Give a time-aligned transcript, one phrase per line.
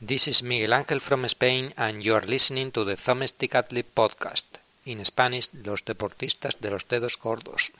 [0.00, 2.96] This is Miguel Ángel from Spain and you are listening to the
[3.52, 4.44] Athlete podcast.
[4.84, 7.72] In Spanish, los deportistas de los dedos gordos.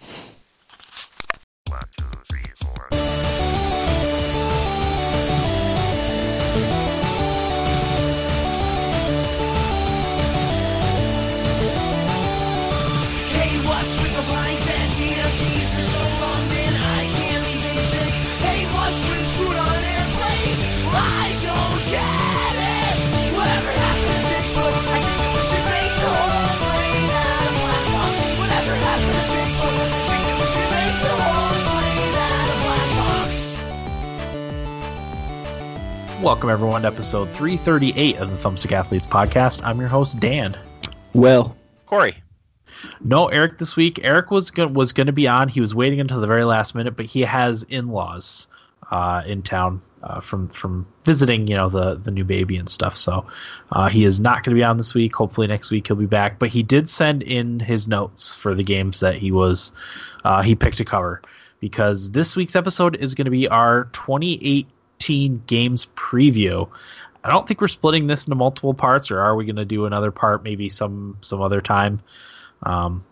[36.22, 39.62] Welcome, everyone, to episode 338 of the Thumbstick Athletes podcast.
[39.62, 40.59] I'm your host, Dan.
[41.14, 42.17] Well, Corey.
[43.00, 44.00] No Eric this week.
[44.03, 45.47] Eric was go- was going to be on.
[45.47, 48.48] He was waiting until the very last minute, but he has in-laws
[48.91, 52.97] uh, in town uh, from from visiting, you know, the the new baby and stuff.
[52.97, 53.25] So
[53.70, 55.14] uh, he is not going to be on this week.
[55.14, 56.41] Hopefully next week he'll be back.
[56.41, 59.70] But he did send in his notes for the games that he was
[60.25, 61.23] uh, he picked to cover
[61.61, 63.85] because this week's episode is going to be our
[64.99, 66.69] 2018 games preview.
[67.25, 69.87] I don't think we're splitting this into multiple parts, or are we going to do
[69.87, 72.01] another part maybe some some other time?
[72.63, 73.05] Um,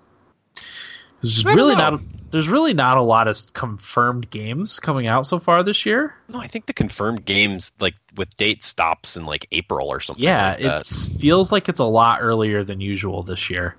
[1.23, 1.91] there's really know.
[1.91, 6.14] not there's really not a lot of confirmed games coming out so far this year.
[6.29, 10.25] No, I think the confirmed games like with date stops in like April or something.
[10.25, 10.87] Yeah, like it
[11.19, 13.77] feels like it's a lot earlier than usual this year.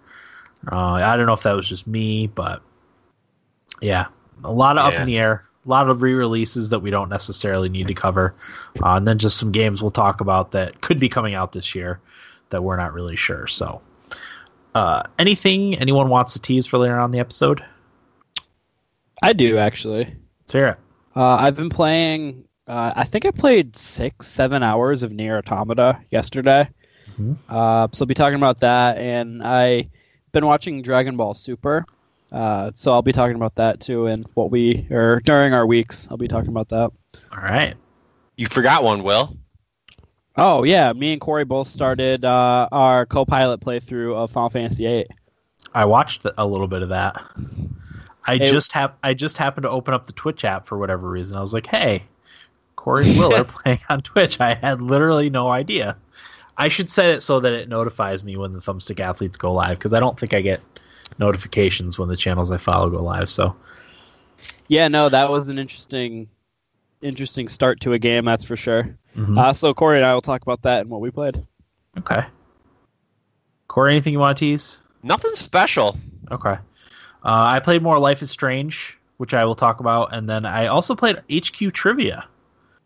[0.69, 2.61] Uh, I don't know if that was just me, but
[3.81, 4.07] yeah,
[4.43, 5.45] a lot of up in the air.
[5.67, 8.33] A lot of re-releases that we don't necessarily need to cover,
[8.81, 11.75] uh, and then just some games we'll talk about that could be coming out this
[11.75, 11.99] year
[12.51, 13.47] that we're not really sure.
[13.47, 13.81] So,
[14.75, 17.61] uh, anything anyone wants to tease for later on in the episode?
[19.21, 20.05] I do actually.
[20.41, 20.77] Let's hear it.
[21.17, 22.45] Uh, I've been playing.
[22.65, 26.69] Uh, I think I played six, seven hours of NieR Automata yesterday.
[27.19, 27.35] Mhm.
[27.49, 29.87] Uh, so I'll be talking about that, and I've
[30.31, 31.85] been watching Dragon Ball Super.
[32.31, 36.07] Uh, so I'll be talking about that too, and what we or during our weeks,
[36.11, 36.91] I'll be talking about that.
[37.31, 37.75] All right.
[38.35, 39.35] You forgot one, Will.
[40.35, 45.07] Oh yeah, me and Corey both started uh, our co-pilot playthrough of Final Fantasy VIII.
[45.73, 47.15] I watched a little bit of that.
[48.25, 51.09] I It- just hap- I just happened to open up the Twitch app for whatever
[51.09, 51.37] reason.
[51.37, 52.03] I was like, "Hey,
[52.75, 55.95] Corey and Will are playing on Twitch." I had literally no idea.
[56.57, 59.77] I should set it so that it notifies me when the Thumbstick athletes go live
[59.79, 60.59] because I don't think I get
[61.17, 63.29] notifications when the channels I follow go live.
[63.29, 63.55] So
[64.67, 66.27] Yeah, no, that was an interesting,
[67.01, 68.25] interesting start to a game.
[68.25, 68.97] That's for sure.
[69.15, 69.37] mhm.
[69.37, 71.43] Uh, so Corey and I will talk about that and what we played.
[71.97, 72.25] okay.
[73.67, 74.81] Corey, anything you want to tease?
[75.03, 75.97] Nothing special.
[76.31, 76.53] Okay.
[76.53, 76.57] Uh,
[77.23, 80.95] I played more Life is Strange, which I will talk about, and then I also
[80.95, 82.25] played HQ Trivia.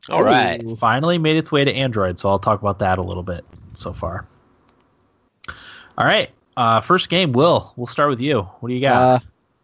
[0.10, 0.62] All right.
[0.80, 3.94] Finally made its way to Android, so I'll talk about that a little bit so
[3.94, 4.26] far.
[5.98, 6.32] All right.
[6.58, 7.74] Uh, first game, Will.
[7.76, 8.42] We'll start with you.
[8.42, 9.02] What do you got?
[9.02, 9.20] Uh,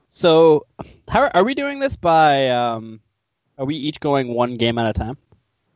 [0.09, 0.65] so,
[1.07, 2.49] how are we doing this by?
[2.49, 2.99] Um,
[3.57, 5.17] are we each going one game at a time?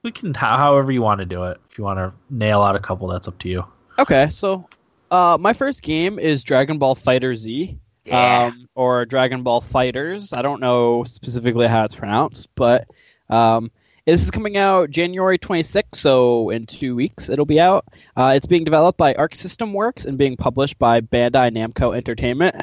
[0.03, 1.59] we can, how, however you want to do it.
[1.69, 3.66] If you want to nail out a couple, that's up to you.
[3.99, 4.67] Okay, so
[5.11, 7.78] uh, my first game is Dragon Ball FighterZ,
[8.11, 10.33] um, or Dragon Ball Fighters.
[10.33, 12.88] I don't know specifically how it's pronounced, but
[13.29, 13.72] um,
[14.06, 17.85] this is coming out January 26th, so in two weeks it'll be out.
[18.17, 22.56] Uh, it's being developed by Arc System Works and being published by Bandai Namco Entertainment.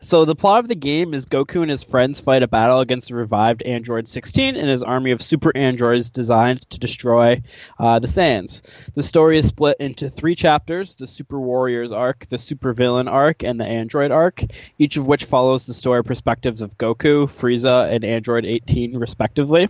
[0.00, 3.08] So the plot of the game is Goku and his friends fight a battle against
[3.08, 7.40] the revived Android 16 and his army of super androids designed to destroy
[7.78, 8.62] uh, the Saiyans.
[8.96, 13.44] The story is split into three chapters: the Super Warriors arc, the Super Villain arc,
[13.44, 14.42] and the Android arc.
[14.78, 19.68] Each of which follows the story perspectives of Goku, Frieza, and Android 18, respectively.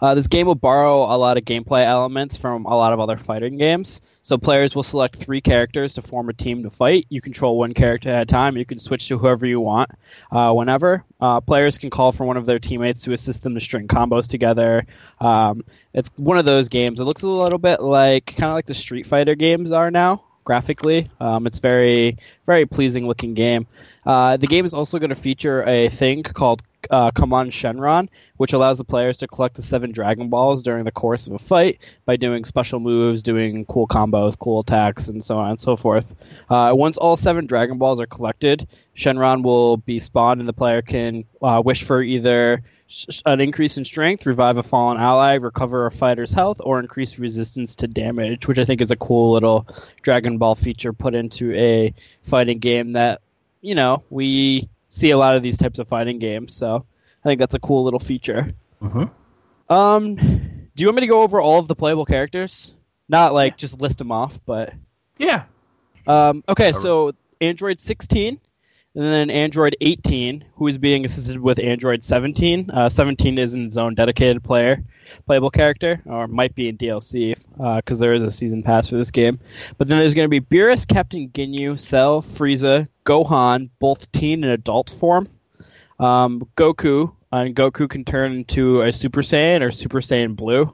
[0.00, 3.16] Uh, this game will borrow a lot of gameplay elements from a lot of other
[3.16, 4.00] fighting games.
[4.22, 7.06] So players will select three characters to form a team to fight.
[7.10, 8.56] You control one character at a time.
[8.56, 9.90] You can switch to whoever you want
[10.32, 11.04] uh, whenever.
[11.20, 14.28] Uh, players can call for one of their teammates to assist them to string combos
[14.28, 14.84] together.
[15.20, 15.64] Um,
[15.94, 16.98] it's one of those games.
[16.98, 20.24] It looks a little bit like kind of like the Street Fighter games are now
[20.46, 21.10] graphically.
[21.20, 22.16] Um, it's very
[22.46, 23.66] very pleasing looking game.
[24.06, 28.52] Uh, the game is also going to feature a thing called uh, Command Shenron, which
[28.52, 31.80] allows the players to collect the seven Dragon Balls during the course of a fight
[32.04, 36.14] by doing special moves, doing cool combos, cool attacks, and so on and so forth.
[36.48, 40.80] Uh, once all seven Dragon Balls are collected, Shenron will be spawned, and the player
[40.80, 45.86] can uh, wish for either sh- an increase in strength, revive a fallen ally, recover
[45.86, 49.66] a fighter's health, or increase resistance to damage, which I think is a cool little
[50.02, 51.94] Dragon Ball feature put into a
[52.24, 53.20] fighting game that,
[53.60, 56.54] you know, we see a lot of these types of fighting games.
[56.54, 56.84] So
[57.24, 58.52] I think that's a cool little feature.
[58.82, 59.10] Mhm.
[59.68, 62.72] Um, do you want me to go over all of the playable characters?
[63.08, 64.72] Not like just list them off, but
[65.18, 65.44] Yeah.
[66.06, 66.72] um, okay.
[66.72, 68.40] So Android 16,
[68.96, 72.70] and then Android 18, who is being assisted with Android 17.
[72.70, 74.82] Uh, 17 is in its own dedicated player
[75.26, 77.36] playable character, or might be in DLC
[77.76, 79.38] because there is a season pass for this game.
[79.76, 84.52] But then there's going to be Beerus, Captain Ginyu, Cell, Frieza, Gohan, both teen and
[84.52, 85.28] adult form.
[85.98, 90.72] Um, Goku, and Goku can turn into a Super Saiyan or Super Saiyan Blue.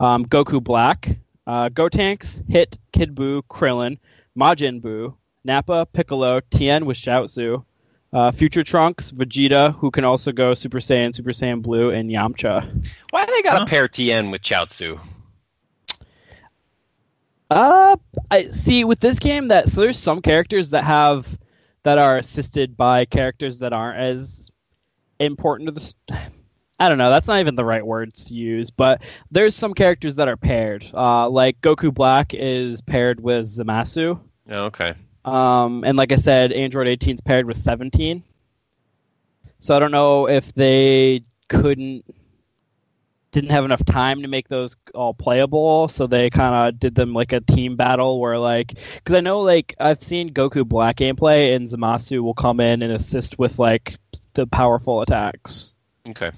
[0.00, 1.16] Um, Goku Black,
[1.46, 3.98] uh, Gotenks, Hit, Kid Buu, Krillin,
[4.36, 5.14] Majin Buu,
[5.44, 7.64] Nappa, Piccolo, Tien with Chiaotzu,
[8.12, 12.86] uh, Future Trunks, Vegeta, who can also go Super Saiyan, Super Saiyan Blue, and Yamcha.
[13.10, 13.64] Why they got Huh?
[13.64, 15.00] to pair Tien with Chiaotzu?
[17.50, 17.96] Uh,
[18.30, 21.38] I see with this game that so there's some characters that have
[21.82, 24.50] that are assisted by characters that aren't as
[25.20, 25.80] important to the.
[25.80, 26.18] St-
[26.78, 27.10] I don't know.
[27.10, 30.84] That's not even the right words to use, but there's some characters that are paired.
[30.94, 34.18] Uh, like Goku Black is paired with Zamasu.
[34.50, 34.94] Oh, okay.
[35.24, 38.22] Um, and like I said, Android 18 is paired with 17.
[39.58, 42.04] So I don't know if they couldn't
[43.32, 47.14] didn't have enough time to make those all playable, so they kind of did them
[47.14, 51.56] like a team battle where like because I know like I've seen Goku Black gameplay
[51.56, 53.96] and Zamasu will come in and assist with like
[54.34, 55.74] the powerful attacks.
[56.08, 56.30] Okay.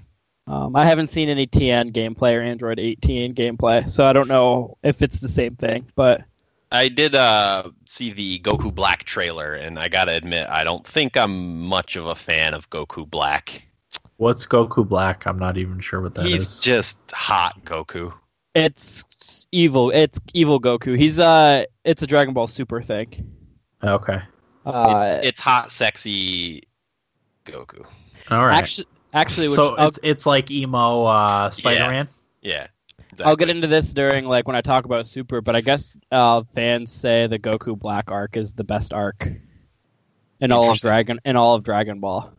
[0.47, 4.77] Um, I haven't seen any Tien gameplay or Android 18 gameplay, so I don't know
[4.83, 5.87] if it's the same thing.
[5.95, 6.23] But
[6.75, 11.17] I did uh, see the Goku Black trailer, and I gotta admit, I don't think
[11.17, 13.63] I'm much of a fan of Goku Black.
[14.17, 15.25] What's Goku Black?
[15.27, 16.33] I'm not even sure what that is.
[16.33, 18.13] He's just hot Goku.
[18.57, 19.91] It's evil.
[19.91, 20.99] It's evil Goku.
[20.99, 23.31] He's uh, it's a Dragon Ball Super thing.
[23.83, 24.21] okay.
[24.67, 26.65] Uh, it's, it's hot, sexy
[27.45, 27.85] Goku.
[28.31, 28.57] All right.
[28.57, 32.09] actually, actually, which so I'll, it's it's like emo uh, Spider-Man.
[32.43, 32.67] Yeah.
[33.23, 36.43] I'll get into this during like when I talk about Super, but I guess uh,
[36.55, 39.29] fans say the Goku Black arc is the best arc
[40.41, 42.33] in all of Dragon in all of Dragon Ball,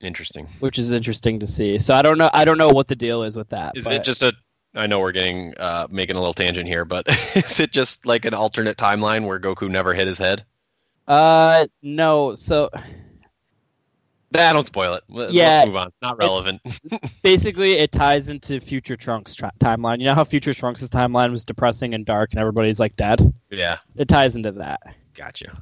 [0.00, 0.48] Interesting.
[0.60, 1.78] which is interesting to see.
[1.78, 2.30] So I don't know.
[2.32, 3.76] I don't know what the deal is with that.
[3.76, 4.32] Is but- it just a?
[4.74, 8.24] I know we're getting uh, making a little tangent here, but is it just like
[8.24, 10.44] an alternate timeline where Goku never hit his head?
[11.08, 12.34] Uh, no.
[12.36, 12.70] So
[14.32, 15.02] Nah, don't spoil it.
[15.08, 15.92] Let's Yeah, move on.
[16.02, 16.60] Not relevant.
[17.22, 19.98] basically, it ties into Future Trunks' tra- timeline.
[19.98, 23.32] You know how Future Trunks' timeline was depressing and dark, and everybody's like dead.
[23.50, 24.80] yeah, It ties into that.
[25.14, 25.60] gotcha.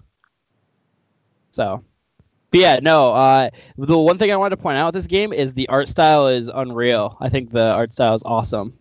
[1.50, 1.82] So,
[2.50, 3.12] but yeah, no.
[3.15, 5.88] Uh, the one thing I wanted to point out with this game is the art
[5.88, 7.17] style is unreal.
[7.21, 8.75] I think the art style is awesome,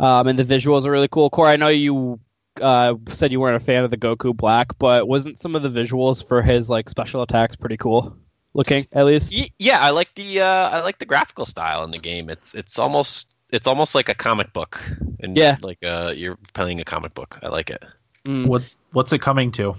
[0.00, 1.30] um, and the visuals are really cool.
[1.30, 2.18] Core, I know you
[2.60, 5.68] uh, said you weren't a fan of the Goku Black, but wasn't some of the
[5.70, 8.16] visuals for his like special attacks pretty cool
[8.54, 8.86] looking?
[8.92, 12.30] At least, yeah, I like the uh, I like the graphical style in the game.
[12.30, 14.80] It's it's almost it's almost like a comic book,
[15.20, 15.58] and Yeah.
[15.60, 17.38] like uh, you're playing a comic book.
[17.42, 17.82] I like it.
[18.24, 18.46] Mm.
[18.46, 18.62] What
[18.92, 19.74] what's it coming to?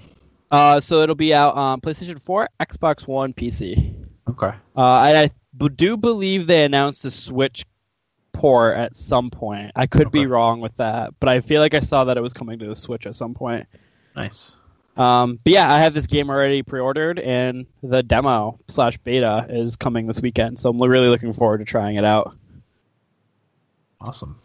[0.51, 3.95] Uh, so it'll be out on PlayStation 4, Xbox One, PC.
[4.29, 4.53] Okay.
[4.77, 7.65] Uh, I, I b- do believe they announced a Switch
[8.31, 9.71] port at some point.
[9.75, 12.31] I could be wrong with that, but I feel like I saw that it was
[12.33, 13.65] coming to the Switch at some point.
[14.15, 14.57] Nice.
[14.97, 19.75] Um, but yeah, I have this game already pre-ordered, and the demo slash beta is
[19.75, 20.59] coming this weekend.
[20.59, 22.35] So I'm really looking forward to trying it out.
[23.99, 24.39] Awesome.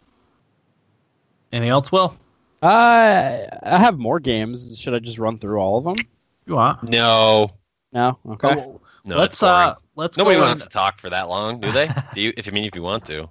[1.51, 2.15] Anything else, Will?
[2.61, 4.77] Uh, I have more games.
[4.77, 5.95] Should I just run through all of them?
[6.45, 6.83] You want?
[6.83, 7.51] No,
[7.93, 8.17] No.
[8.27, 8.55] Okay.
[8.57, 11.71] Oh, no, let's uh let's Nobody go wants in, to talk for that long, do
[11.71, 11.89] they?
[12.13, 12.33] do you?
[12.37, 13.29] If you mean if you want to.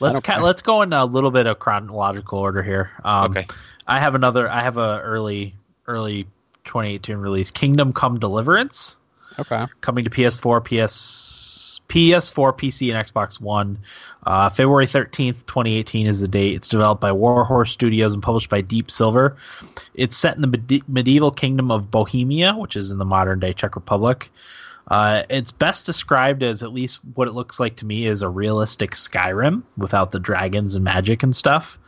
[0.00, 2.90] let's ca- let's go in a little bit of chronological order here.
[3.04, 3.46] Um, okay.
[3.86, 4.50] I have another.
[4.50, 5.54] I have a early
[5.86, 6.26] early
[6.66, 8.98] 2018 release, Kingdom Come Deliverance.
[9.38, 9.66] Okay.
[9.82, 13.78] coming to PS4, PS, PS4, PC, and Xbox One.
[14.24, 16.54] Uh, February 13th, 2018 is the date.
[16.54, 19.36] It's developed by Warhorse Studios and published by Deep Silver.
[19.94, 23.52] It's set in the medi- medieval kingdom of Bohemia, which is in the modern day
[23.52, 24.30] Czech Republic.
[24.88, 28.28] Uh, it's best described as at least what it looks like to me is a
[28.28, 31.78] realistic Skyrim without the dragons and magic and stuff.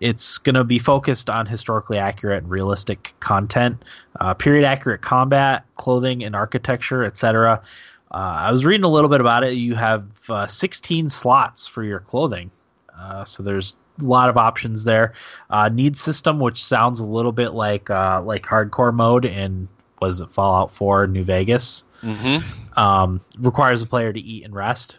[0.00, 3.82] It's going to be focused on historically accurate and realistic content,
[4.20, 7.62] uh, period accurate combat, clothing and architecture, etc.
[8.10, 9.54] Uh, I was reading a little bit about it.
[9.54, 12.50] You have uh, 16 slots for your clothing,
[12.98, 15.14] uh, so there's a lot of options there.
[15.50, 19.68] Uh, need system, which sounds a little bit like uh, like hardcore mode in
[20.00, 22.78] was it Fallout 4 New Vegas Mm-hmm.
[22.78, 24.98] um, requires the player to eat and rest.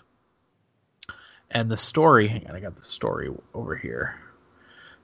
[1.51, 4.15] And the story, hang on, I got the story over here.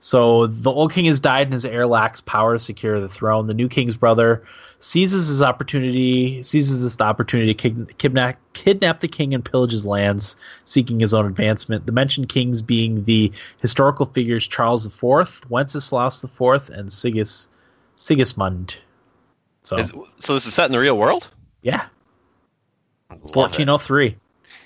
[0.04, 3.46] So the old king has died and his heir lacks power to secure the throne.
[3.46, 4.42] The new king's brother
[4.80, 10.34] seizes his opportunity, seizes this opportunity to kidnap, kidnap the king and pillage his lands,
[10.64, 11.86] seeking his own advancement.
[11.86, 13.30] The mentioned kings being the
[13.60, 17.46] historical figures Charles IV, Wenceslaus IV, and Sigis,
[17.94, 18.76] Sigismund.
[19.62, 21.28] So Is- so this is set in the real world.
[21.62, 21.84] yeah,
[23.32, 24.16] fourteen oh three.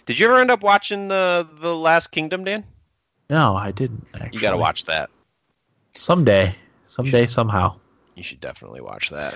[0.06, 2.64] Did you ever end up watching the the Last Kingdom, Dan?
[3.28, 4.06] No, I didn't.
[4.14, 4.30] Actually.
[4.32, 5.10] You got to watch that.
[5.96, 7.74] Someday, someday, somehow.
[8.14, 9.34] You should definitely watch that.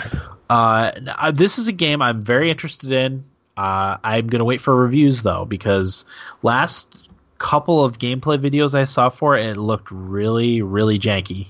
[0.49, 3.25] Uh, uh, this is a game I'm very interested in.
[3.57, 6.05] Uh, I'm gonna wait for reviews though because
[6.43, 11.49] last couple of gameplay videos I saw for it, it looked really, really janky.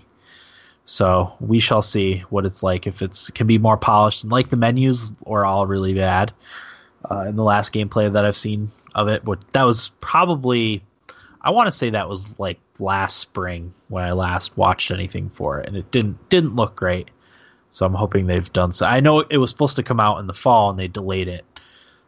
[0.86, 4.50] So we shall see what it's like if it's can be more polished and like
[4.50, 6.32] the menus were all really bad
[7.08, 9.24] uh, in the last gameplay that I've seen of it.
[9.24, 10.82] But that was probably
[11.42, 15.59] I want to say that was like last spring when I last watched anything for
[15.61, 17.11] it, and it didn't didn't look great.
[17.70, 18.87] So I'm hoping they've done so.
[18.87, 21.44] I know it was supposed to come out in the fall and they delayed it.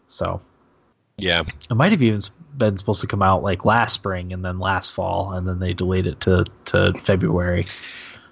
[0.09, 0.41] So
[1.19, 2.21] Yeah, it might have even
[2.59, 5.73] been supposed to come out like last spring and then last fall and then they
[5.73, 7.65] delayed it to to February.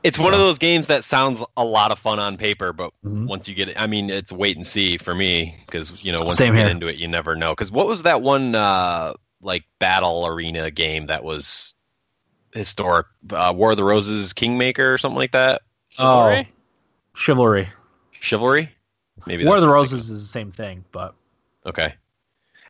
[0.03, 3.27] it's one of those games that sounds a lot of fun on paper, but Mhm.
[3.29, 6.25] once you get it, I mean, it's wait and see for me because you know
[6.25, 6.71] once Same you get here.
[6.71, 7.53] into it, you never know.
[7.53, 11.75] Because what was that one uh, like battle arena game that was
[12.53, 13.07] historic?
[13.31, 15.63] Uh, War of the Roses, Kingmaker, or something like that.
[15.99, 16.43] Oh,
[17.15, 17.69] Chivalry.
[18.13, 18.71] Chivalry.
[19.27, 21.15] Maybe War of the Roses is the same thing, but.
[21.67, 21.95] Okay.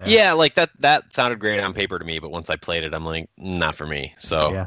[0.00, 0.06] Yeah.
[0.08, 0.32] Yeah.
[0.32, 0.70] like that.
[0.80, 3.76] That sounded great on paper to me, but once I played it, I'm like, not
[3.76, 4.14] for me.
[4.18, 4.66] So yeah.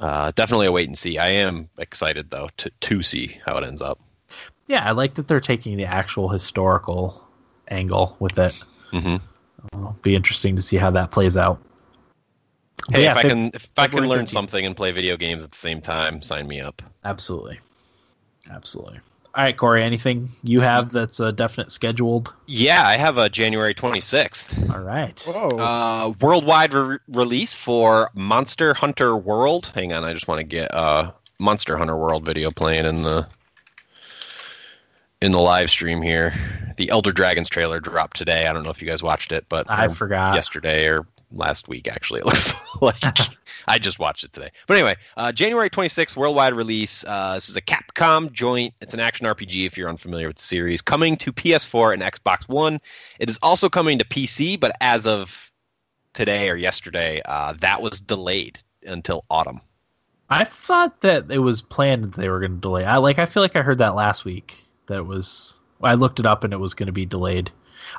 [0.00, 1.18] uh, definitely a wait and see.
[1.18, 4.00] I am excited though to to see how it ends up.
[4.66, 7.26] Yeah, I like that they're taking the actual historical
[7.68, 8.54] angle with it.
[8.90, 9.16] hmm
[9.72, 11.60] It'll be interesting to see how that plays out.
[12.90, 14.28] Hey, yeah, if I can if I can learn 13th.
[14.30, 16.82] something and play video games at the same time, sign me up.
[17.04, 17.60] Absolutely.
[18.50, 19.00] Absolutely.
[19.32, 22.34] All right, Corey, anything you have that's a definite scheduled?
[22.46, 25.20] Yeah, I have a January 26th All right.
[25.22, 25.56] Whoa.
[25.56, 29.70] uh, worldwide re- release for Monster Hunter World.
[29.72, 33.28] Hang on, I just want to get uh, Monster Hunter World video playing in the
[35.20, 36.34] in the live stream here.
[36.76, 38.46] The Elder Dragons trailer dropped today.
[38.46, 40.34] I don't know if you guys watched it, but I forgot.
[40.34, 42.20] yesterday or last week actually.
[42.20, 43.18] It looks like
[43.68, 44.50] I just watched it today.
[44.66, 47.04] But anyway, uh, January 26th, worldwide release.
[47.06, 48.74] Uh, this is a Capcom joint.
[48.80, 50.80] It's an action RPG if you're unfamiliar with the series.
[50.80, 52.80] Coming to PS4 and Xbox One.
[53.18, 55.52] It is also coming to PC, but as of
[56.14, 59.60] today or yesterday, uh, that was delayed until autumn.
[60.30, 62.84] I thought that it was planned that they were going to delay.
[62.84, 63.18] I like.
[63.18, 64.64] I feel like I heard that last week.
[64.90, 65.58] That was.
[65.82, 67.50] I looked it up and it was going to be delayed.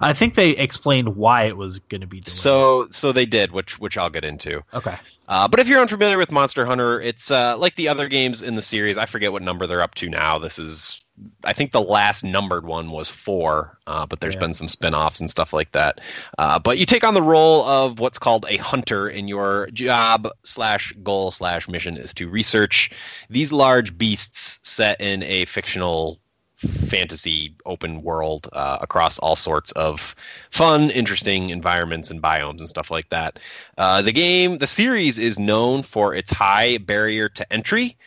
[0.02, 2.38] I think they explained why it was going to be delayed.
[2.38, 4.62] So, so they did, which which I'll get into.
[4.74, 4.98] okay.
[5.28, 8.56] Uh, but if you're unfamiliar with Monster Hunter, it's uh, like the other games in
[8.56, 8.98] the series.
[8.98, 10.38] I forget what number they're up to now.
[10.38, 11.02] This is,
[11.46, 14.42] I think, the last numbered one was four, uh, but there's Yeah.
[14.42, 16.02] been some spin offs and stuff like that.
[16.38, 20.28] Uh, but you take on the role of what's called a hunter, and your job
[20.44, 22.92] slash goal slash mission is to research
[23.30, 26.20] these large beasts set in a fictional
[26.62, 30.16] fantasy open world uh, across all sorts of
[30.52, 33.40] fun, interesting environments and biomes and stuff like that.
[33.78, 37.98] Uh, the game, the series is known for its high barrier to entry,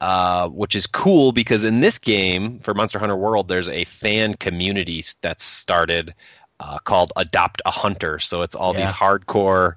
[0.00, 4.34] uh, which is cool because in this game, for Monster Hunter World, there's a fan
[4.34, 6.14] community that's started
[6.60, 8.18] uh, called Adopt a Hunter.
[8.18, 9.76] So it's all these hardcore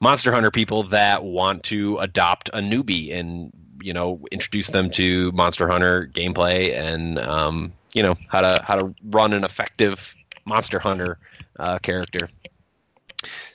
[0.00, 3.52] Monster Hunter people that want to adopt a newbie and
[3.82, 8.76] you know introduce them to Monster Hunter gameplay and um, you know how to how
[8.76, 11.18] to run an effective Monster Hunter
[11.58, 12.28] uh, character.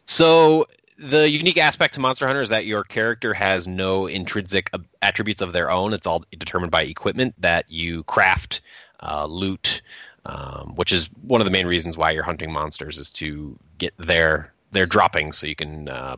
[0.05, 0.67] So
[0.97, 5.53] the unique aspect to Monster Hunter is that your character has no intrinsic attributes of
[5.53, 5.93] their own.
[5.93, 8.61] It's all determined by equipment that you craft,
[9.01, 9.81] uh, loot,
[10.25, 13.93] um, which is one of the main reasons why you're hunting monsters is to get
[13.97, 16.15] their their droppings so you can uh,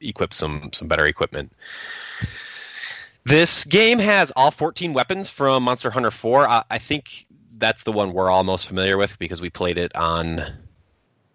[0.00, 1.52] equip some some better equipment.
[3.30, 6.48] This game has all 14 weapons from Monster Hunter 4.
[6.48, 9.94] I, I think that's the one we're all most familiar with because we played it
[9.94, 10.52] on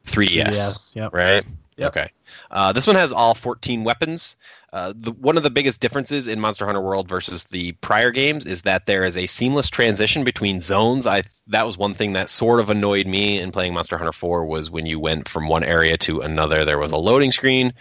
[0.06, 0.94] 3DS Yes.
[0.94, 1.14] Yep.
[1.14, 1.46] right?
[1.78, 1.88] Yep.
[1.88, 2.12] Okay.
[2.52, 4.36] Uh, this one has all 14 weapons.
[4.74, 8.46] Uh, the, one of the biggest differences in Monster Hunter World versus the prior games
[8.46, 11.08] is that there is a seamless transition between zones.
[11.08, 14.46] I that was one thing that sort of annoyed me in playing Monster Hunter 4
[14.46, 17.74] was when you went from one area to another, there was a loading screen.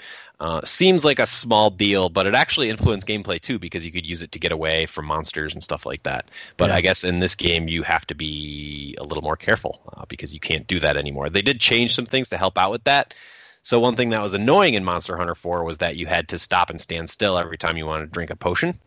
[0.45, 4.05] Uh, seems like a small deal, but it actually influenced gameplay too because you could
[4.05, 6.27] use it to get away from monsters and stuff like that.
[6.59, 6.77] But Yeah.
[6.77, 10.35] I guess in this game you have to be a little more careful uh, because
[10.35, 11.31] you can't do that anymore.
[11.31, 13.15] They did change some things to help out with that.
[13.63, 16.39] So one thing that was annoying in Monster Hunter 4 was that you had to
[16.39, 18.79] stop and stand still every time you wanted to drink a potion.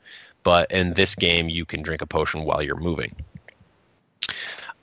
[0.44, 3.16] but in this game, you can drink a potion while you're moving.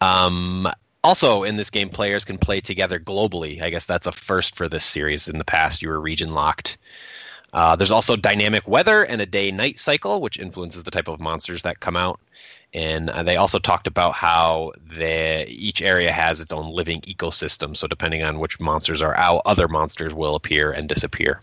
[0.01, 0.69] Um,
[1.05, 3.63] also, in this game, players can play together globally.
[3.63, 5.29] I guess that's a first for this series.
[5.29, 6.79] In the past, you were region locked.
[7.53, 11.21] Uh, there's also dynamic weather and a day night cycle, which influences the type of
[11.21, 12.19] monsters that come out.
[12.73, 17.77] And uh, they also talked about how the, each area has its own living ecosystem.
[17.77, 21.41] So, depending on which monsters are out, other monsters will appear and disappear.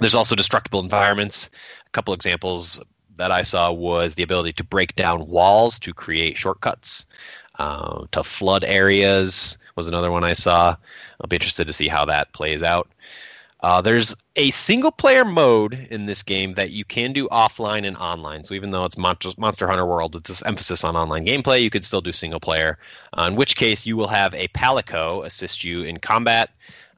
[0.00, 1.48] There's also destructible environments.
[1.86, 2.78] A couple examples
[3.16, 7.06] that I saw was the ability to break down walls to create shortcuts.
[7.58, 10.76] Uh, to flood areas was another one I saw.
[11.20, 12.88] I'll be interested to see how that plays out.
[13.60, 17.96] Uh, there's a single player mode in this game that you can do offline and
[17.96, 18.44] online.
[18.44, 21.84] So even though it's Monster, Hunter World with this emphasis on online gameplay, you could
[21.84, 22.78] still do single player.
[23.18, 26.50] Uh, in which case, you will have a Palico assist you in combat.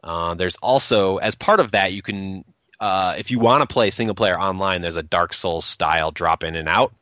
[0.05, 2.45] Uh, there's also, as part of that, you can,
[2.79, 6.45] uh, if you want to play single player online, there's a Dark Souls style drop
[6.45, 6.93] in and out.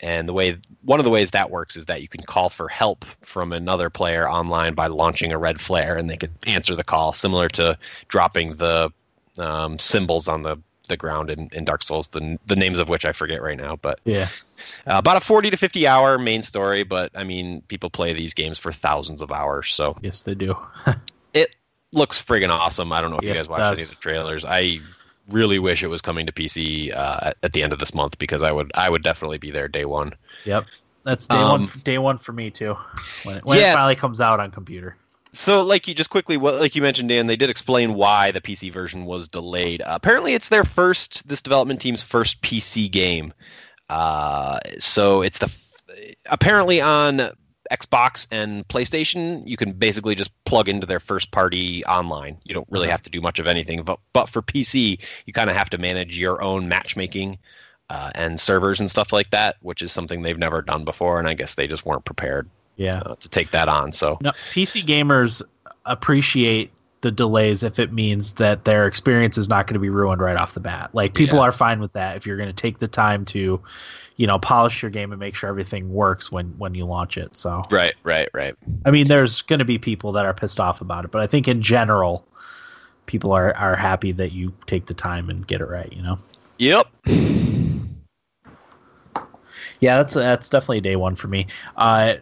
[0.00, 2.68] And the way one of the ways that works is that you can call for
[2.68, 6.84] help from another player online by launching a red flare, and they could answer the
[6.84, 8.90] call, similar to dropping the
[9.38, 10.56] um, symbols on the,
[10.88, 13.76] the ground in, in Dark Souls, the the names of which I forget right now.
[13.76, 14.28] But Yeah.
[14.86, 16.82] uh, about a forty to fifty hour main story.
[16.82, 20.56] But I mean, people play these games for thousands of hours, so Yes, they do.
[21.34, 21.56] it
[21.92, 22.92] looks friggin' awesome.
[22.92, 24.44] I don't know if you guys watched any of the trailers.
[24.44, 24.80] I
[25.30, 28.42] really wish it was coming to PC uh, at, the end of this month because
[28.42, 30.12] I would I would definitely be there day one.
[30.44, 30.66] Yep.
[31.04, 31.70] That's day Um, one.
[31.84, 32.76] Day one for me too.
[33.24, 33.74] When, it, when Yes.
[33.74, 34.96] it finally comes out on computer.
[35.32, 38.40] So, like you just quickly, what like you mentioned, Dan, they did explain why the
[38.40, 39.82] PC version was delayed.
[39.82, 43.32] Uh, apparently, it's their first, this development team's first PC game.
[43.90, 45.52] Uh, so it's the
[46.30, 47.30] apparently on
[47.70, 52.38] Xbox and PlayStation, you can basically just plug into their first party online.
[52.44, 53.82] You don't really have to do much of anything.
[53.82, 57.38] But but for PC, you kind of have to manage your own matchmaking.
[57.90, 61.28] Uh, and servers and stuff like that, which is something they've never done before, and
[61.28, 62.98] I guess they just weren't prepared Yeah.
[63.04, 63.92] uh, to take that on.
[63.92, 65.42] So No, PC gamers
[65.84, 66.72] appreciate
[67.04, 70.36] the delays if it means that their experience is not going to be ruined right
[70.36, 70.90] off the bat.
[70.94, 71.44] Like people Yeah.
[71.44, 73.60] are fine with that if you're going to take the time to,
[74.16, 77.36] you know, polish your game and make sure everything works when when you launch it.
[77.36, 78.56] So, right, right, right.
[78.86, 81.26] I mean, there's going to be people that are pissed off about it, but I
[81.26, 82.26] think in general,
[83.06, 85.92] people are are happy that you take the time and get it right.
[85.92, 86.18] You know.
[86.58, 86.86] Yep.
[89.80, 91.46] Yeah, that's that's definitely day one for me.
[91.76, 92.14] Uh,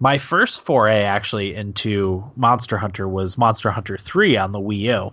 [0.00, 5.12] my first foray actually into Monster Hunter was Monster Hunter Three on the Wii U,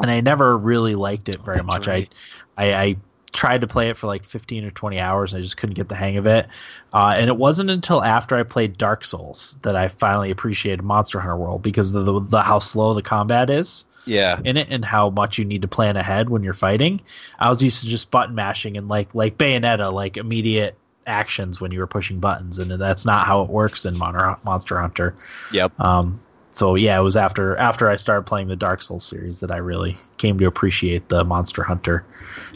[0.00, 1.86] and I never really liked it very That's much.
[1.86, 2.08] right.
[2.56, 2.96] I, I I
[3.32, 5.88] tried to play it for like fifteen or twenty hours, and I just couldn't get
[5.88, 6.48] the hang of it.
[6.92, 11.20] Uh, and it wasn't until after I played Dark Souls that I finally appreciated Monster
[11.20, 14.40] Hunter World because of the, the how slow the combat is Yeah.
[14.44, 17.02] in it and how much you need to plan ahead when you're fighting.
[17.38, 20.76] I was used to just button mashing and like like Bayonetta, like immediate
[21.10, 24.80] actions when you were pushing buttons, and that's not how it works in Mon- Monster
[24.80, 25.14] Hunter.
[25.52, 25.78] Yep.
[25.80, 26.20] Um,
[26.52, 29.56] so yeah, it was after after I started playing the Dark Souls series that I
[29.58, 32.04] really came to appreciate the Monster Hunter,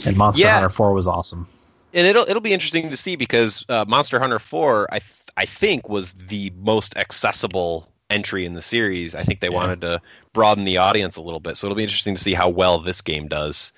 [0.07, 0.55] and Monster Yeah.
[0.55, 1.47] Hunter Four was awesome.
[1.93, 5.47] And it'll it'll be interesting to see because uh, Monster Hunter 4 I th- I
[5.47, 9.15] think was the most accessible entry in the series.
[9.15, 9.55] I think they Yeah.
[9.55, 10.01] wanted to
[10.33, 11.57] broaden the audience a little bit.
[11.57, 13.73] So it'll be interesting to see how well this game does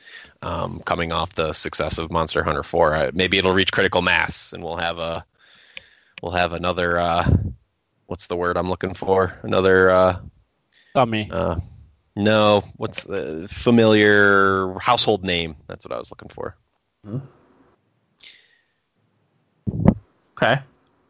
[0.47, 2.95] um, coming off the success of Monster Hunter 4.
[2.95, 5.25] Uh, maybe it'll reach critical mass and we'll have a
[6.23, 7.29] we'll have another uh,
[8.07, 9.37] what's the word I'm looking for?
[9.43, 10.21] Another uh,
[10.95, 11.29] Dummy.
[11.33, 11.57] uh,
[12.15, 15.57] no, what's the familiar household name?
[15.67, 16.57] That's what I was looking for.
[20.37, 20.61] Okay.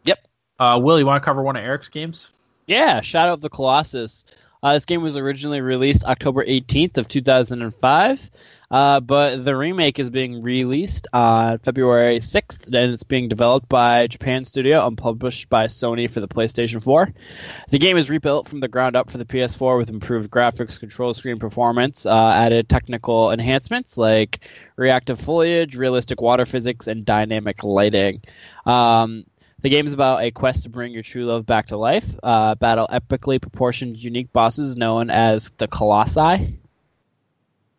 [0.04, 0.18] Yep.
[0.58, 2.28] Uh, Will, you want to cover one of Eric's games?
[2.66, 4.24] Yeah, Shadow of the Colossus.
[4.66, 8.30] Uh, this game was originally released October 18th of 2005,
[8.72, 14.08] uh, but the remake is being released on February 6th, and it's being developed by
[14.08, 17.12] Japan Studio and published by Sony for the PlayStation 4.
[17.70, 21.14] The game is rebuilt from the ground up for the PS4 with improved graphics, control
[21.14, 24.40] screen performance, uh, added technical enhancements like
[24.74, 28.20] reactive foliage, realistic water physics, and dynamic lighting.
[28.64, 29.26] Um,
[29.66, 32.06] the game is about a quest to bring your true love back to life.
[32.22, 36.20] Uh, battle epically proportioned, unique bosses known as the Colossi.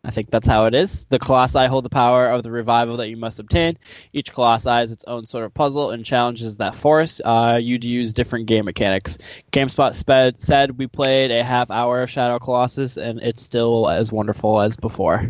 [0.04, 1.06] I think that's how it is.
[1.06, 3.78] The Colossi hold the power of the revival that you must obtain.
[4.12, 7.88] Each Colossi is its own sort of puzzle and challenges that force uh, you to
[7.88, 9.16] use different game mechanics.
[9.50, 14.12] GameSpot sped, said we played a half hour of Shadow Colossus, and it's still as
[14.12, 15.26] wonderful as before.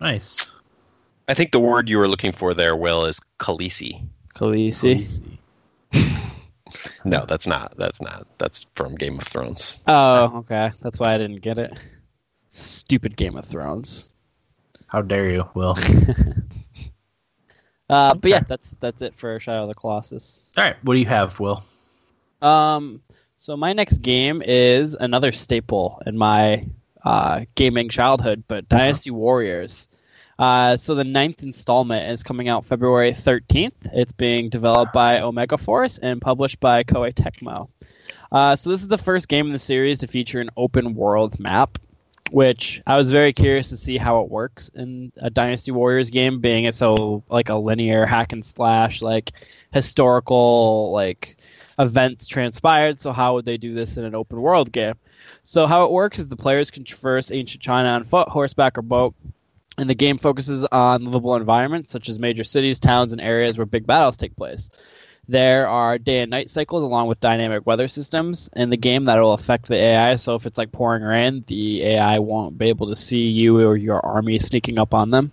[0.00, 0.50] Nice.
[1.28, 4.02] I think the word you were looking for there, Will, is Khaleesi.
[4.38, 5.08] Khaleesi.
[7.04, 7.74] No, that's not.
[7.78, 8.26] That's not.
[8.38, 9.78] That's from Game of Thrones.
[9.86, 10.72] Oh, okay.
[10.82, 11.72] That's why I didn't get it.
[12.48, 14.12] Stupid Game of Thrones.
[14.86, 15.76] How dare you, Will?
[17.90, 20.50] Uh, But yeah, that's that's it for Shadow of the Colossus.
[20.58, 21.62] All right, what do you have, Will?
[22.42, 23.00] Um,
[23.36, 26.66] so my next game is another staple in my
[27.02, 29.88] uh, gaming childhood, but Dynasty Warriors.
[30.38, 33.72] Uh, so the ninth installment is coming out February 13th.
[33.92, 37.68] It's being developed by Omega Force and published by Koei Tecmo.
[38.30, 41.40] Uh, so this is the first game in the series to feature an open world
[41.40, 41.78] map,
[42.30, 46.40] which I was very curious to see how it works in a Dynasty Warriors game,
[46.40, 49.32] being it so like a linear hack and slash, like
[49.72, 51.36] historical like
[51.80, 53.00] events transpired.
[53.00, 54.94] So how would they do this in an open world game?
[55.42, 58.82] So how it works is the players can traverse ancient China on foot, horseback, or
[58.82, 59.14] boat.
[59.78, 63.64] And the game focuses on livable environments such as major cities, towns, and areas where
[63.64, 64.70] big battles take place.
[65.28, 69.20] There are day and night cycles along with dynamic weather systems in the game that
[69.20, 70.16] will affect the AI.
[70.16, 73.76] So if it's like pouring rain, the AI won't be able to see you or
[73.76, 75.32] your army sneaking up on them.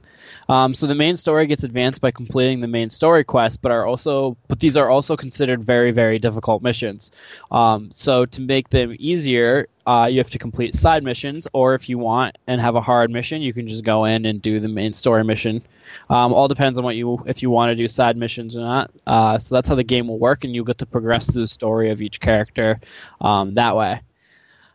[0.50, 3.86] Um, so the main story gets advanced by completing the main story quest, but are
[3.86, 7.12] also but these are also considered very very difficult missions.
[7.52, 11.90] Um, so to make them easier, uh, you have to complete side missions, or if
[11.90, 14.68] you want and have a hard mission, you can just go in and do the
[14.68, 15.62] main story mission.
[16.10, 18.92] Um, all depends on what you if you want to do side missions or not.
[19.06, 21.48] Uh, so that's how the game will work, and you'll get to progress through the
[21.48, 22.80] story of each character
[23.22, 24.02] um, that way.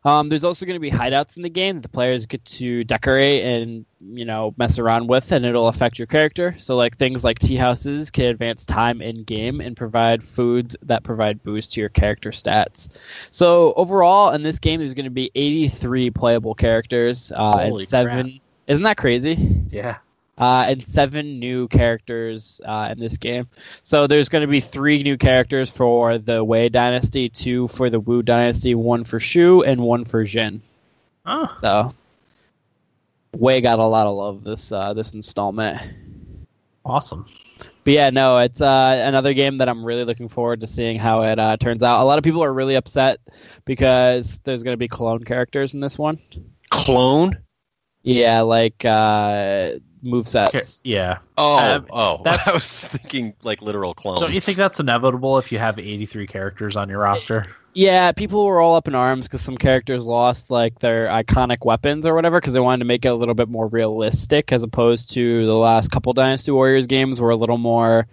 [0.04, 2.84] Um, there's also going to be hideouts in the game that the players get to
[2.84, 6.54] decorate and you know mess around with, and it'll affect your character.
[6.58, 11.02] So like things like tea houses can advance time in game and provide foods that
[11.02, 12.88] provide boost to your character stats.
[13.30, 18.40] So overall, in this game, there's going to be 83 playable characters uh, and seven.
[18.66, 19.66] Isn't that crazy?
[19.70, 19.98] Yeah.
[20.40, 23.46] Uh, and seven new characters uh, in this game.
[23.84, 28.00] So there's going to be three new characters for the Wei Dynasty, two for the
[28.00, 30.62] Wu Dynasty, one for Shu, and one for Jin.
[31.26, 31.94] Oh, So
[33.36, 35.80] Wei got a lot of love this uh, this installment.
[36.84, 37.26] awesome.
[37.84, 41.22] But yeah, no, it's uh, another game that I'm really looking forward to seeing how
[41.22, 42.02] it uh, turns out.
[42.02, 43.20] A lot of people are really upset
[43.64, 46.18] because there's going to be clone characters in this one.
[46.70, 47.38] Clone?
[48.02, 49.72] Yeah, like uh,
[50.02, 50.80] move Okay, sets.
[50.84, 51.18] Yeah.
[51.38, 52.20] Oh, Uh, oh.
[52.24, 54.20] that's- I was thinking like literal clones.
[54.20, 57.46] Don't you think that's inevitable if you have 83 characters on your roster?
[57.72, 62.04] Yeah, people were all up in arms because some characters lost like their iconic weapons
[62.04, 65.12] or whatever because they wanted to make it a little bit more realistic as opposed
[65.14, 68.08] to the last couple Dynasty Warriors games were a little more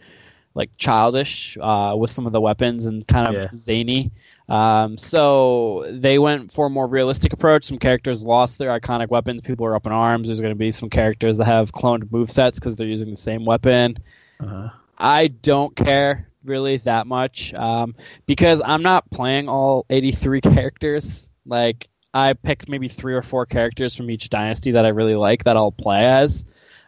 [0.54, 3.50] like childish uh, with some of the weapons and kind of Yeah.
[3.54, 4.12] zany.
[4.50, 7.66] Um, so they went for a more realistic approach.
[7.66, 9.42] Some characters lost their iconic weapons.
[9.42, 10.28] People were up in arms.
[10.28, 13.18] There's going to be some characters that have cloned move sets because they're using the
[13.18, 13.98] same weapon.
[14.40, 21.30] Uh, I don't care really that much um, because I'm not playing all 83 characters.
[21.46, 25.44] Like I pick maybe three or four characters from each dynasty that I really like
[25.44, 26.46] that I'll play as,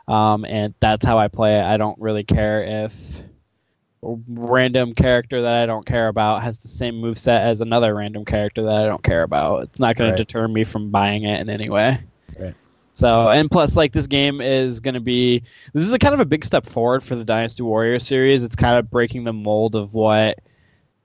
[0.07, 1.63] um, and that's how I play it.
[1.63, 3.21] I don't really care if
[4.01, 8.23] random character that I don't care about has the same move set as another random
[8.25, 9.63] character that I don't care about.
[9.63, 10.17] It's not going Right.
[10.17, 11.99] to deter me from buying it in any way.
[12.39, 12.53] Right.
[12.93, 16.19] So, and plus, like this game is going to be this is a kind of
[16.19, 18.43] a big step forward for the Dynasty Warriors series.
[18.43, 20.39] It's kind of breaking the mold of what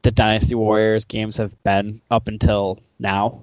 [0.03, 3.41] the Dynasty Warriors games have been up until now.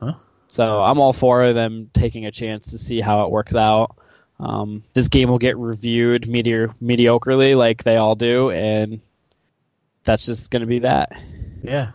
[0.00, 0.14] Huh.
[0.48, 3.96] So I'm all for them taking a chance to see how it works out.
[4.42, 9.00] Um, this game will get reviewed mediocrely, like they all do, and
[10.02, 11.12] that's just going to be that.
[11.62, 11.92] yeah.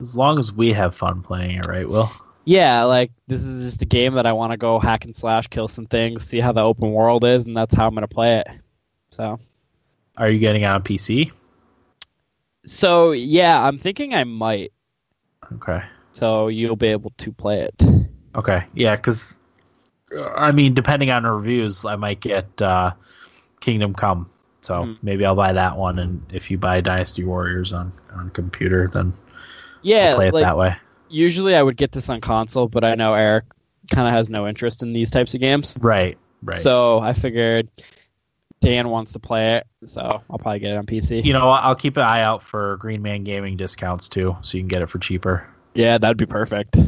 [0.00, 2.10] As long as we have fun playing it, right, Will?
[2.44, 5.46] Yeah, like this is just a game that I want to go hack and slash,
[5.46, 8.08] kill some things, see how the open world is, and that's how I'm going to
[8.12, 8.48] play it.
[9.10, 9.38] So.
[10.16, 11.30] Are you getting it on PC?
[12.66, 14.72] So yeah, I'm thinking I might.
[15.52, 15.84] Okay.
[16.10, 17.82] So you'll be able to play it.
[18.34, 18.64] Okay.
[18.74, 19.38] Yeah, because,
[20.36, 22.92] I mean, depending on reviews, I might get uh,
[23.60, 24.30] Kingdom Come.
[24.60, 24.98] So Mhm.
[25.02, 25.98] maybe I'll buy that one.
[25.98, 29.12] And if you buy Dynasty Warriors on, on computer, then
[29.82, 30.76] Yeah, I'll play it like that way.
[31.08, 33.44] usually I would get this on console, but I know Eric
[33.92, 35.76] kind of has no interest in these types of games.
[35.80, 36.16] Right.
[36.42, 36.56] Right.
[36.58, 37.68] So I figured
[38.60, 41.22] Dan wants to play it, so I'll probably get it on PC.
[41.22, 44.62] you know, I'll keep an eye out for Green Man Gaming discounts too, so you
[44.62, 45.46] can get it for cheaper.
[45.74, 46.78] yeah, that'd be perfect.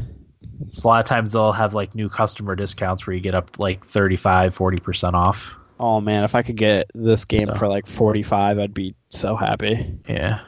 [0.71, 3.59] So a lot of times they'll have like new customer discounts where you get up
[3.59, 5.55] like 35, 40% off.
[5.79, 7.59] Oh man, if I could get this game So.
[7.59, 9.95] for like 45, I'd be so happy.
[10.09, 10.41] Yeah.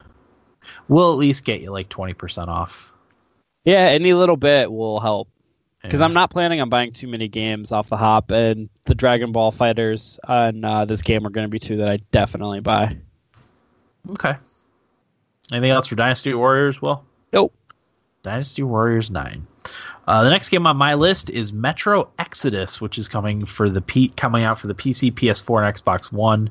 [0.88, 2.90] We'll at least get you like 20% off.
[3.64, 5.28] Yeah, any little bit will help.
[5.82, 6.06] because Yeah.
[6.06, 9.50] I'm not planning on buying too many games off the hop, and the Dragon Ball
[9.52, 12.96] Fighters and uh, this game are going to be two that I definitely buy.
[14.10, 14.34] Okay.
[15.52, 17.04] Anything else for Dynasty Warriors, Will?
[17.32, 17.54] Nope.
[18.22, 19.46] Dynasty Warriors 9.
[20.06, 23.80] Uh, the next game on my list is Metro Exodus, which is coming for the
[23.82, 26.48] P- coming out for the PC, PS4, and Xbox One.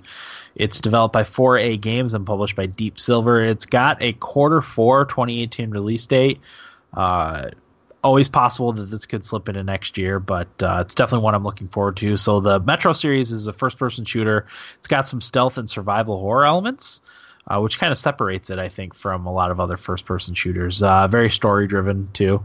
[0.55, 3.41] It's developed by 4A Games and published by Deep Silver.
[3.41, 6.39] It's got a quarter four 2018 release date.
[6.93, 7.49] Uh,
[8.03, 11.43] always possible that this could slip into next year, but uh, it's definitely one I'm
[11.43, 12.17] looking forward to.
[12.17, 14.47] So the Metro series is a first-person shooter.
[14.77, 17.01] It's got some stealth and survival horror elements,
[17.47, 20.81] uh, which kind of separates it, I think, from a lot of other first-person shooters.
[20.81, 22.43] Uh, very story-driven too.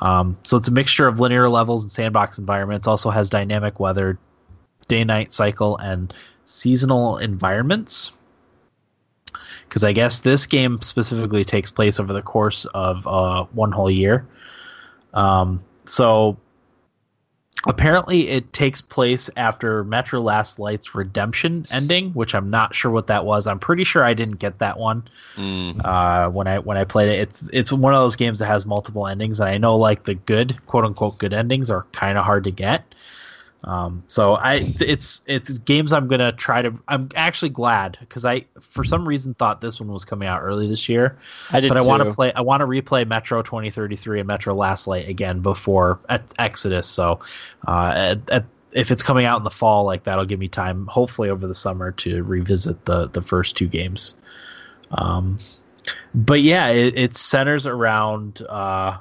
[0.00, 2.86] Um, so it's a mixture of linear levels and sandbox environments.
[2.86, 4.18] Also has dynamic weather,
[4.88, 6.14] day-night cycle, and
[6.44, 8.12] seasonal environments
[9.68, 13.90] because I guess this game specifically takes place over the course of uh, one whole
[13.90, 14.26] year.
[15.14, 16.36] Um, so
[17.66, 23.06] apparently, it takes place after Metro Last Light's redemption ending, which I'm not sure what
[23.06, 23.46] that was.
[23.46, 25.02] I'm pretty sure I didn't get that one
[25.36, 25.84] Mm.
[25.84, 27.20] uh, when I when I played it.
[27.20, 30.14] It's it's one of those games that has multiple endings, and I know like the
[30.14, 32.84] good quote unquote good endings are kind of hard to get.
[33.64, 36.74] Um, so I it's it's games I'm gonna try to.
[36.86, 40.68] I'm actually glad because I for some reason thought this one was coming out early
[40.68, 41.18] this year,
[41.50, 42.32] I did but I want to play.
[42.34, 46.86] I want to replay Metro 2033 and Metro Last Light again before at Exodus.
[46.86, 47.20] So
[47.66, 50.86] uh, at, at, if it's coming out in the fall, like that'll give me time,
[50.86, 54.14] hopefully over the summer, to revisit the the first two games.
[54.90, 55.38] Um,
[56.14, 58.98] but yeah, it, it centers around uh,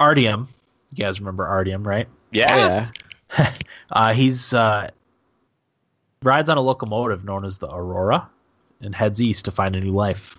[0.00, 0.46] Artyom.
[0.90, 2.08] You guys remember Artyom, right?
[2.32, 2.90] Yeah.
[3.38, 3.52] Oh, yeah.
[3.90, 4.90] Uh, he's uh,
[6.22, 8.26] rides on a locomotive known as the Aurora
[8.80, 10.38] and heads east to find a new life.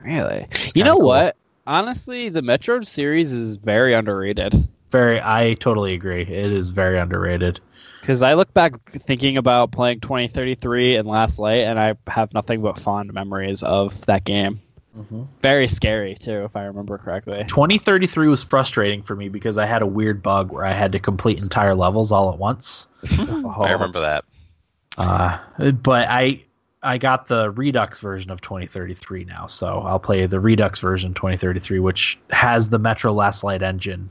[0.00, 0.46] Really?
[0.74, 1.06] You know cool.
[1.06, 1.36] what?
[1.66, 4.68] Honestly, the Metro series is very underrated.
[4.92, 6.22] Very, I totally agree.
[6.22, 7.60] It is very underrated.
[8.00, 12.62] Because I look back thinking about playing 2033 and Last Light, and I have nothing
[12.62, 14.60] but fond memories of that game.
[15.42, 17.44] Very scary too, if I remember correctly.
[17.48, 20.98] 2033 was frustrating for me because I had a weird bug where I had to
[20.98, 22.88] complete entire levels all at once.
[23.18, 24.24] I remember that.
[24.96, 25.38] Uh,
[25.82, 26.42] but I
[26.82, 31.80] I got the Redux version of 2033 now, so I'll play the Redux version 2033,
[31.80, 34.08] which has the Metro Last Light engine,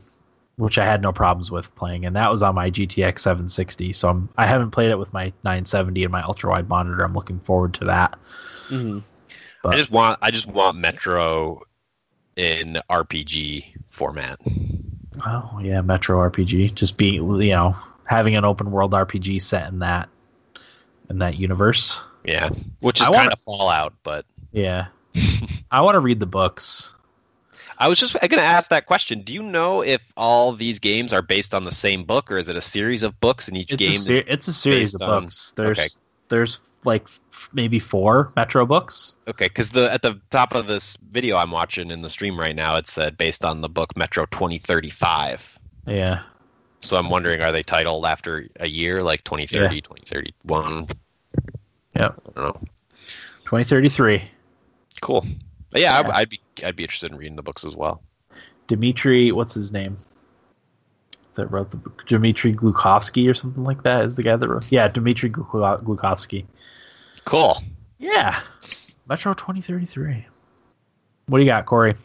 [0.58, 3.94] which I had no problems with playing, and that was on my GTX 760.
[3.94, 7.04] So I'm I haven't played it with my 970 and my ultra wide monitor.
[7.04, 8.20] I'm looking forward to that.
[8.70, 9.00] hmm
[9.66, 11.64] But- I just want I just want Metro
[12.36, 14.40] in RPG format.
[15.26, 19.80] Oh yeah, Metro RPG, just be you know having an open world RPG set in
[19.80, 20.08] that
[21.10, 22.00] in that universe.
[22.24, 22.50] Yeah,
[22.80, 24.88] which is kind of Fallout, but Yeah,
[25.72, 26.92] I want to read the books.
[27.78, 29.22] I was just going to ask that question.
[29.24, 32.48] Do you know if all these games are based on the same book, or is
[32.50, 33.92] it a series of books and each It's game?
[33.92, 35.54] a ser- it's a series of on- books.
[35.58, 35.88] There's okay.
[36.30, 37.06] there's like
[37.54, 39.16] maybe four Metro books.
[39.28, 42.56] Okay, because the at the top of this video I'm watching in the stream right
[42.56, 45.60] now, it said based on the book Metro 2035.
[45.88, 46.24] Yeah,
[46.80, 50.88] So I'm wondering, are they titled after a year, like 2030, 2031?
[51.96, 52.08] Yeah.
[52.08, 52.62] I don't know.
[53.46, 54.24] 2033.
[55.02, 55.26] Cool.
[55.70, 56.08] But yeah, Yeah.
[56.10, 58.02] I, I'd be I'd be interested in reading the books as well.
[58.68, 59.98] Dmitry, what's his name?
[61.36, 62.04] That wrote the book.
[62.08, 64.64] Dmitry Glukhovsky or something like that is the guy that wrote.
[64.70, 66.46] Yeah, Dmitry Gluk- Glukhovsky.
[67.26, 67.62] Cool.
[67.98, 68.40] Yeah,
[69.08, 70.26] Metro 2033.
[71.28, 71.96] What do you got, Corey?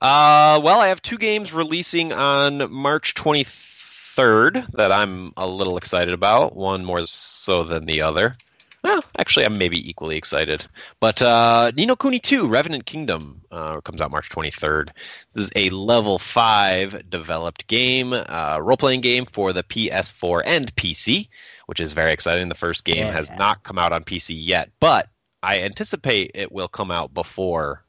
[0.00, 6.14] Uh, well, I have two games releasing on March 23rd that I'm a little excited
[6.14, 6.56] about.
[6.56, 8.36] One more so than the other.
[8.82, 10.64] Well, actually, I'm maybe equally excited.
[11.00, 14.88] But uh, Ni no Kuni 2, Revenant Kingdom, uh, comes out March 23rd.
[15.34, 20.74] This is a level 5 developed game, uh, role playing game for the PS4 and
[20.76, 21.28] PC,
[21.66, 22.48] which is very exciting.
[22.48, 23.12] The first game Yeah.
[23.12, 25.08] has not come out on PC yet, but
[25.42, 27.84] I anticipate it will come out before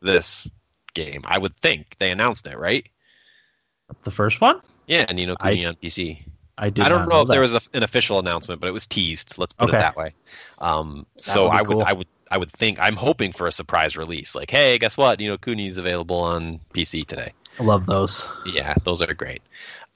[0.00, 0.48] this
[0.94, 1.22] game.
[1.24, 2.84] I would think they announced it, right?
[4.02, 4.60] The first one?
[4.88, 6.24] Yeah, Ni no Kuni on PC.
[6.58, 6.84] I did.
[6.84, 7.32] I don't know if that.
[7.34, 9.36] there was a, an official announcement, but it was teased.
[9.38, 9.76] Let's put Okay.
[9.76, 10.14] it that way.
[10.58, 11.82] Um, so would I would, cool.
[11.84, 12.78] I would, I would think.
[12.80, 14.34] I'm hoping for a surprise release.
[14.34, 15.18] Like, hey, guess what?
[15.18, 17.32] Ni no Kuni's available on PC today.
[17.58, 18.28] I love those.
[18.46, 19.42] Yeah, those are great.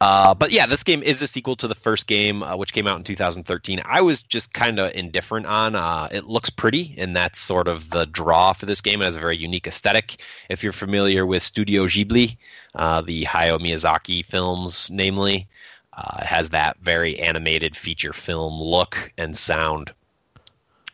[0.02, 2.86] Uh, but yeah, this game is a sequel to the first game, uh, which came
[2.86, 3.82] out in 2013.
[3.84, 5.74] I was just kind of indifferent on.
[5.76, 9.02] Uh, it looks pretty, and that's sort of the draw for this game.
[9.02, 10.22] It has a very unique aesthetic.
[10.48, 12.38] If you're familiar with Studio Ghibli,
[12.74, 15.46] uh, the Hayao Miyazaki films, namely,
[16.00, 19.92] uh, it has that very animated feature film look and sound.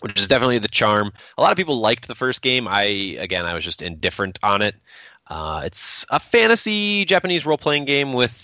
[0.01, 1.13] Which is definitely the charm.
[1.39, 2.69] A lot of people liked the first game.
[2.69, 2.83] I
[3.19, 4.75] again, I was just indifferent on it.
[5.27, 8.43] Uh, it's a fantasy Japanese role playing game with.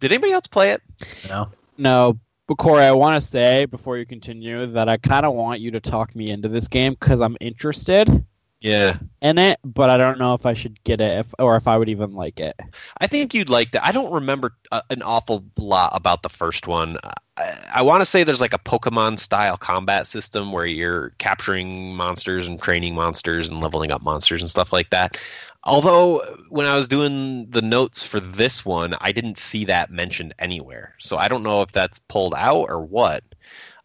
[0.00, 0.82] Did anybody else play it?
[1.28, 1.48] No.
[1.78, 5.60] No, but Corey, I want to say before you continue that I kind of want
[5.60, 8.24] you to talk me into this game because I'm interested.
[8.62, 8.98] Yeah.
[9.20, 11.76] in it, but I don't know if I should get it if, or if I
[11.76, 12.54] would even like it.
[12.98, 13.84] I think you'd like that.
[13.84, 16.96] I don't remember uh, an awful lot about the first one.
[17.36, 21.96] I, I want to say there's like a Pokemon style combat system where you're capturing
[21.96, 25.18] monsters and training monsters and leveling up monsters and stuff like that.
[25.64, 30.34] Although when I was doing the notes for this one, I didn't see that mentioned
[30.38, 30.94] anywhere.
[30.98, 33.24] So I don't know if that's pulled out or what.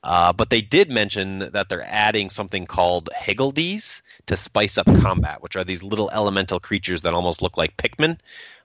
[0.04, 5.42] Uh, but they did mention that they're adding something called Higgledies to spice up combat,
[5.42, 8.18] which are these little elemental creatures that almost look like Pikmin.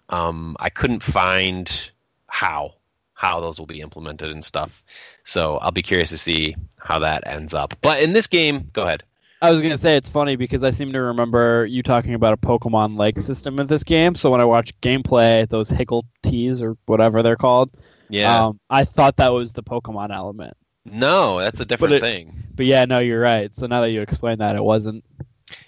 [0.09, 1.91] Um, I couldn't find
[2.27, 2.75] how
[3.15, 4.83] how those will be implemented and stuff.
[5.23, 7.75] So I'll be curious to see how that ends up.
[7.81, 9.05] But in this game, go ahead.
[9.41, 12.37] I was gonna say it's funny because I seem to remember you talking about a
[12.37, 14.15] Pokemon like system in this game.
[14.17, 17.71] So when I watch gameplay, those Hickle Tees or whatever they're called,
[18.09, 18.47] Yeah.
[18.47, 20.57] um, I thought that was the Pokemon element.
[20.85, 22.43] no, that's a different it- thing.
[22.55, 23.55] But yeah, no, you're right.
[23.55, 25.05] So now that you explain that, it wasn't.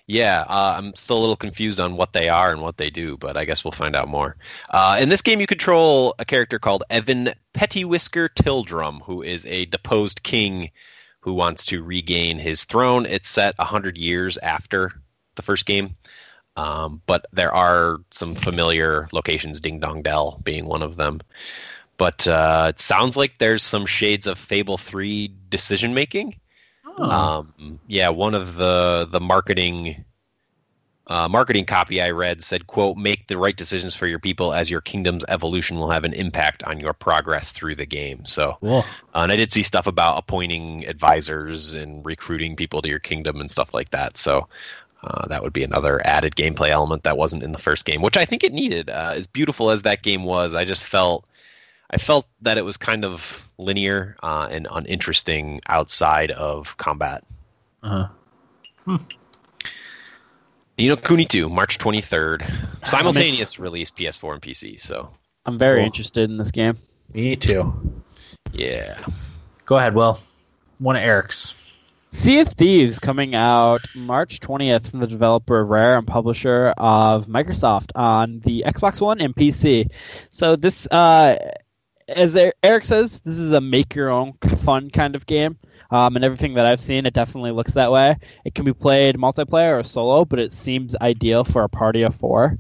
[0.07, 3.17] Yeah, uh, I'm still a little confused on what they are and what they do,
[3.17, 4.37] but I guess we'll find out more.
[4.71, 9.65] Uh, in this game, you control a character called Evan Pettiwhisker Tildrum, who is a
[9.67, 10.71] deposed king
[11.21, 13.07] who wants to regain his throne.
[13.07, 14.93] It's set 100 years after
[15.37, 15.95] the first game,
[16.57, 21.21] um, but there are some familiar locations, Ding Dong Dell being one of them.
[21.97, 26.37] But uh, it sounds like there's some shades of Fable 3 decision making.
[26.99, 27.11] Oh.
[27.11, 30.05] Um, yeah, one of the the marketing
[31.07, 34.71] uh, marketing copy I read said, "quote Make the right decisions for your people, as
[34.71, 38.85] your kingdom's evolution will have an impact on your progress through the game." So, cool.
[39.15, 43.41] uh, and I did see stuff about appointing advisors and recruiting people to your kingdom
[43.41, 44.17] and stuff like that.
[44.17, 44.49] So.
[45.03, 48.17] Uh, that would be another added gameplay element that wasn't in the first game, which
[48.17, 48.89] I think it needed.
[48.89, 51.27] Uh, as beautiful as that game was, I just felt
[51.91, 57.25] I felt that it was kind of linear uh, and uninteresting outside of combat.
[57.83, 58.09] Uh-huh.
[60.77, 62.89] Ni no Kuni 2, March 23rd.
[62.89, 64.81] Simultaneous release PS4 and PC.
[64.81, 65.11] So,
[65.47, 65.87] I'm very Cool.
[65.87, 66.79] interested in this game.
[67.13, 68.03] Me too.
[68.53, 68.99] yeah.
[69.67, 70.19] Go ahead, Will.
[70.79, 71.55] One of Eric's.
[72.11, 77.27] Sea of Thieves coming out March 20th from the developer of Rare and publisher of
[77.27, 79.91] Microsoft on the Xbox One and PC.
[80.31, 81.37] So this, uh,
[82.09, 85.59] as Eric says, this is a make your own fun kind of game.
[85.91, 88.17] Um, and everything that I've seen, it definitely looks that way.
[88.45, 92.17] It can be played multiplayer or solo, but it seems ideal for a party of
[92.17, 92.59] four.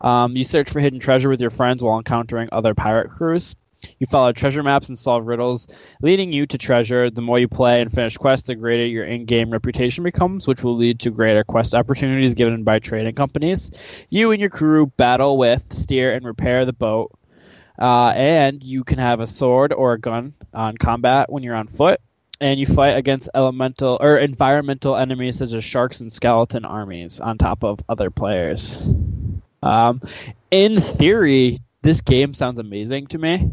[0.00, 3.54] Um, you search for hidden treasure with your friends while encountering other pirate crews.
[3.98, 5.68] You follow treasure maps and solve riddles
[6.02, 7.10] leading you to treasure.
[7.10, 10.76] The more you play and finish quests, the greater your in-game reputation becomes, which will
[10.76, 13.70] lead to greater quest opportunities given by trading companies.
[14.08, 17.10] You and your crew battle with, steer, and repair the boat.
[17.82, 21.66] Uh, and you can have a sword or a gun on combat when you're on
[21.66, 22.00] foot.
[22.40, 27.38] And you fight against elemental or environmental enemies such as sharks and skeleton armies on
[27.38, 28.80] top of other players.
[29.62, 30.00] Um,
[30.50, 33.50] in theory, this game sounds amazing to me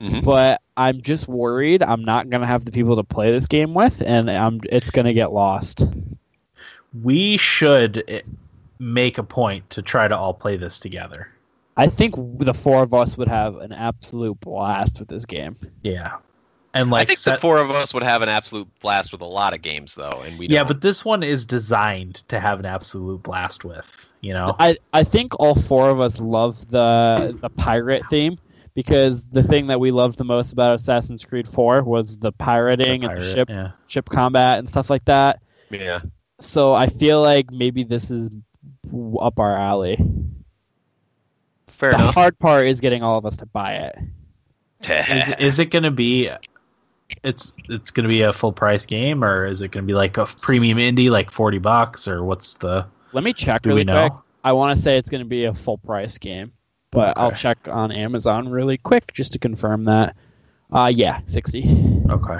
[0.00, 0.24] Mhm.
[0.24, 4.00] but I'm just worried I'm not gonna have the people to play this game with,
[4.06, 5.84] and I'm it's gonna get lost.
[7.02, 8.20] We should eh,
[8.78, 11.28] make a point to try to all play this together.
[11.78, 15.56] I think the four of us would have an absolute blast with this game.
[15.82, 16.16] Yeah.
[16.74, 19.20] And like I think set- the four of us would have an absolute blast with
[19.22, 20.68] a lot of games, though, and we Yeah, don't.
[20.68, 23.86] but this one is designed to have an absolute blast with,
[24.20, 24.54] you know.
[24.58, 28.38] I, I think all four of us love the the pirate theme
[28.74, 33.00] because the thing that we loved the most about Assassin's Creed 4 was the pirating
[33.00, 33.70] The and the ship yeah.
[33.86, 35.40] ship combat and stuff like that.
[35.70, 36.00] yeah,
[36.40, 38.28] So I feel like maybe this is
[39.20, 39.96] up our alley.
[41.78, 42.14] Fair the enough.
[42.14, 43.98] hard part is getting all of us to buy it.
[44.88, 46.30] Is is it going to be
[47.24, 49.94] it's it's going to be a full price game or is it going to be
[49.94, 53.80] like a premium indie like 40 bucks or what's the Let me check do really
[53.80, 54.10] we know?
[54.10, 54.22] quick.
[54.44, 56.52] I want to say it's going to be a full price game,
[56.92, 60.14] but I'll check on Amazon really quick just to confirm that.
[60.70, 61.64] Uh, yeah, sixty.
[62.08, 62.38] Okay.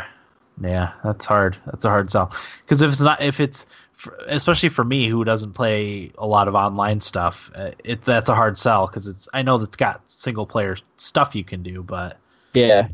[0.62, 1.56] Yeah, that's hard.
[1.66, 2.32] That's a hard sell.
[2.62, 3.66] Because if it's not, if it's,
[3.98, 8.28] for, especially for me who doesn't play a lot of online stuff, uh, it that's
[8.30, 9.28] a hard sell because it's.
[9.34, 12.16] I know that's got single player stuff you can do, but
[12.54, 12.88] Yeah,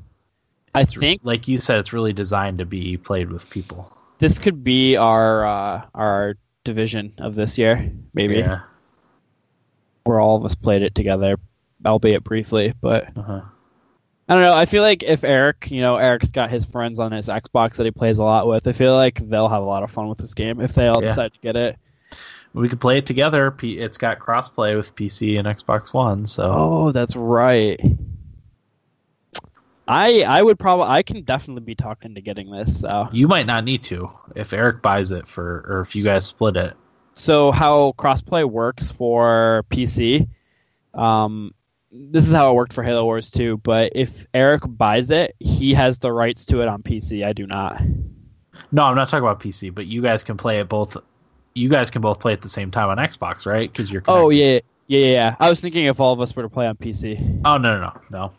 [0.75, 3.93] I think like you said, it's really designed to be played with people.
[4.19, 7.93] this could be our uh, our division of this year.
[8.15, 8.61] Maybe Yeah.
[10.05, 11.37] where all of us played it together,
[11.85, 12.73] albeit briefly.
[12.81, 13.43] But Uh-huh.
[14.29, 14.55] I don't know.
[14.55, 17.85] I feel like if Eric, you know, Eric's got his friends on his Xbox that
[17.85, 18.67] he plays a lot with.
[18.67, 21.03] I feel like they'll have a lot of fun with this game if they all
[21.03, 21.09] Yeah.
[21.09, 21.77] decide to get it.
[22.55, 23.55] We could play it together.
[23.63, 27.79] It's got crossplay with PC and Xbox One, so Oh, that's right.
[29.87, 32.81] I I would probably I can definitely be talking to getting this.
[32.81, 36.25] So you might not need to if Eric buys it for, or if you guys
[36.25, 36.75] split it.
[37.17, 40.27] So how crossplay works for PC,
[40.95, 41.53] um,
[41.95, 43.59] this is how it worked for Halo Wars 2.
[43.59, 47.25] But if Eric buys it, he has the rights to it on PC.
[47.25, 47.81] I do not.
[48.73, 50.97] No, I'm not talking about PC, but you guys can play it both.
[51.55, 53.71] You guys can both play at the same time on Xbox, right?
[53.71, 54.03] Because you're.
[54.09, 54.65] Oh connected.
[54.89, 55.37] yeah, yeah, yeah, yeah.
[55.39, 57.41] I was thinking if all of us were to play on PC.
[57.45, 58.33] Oh no, no, no, no.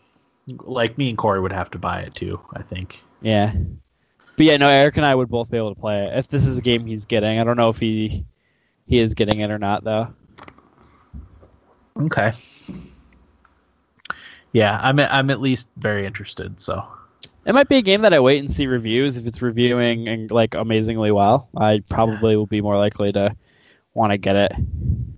[0.64, 2.40] Like me and Corey would have to buy it too.
[2.54, 3.02] I think.
[3.22, 3.54] Yeah.
[4.36, 6.46] But yeah, no, Eric and I would both be able to play it if this
[6.46, 7.38] is a game he's getting.
[7.38, 8.26] I don't know if he
[8.84, 10.12] he is getting it or not though.
[11.98, 12.32] Okay.
[14.56, 14.98] Yeah, I'm.
[14.98, 16.58] I'm at least very interested.
[16.62, 16.82] So.
[17.44, 19.18] It might be a game that I wait and see reviews.
[19.18, 23.36] If it's reviewing and like amazingly well, I probably will be more likely to
[23.94, 24.52] want to get it.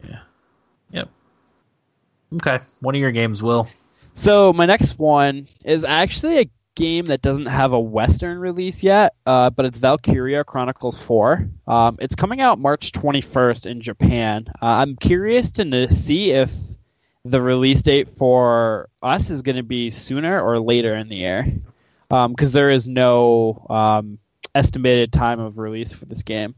[0.04, 0.18] Yeah.
[0.90, 1.08] Yep.
[2.34, 3.68] Okay, one of your games will.
[4.14, 9.14] So my next one is actually a game that doesn't have a Western release yet,
[9.24, 11.48] uh, but it's Valkyria Chronicles 4.
[11.66, 14.46] Um, it's coming out March 21st in Japan.
[14.60, 16.52] Uh, I'm curious to see if
[17.24, 21.46] the release date for us is going to be sooner or later in the year,
[22.08, 24.18] because there is no um,
[24.54, 26.54] estimated time of release for this game.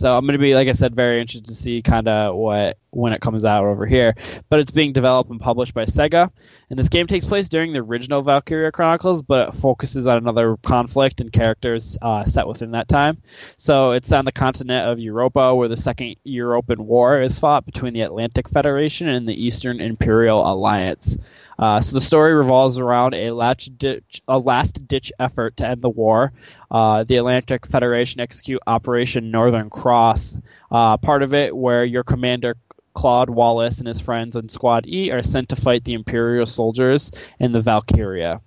[0.00, 2.78] So I'm going to be, like I said, very interested to see kind of what
[2.88, 4.14] when it comes out over here.
[4.48, 6.30] But it's being developed and published by Sega,
[6.70, 11.20] and this game takes place during the original Valkyria Chronicles, but focuses on another conflict
[11.20, 13.20] and characters uh, set within that time.
[13.58, 17.92] So it's on the continent of Europa, where the Second European War is fought between
[17.92, 21.18] the Atlantic Federation and the Eastern Imperial Alliance.
[21.60, 25.82] Uh, so the story revolves around a last ditch, a last ditch effort to end
[25.82, 26.32] the war.
[26.70, 30.38] Uh, the Atlantic Federation execute Operation Northern Cross,
[30.70, 32.56] uh, part of it where your commander
[32.94, 37.12] Claude Wallace and his friends in Squad E are sent to fight the Imperial soldiers
[37.38, 38.40] in the Valkyria.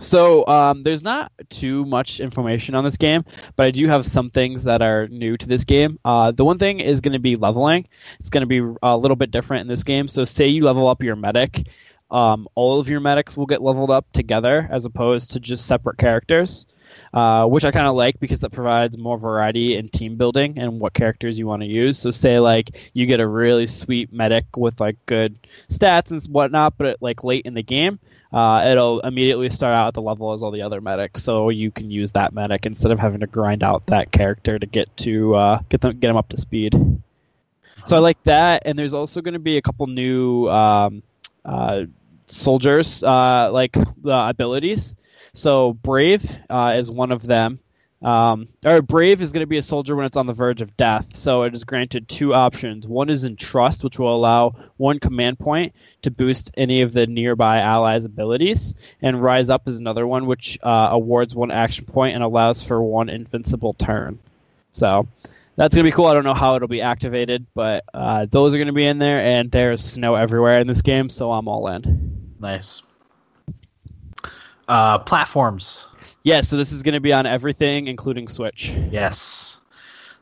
[0.00, 3.24] So um, there's not too much information on this game,
[3.56, 5.98] but I do have some things that are new to this game.
[6.04, 7.88] Uh, the one thing is going to be leveling.
[8.20, 10.06] It's going to be a little bit different in this game.
[10.06, 11.66] So say you level up your medic,
[12.10, 15.98] um, all of your medics will get leveled up together as opposed to just separate
[15.98, 16.66] characters.
[17.14, 20.78] Uh, which I kind of like because that provides more variety in team building and
[20.78, 21.98] what characters you want to use.
[21.98, 25.38] So, say like you get a really sweet medic with like good
[25.70, 27.98] stats and whatnot, but like late in the game,
[28.32, 31.70] uh, it'll immediately start out at the level as all the other medics, so you
[31.70, 35.34] can use that medic instead of having to grind out that character to get to
[35.34, 36.74] uh, get them get them up to speed.
[37.86, 41.02] So I like that, and there's also going to be a couple new um,
[41.48, 41.84] uh,
[42.26, 44.94] soldiers uh, like abilities.
[45.34, 47.60] So Brave uh, is one of them.
[48.00, 50.76] Um, or Brave is going to be a soldier when it's on the verge of
[50.76, 51.16] death.
[51.16, 52.86] So it is granted two options.
[52.86, 57.58] One is Entrust, which will allow one command point to boost any of the nearby
[57.58, 62.22] allies' abilities, and Rise Up is another one, which uh, awards one action point and
[62.22, 64.18] allows for one invincible turn.
[64.70, 65.08] So
[65.58, 66.06] that's going to be cool.
[66.06, 68.98] I don't know how it'll be activated, but uh, those are going to be in
[68.98, 72.34] there, and there's snow everywhere in this game, so I'm all in.
[72.40, 72.82] Nice.
[74.68, 75.86] Uh, platforms.
[76.22, 78.70] Yeah, so this is going to be on everything, including Switch.
[78.90, 79.60] Yes,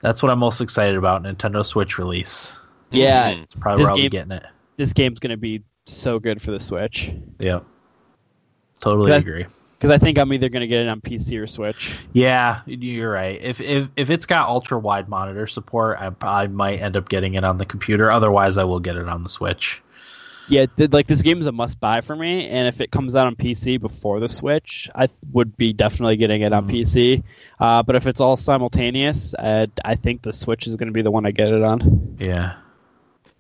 [0.01, 1.23] that's what I'm most excited about.
[1.23, 2.57] Nintendo Switch release.
[2.91, 3.43] Yeah, Mhm.
[3.43, 4.45] It's probably This where I'll be getting it.
[4.77, 7.13] this game's going to be so good for the Switch.
[7.41, 7.65] Yep.
[8.81, 9.47] Totally agree.
[9.77, 11.99] Because I think I'm either going to get it on PC or Switch.
[12.15, 13.39] Yeah, you're right.
[13.43, 17.35] If if if it's got ultra wide monitor support, I probably might end up getting
[17.35, 18.11] it on the computer.
[18.11, 19.83] Otherwise, I will get it on the Switch.
[20.49, 23.27] Yeah, like this game is a must buy for me, and if it comes out
[23.27, 26.71] on PC before the Switch, I would be definitely getting it on Mhm.
[26.71, 27.23] PC.
[27.59, 31.03] Uh, but if it's all simultaneous, uh, I think the Switch is going to be
[31.03, 32.17] the one I get it on.
[32.21, 32.55] Yeah.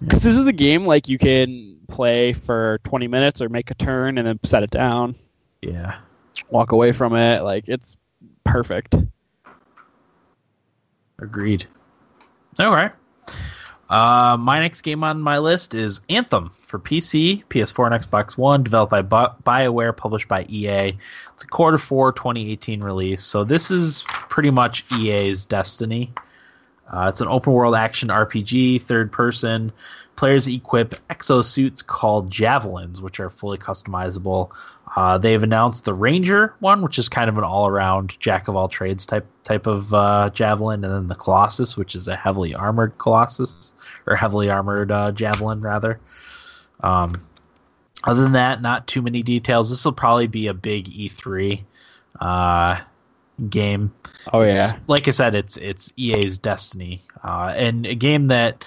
[0.03, 3.74] Because this is a game like you can play for 20 minutes or make a
[3.74, 5.14] turn and then set it down,
[5.62, 5.95] Yeah.
[6.51, 7.43] Walk away from it.
[7.43, 7.97] Like it's
[8.45, 8.95] perfect.
[11.18, 11.66] Agreed.
[12.59, 12.93] All right.
[13.89, 18.64] Uh, my next game on my list is Anthem for PC, PS4, and Xbox One,
[18.64, 20.99] developed by Bi- BioWare, published by EA.
[21.34, 26.12] It's a quarter four 2018 release, so this is pretty much EA's Destiny.
[26.93, 29.72] Uh, it's an open world action RPG, third person.
[30.16, 34.50] Players equip exosuits called Javelins, which are fully customizable.
[34.96, 38.56] Uh, they've announced the Ranger one, which is kind of an all around jack of
[38.56, 42.54] all trades type type of uh, javelin, and then the Colossus, which is a heavily
[42.54, 43.74] armored Colossus
[44.06, 46.00] or heavily armored uh, javelin rather.
[46.80, 47.14] Um,
[48.04, 49.68] other than that, not too many details.
[49.68, 51.62] This will probably be a big E3
[52.20, 52.80] uh,
[53.50, 53.92] game.
[54.32, 58.64] Oh It's- like I said, it's it's EA's Destiny, uh, and a game that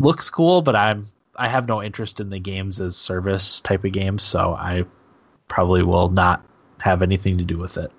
[0.00, 3.92] looks cool, but I'm I have no interest in the games as service type of
[3.92, 4.84] games, so I
[5.48, 6.44] probably will not
[6.78, 7.92] have anything to do with it.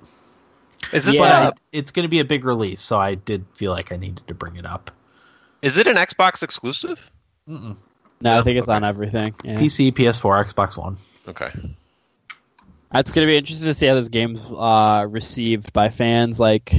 [0.91, 1.51] Is this Yeah.
[1.71, 4.33] It's going to be a big release, so I did feel like I needed to
[4.33, 4.91] bring it up.
[5.61, 6.99] Is it an Xbox exclusive?
[7.47, 7.77] Mm-mm.
[8.19, 9.33] No, I think it's on everything.
[9.43, 9.55] Yeah.
[9.55, 10.97] PC, PS4, Xbox One.
[11.27, 11.49] Okay.
[12.93, 16.73] It's gonna be interesting to see how this game's uh, received by fans, like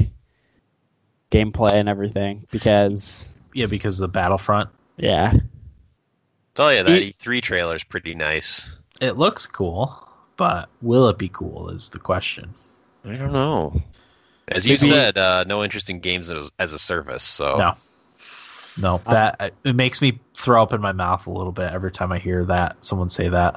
[1.30, 2.46] gameplay and everything.
[2.50, 4.68] Because Yeah, because of the Battlefront.
[5.02, 5.34] Yeah,
[6.54, 8.76] Tell you that E- E3 is pretty nice.
[9.00, 12.50] It looks cool, but will it be cool is the question.
[13.04, 13.80] I don't know.
[14.48, 17.22] As you Maybe- said, uh, no interest in games as, as a service.
[17.24, 17.72] So No.
[18.78, 22.10] No, that it makes me throw up in my mouth a little bit every time
[22.10, 23.54] I hear that someone say that.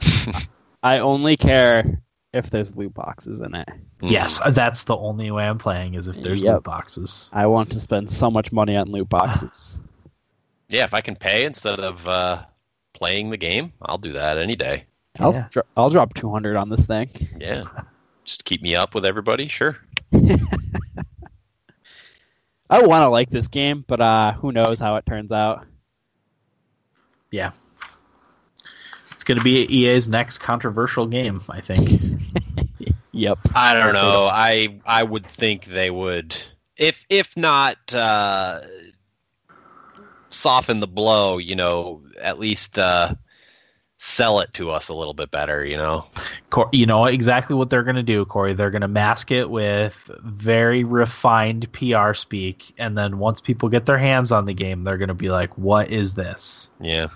[0.84, 2.00] I only care
[2.32, 3.68] if there's loot boxes in it.
[4.02, 4.10] Mm.
[4.10, 6.54] Yes, that's the only way I'm playing is if there's Yep.
[6.54, 7.28] loot boxes.
[7.32, 9.80] I want to spend so much money on loot boxes.
[10.68, 12.44] Yeah, if I can pay instead of uh,
[12.94, 14.84] playing the game, I'll do that any day.
[15.18, 15.46] I'll Yeah.
[15.50, 17.08] dro- I'll drop two hundred on this thing.
[17.38, 17.62] Yeah.
[18.24, 19.76] Just keep me up with everybody, sure.
[22.68, 25.64] I want to like this game, but uh, who knows how it turns out.
[27.30, 27.52] Yeah.
[29.12, 31.88] It's going to be EA's next controversial game, I think.
[33.12, 33.38] Yep.
[33.54, 34.26] I don't know.
[34.30, 36.36] I I would think they would,
[36.76, 38.60] if if not uh,
[40.30, 43.14] soften the blow, you know, at least uh,
[43.98, 45.64] sell it to us a little bit better.
[45.64, 46.06] You know.
[46.50, 48.54] Cor- you know exactly what they're going to do, Corey.
[48.54, 53.86] They're going to mask it with very refined PR speak, and then once people get
[53.86, 57.08] their hands on the game, they're going to be like, "What is this?" Yeah.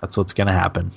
[0.00, 0.90] That's what's going to happen.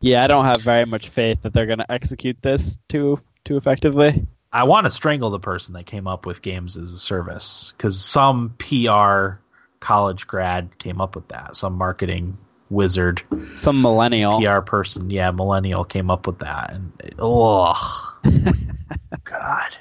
[0.00, 3.56] Yeah, I don't have very much faith that they're going to execute this too too
[3.56, 4.26] effectively.
[4.52, 8.02] I want to strangle the person that came up with games as a service because
[8.02, 9.38] some PR
[9.80, 11.56] college grad came up with that.
[11.56, 12.36] Some marketing
[12.70, 13.22] wizard,
[13.54, 14.40] Some millennial.
[14.40, 18.14] PR person, yeah, millennial came up with that, and oh,
[19.24, 19.76] God,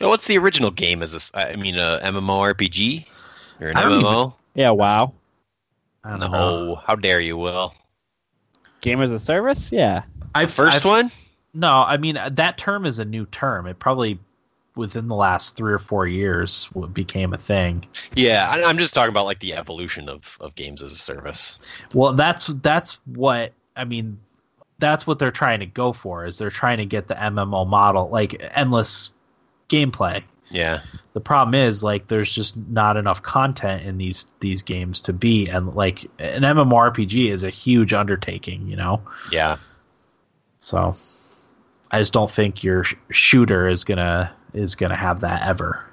[0.00, 1.02] what's the original game?
[1.02, 1.30] Is this?
[1.34, 3.06] I mean, a MMORPG
[3.60, 4.34] or an I don't MMO?
[4.54, 5.12] Yeah, wow.
[6.04, 6.74] I don't No, know.
[6.84, 7.74] how dare you, Will?
[8.80, 9.70] Game as a service?
[9.70, 10.02] Yeah.
[10.34, 11.12] I 1st one?
[11.54, 13.66] No, I mean that term is a new term.
[13.66, 14.18] It probably
[14.76, 17.84] within the last three or four years became a thing.
[18.14, 21.58] Yeah, I, I'm just talking about like the evolution of, of games as a service.
[21.92, 24.18] Well, that's that's what I mean.
[24.78, 26.24] That's what they're trying to go for.
[26.24, 29.10] Is they're trying to get the MMO model, like endless
[29.68, 30.22] gameplay.
[30.50, 30.80] Yeah,
[31.14, 35.46] The problem is like there's just not enough content in these these games to be
[35.48, 39.00] and like an MMORPG is a huge undertaking, you know.
[39.30, 39.56] yeah.
[40.58, 40.94] So
[41.90, 45.84] I just don't think your sh- shooter is gonna is gonna have that ever.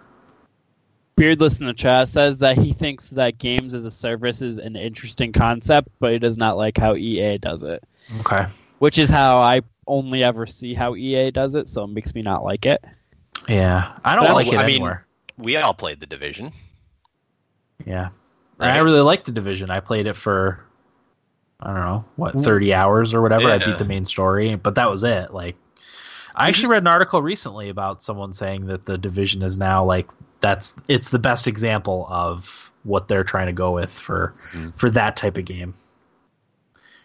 [1.16, 4.76] Beardless in the chat says that he thinks that games as a service is an
[4.76, 7.84] interesting concept, but he does not like how EA does it.
[8.22, 8.46] Okay.
[8.80, 12.22] Which is how I only ever see how EA does it, so it makes me
[12.22, 12.84] not like it.
[13.50, 14.98] Yeah, I don't Well, like it I mean-
[15.38, 16.54] We all played the division.
[17.86, 18.10] Yeah,
[18.60, 18.76] Right?
[18.76, 19.72] I really liked the division.
[19.72, 20.60] I played it for
[21.62, 22.44] I don't know what mm.
[22.44, 23.50] thirty hours or whatever.
[23.50, 25.34] I beat the main story, but that was it.
[25.34, 25.56] Like,
[26.40, 29.84] I actually just- read an article recently about someone saying that the division is now
[29.84, 30.08] like
[30.42, 34.78] that's it's the best example of what they're trying to go with for Mm.
[34.80, 35.74] for that type of game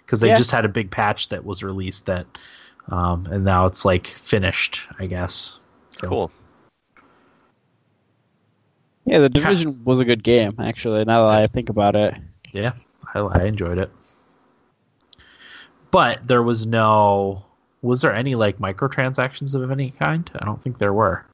[0.05, 0.37] because they Yeah.
[0.37, 2.26] just had a big patch that was released that
[2.91, 5.59] um, and now it's like finished i guess
[5.91, 6.30] so Cool.
[9.07, 12.14] Yeah, the division was a good game, actually, now that I think about it.
[12.53, 12.72] yeah
[13.14, 13.91] I, I enjoyed it
[15.91, 17.45] but there was no
[17.85, 21.24] was there any like microtransactions of any kind i don't think there were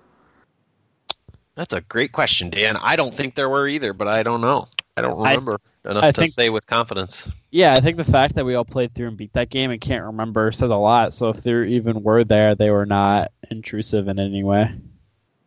[1.55, 2.77] That's a great question, Dan.
[2.77, 4.69] I don't think there were either, but I don't know.
[4.97, 7.29] I don't I- remember enough I to think- say with confidence.
[7.51, 9.81] Yeah, I think the fact that we all played through and beat that game and
[9.81, 11.13] can't remember says a lot.
[11.13, 14.71] So if there even were there, they were not intrusive in any way.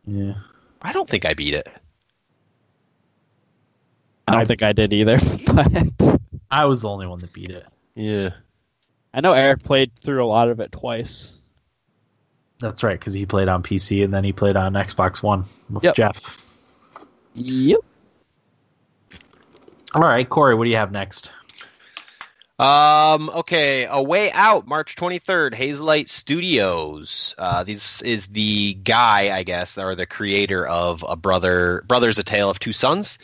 [0.06, 0.34] yeah
[0.82, 1.68] I don't think I beat it.
[4.28, 5.18] I don't I- think I did either.
[5.54, 6.20] But
[6.52, 8.30] i was the only one that beat it Yeah.
[9.14, 11.40] I know Eric played through a lot of it twice.
[12.60, 15.84] that's right because he played on pc and then he played on xbox one with
[15.84, 15.96] Yep.
[15.96, 16.38] jeff
[17.36, 17.80] Yep.
[19.96, 21.32] all right corey what do you have next
[22.60, 23.30] Um.
[23.32, 23.86] Okay.
[23.90, 27.34] A Way Out, March twenty third, Hazelight Studios.
[27.40, 32.24] Uh, this is the guy, I guess, or the creator of a brother, Brothers: A
[32.24, 33.18] Tale of Two Sons.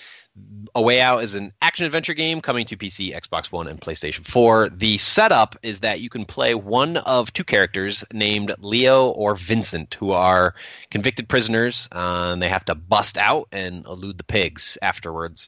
[0.75, 4.25] A Way Out is an action adventure game coming to PC, Xbox One, and PlayStation
[4.25, 4.69] 4.
[4.69, 9.95] The setup is that you can play one of two characters named Leo or Vincent,
[9.95, 10.53] who are
[10.91, 15.47] convicted prisoners, uh, and they have to bust out and elude the pigs afterwards.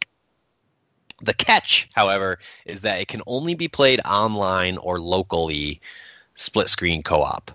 [1.22, 5.80] The catch, however, is that it can only be played online or locally
[6.34, 7.52] split screen co op.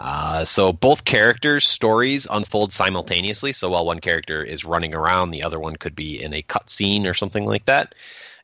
[0.00, 3.52] Uh, so both characters' stories unfold simultaneously.
[3.52, 7.06] So while one character is running around, the other one could be in a cutscene
[7.06, 7.94] or something like that.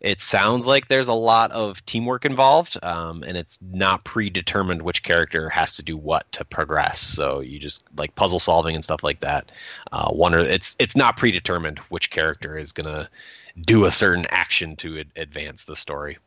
[0.03, 5.03] It sounds like there's a lot of teamwork involved, um, and it's not predetermined which
[5.03, 7.01] character has to do what to progress.
[7.01, 9.51] So you just like puzzle solving and stuff like that.
[9.93, 13.09] Uh, one or it's it's not predetermined which character is gonna
[13.63, 16.19] do a certain action to ad- advance the story.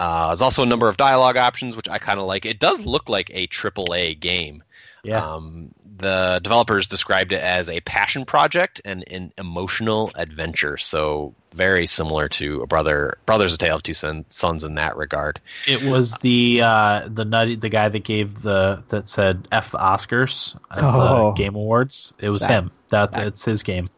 [0.00, 2.46] Uh, there's also a number of dialogue options, which I kind of like.
[2.46, 4.62] It does look like a AAA game.
[5.02, 5.24] Yeah.
[5.24, 10.76] Um, the developers described it as a passion project and an emotional adventure.
[10.76, 14.96] So very similar to a brother, Brothers: A Tale of Two Son, Sons in that
[14.96, 15.40] regard.
[15.66, 19.78] It was the uh, the nutty the guy that gave the that said "f the
[19.78, 21.32] Oscars" at Oh.
[21.34, 22.14] the Game Awards.
[22.20, 22.70] It was That- him.
[22.90, 23.90] That that- it's his game.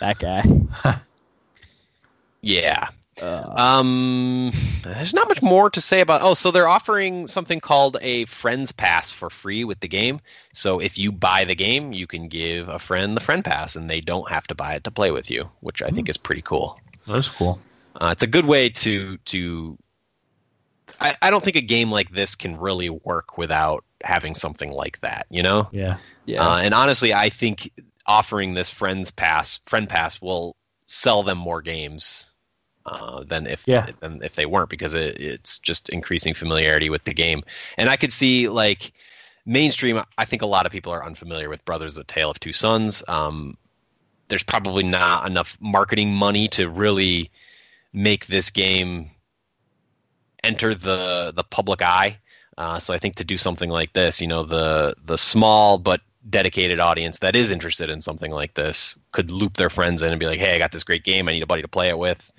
[0.00, 0.44] That guy.
[2.40, 2.88] Yeah.
[3.20, 4.52] Uh, Um,
[4.82, 6.22] there's not much more to say about.
[6.22, 10.20] Oh, so they're offering something called a Friends Pass for free with the game.
[10.52, 13.88] So if you buy the game, you can give a friend the Friend Pass, and
[13.88, 16.42] they don't have to buy it to play with you, which I think is pretty
[16.42, 16.80] cool.
[17.06, 17.58] That's cool.
[18.00, 19.78] Uh, it's a good way to to.
[21.00, 25.00] I, I don't think a game like this can really work without having something like
[25.00, 25.26] that.
[25.30, 25.68] You know.
[25.72, 25.98] Yeah.
[26.24, 26.46] yeah.
[26.46, 27.70] Uh, and honestly, I think
[28.06, 30.56] offering this Friends Pass, Friend Pass, will
[30.86, 32.30] sell them more games
[32.88, 33.86] uh, than if Yeah.
[34.00, 37.42] than if they weren't, because it, it's just increasing familiarity with the game.
[37.76, 38.92] And I could see like
[39.46, 40.02] mainstream.
[40.16, 43.02] I think a lot of people are unfamiliar with Brothers: The Tale of Two Sons.
[43.08, 43.56] Um,
[44.28, 47.30] there's probably not enough marketing money to really
[47.92, 49.10] make this game
[50.44, 52.18] enter the the public eye.
[52.56, 56.00] Uh, so I think to do something like this, you know, the the small but
[56.28, 60.20] dedicated audience that is interested in something like this could loop their friends in and
[60.20, 61.28] be like, "Hey, I got this great game.
[61.28, 62.30] I need a buddy to play it with."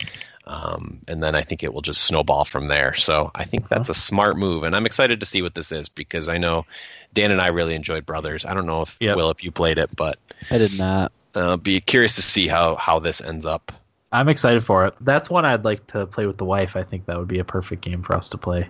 [0.49, 2.95] Um, and then I think it will just snowball from there.
[2.95, 5.89] So I think that's a smart move, and I'm excited to see what this is
[5.89, 6.65] because I know
[7.13, 8.45] Dan and I really enjoyed Brothers.
[8.45, 9.15] I don't know if Yep.
[9.15, 10.17] Will if you played it, but
[10.49, 11.11] I did not.
[11.35, 13.71] uh, be curious to see how how this ends up.
[14.11, 14.95] I'm excited for it.
[15.01, 16.75] That's one I'd like to play with the wife.
[16.75, 18.67] I think that would be a perfect game for us to play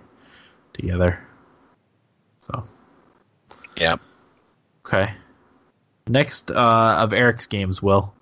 [0.74, 1.18] together.
[2.42, 2.62] So
[3.76, 3.96] Yeah.
[4.86, 5.14] okay.
[6.06, 8.12] Next uh, of Eric's games, Will.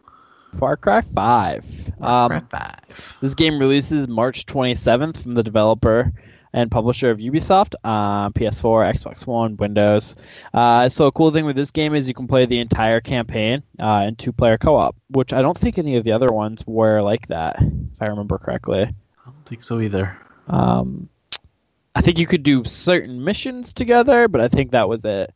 [0.59, 1.65] Far Cry 5.
[2.01, 3.17] Um, Cry Five.
[3.21, 6.13] This game releases March 27th from the developer
[6.53, 10.17] and publisher of Ubisoft on PS4, Xbox One, Windows.
[10.55, 13.63] Uh, so a cool thing with this game is you can play the entire campaign
[13.79, 17.29] uh, in two-player co-op, which I don't think any of the other ones were like
[17.29, 18.83] that, if I remember correctly.
[18.83, 20.17] I don't think so either.
[20.49, 21.09] Um,
[21.95, 25.35] I think you could do certain missions together, but I think that was it.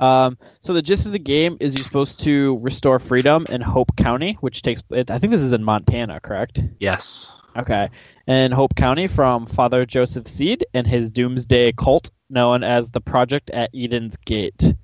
[0.00, 3.96] Um, so the gist of the game is you're supposed to restore freedom in Hope
[3.96, 4.82] County, which takes.
[4.92, 6.60] I think this is in Montana, correct?
[6.80, 7.40] Yes.
[7.56, 7.90] Okay.
[8.26, 13.50] In Hope County from Father Joseph Seed and his doomsday cult known as the Project
[13.50, 14.74] at Eden's Gate.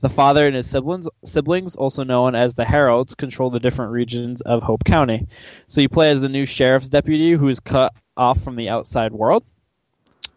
[0.00, 4.40] The father and his siblings, siblings, also known as the Heralds, control the different regions
[4.42, 5.26] of Hope County.
[5.68, 9.12] So you play as the new sheriff's deputy who is cut off from the outside
[9.12, 9.44] world.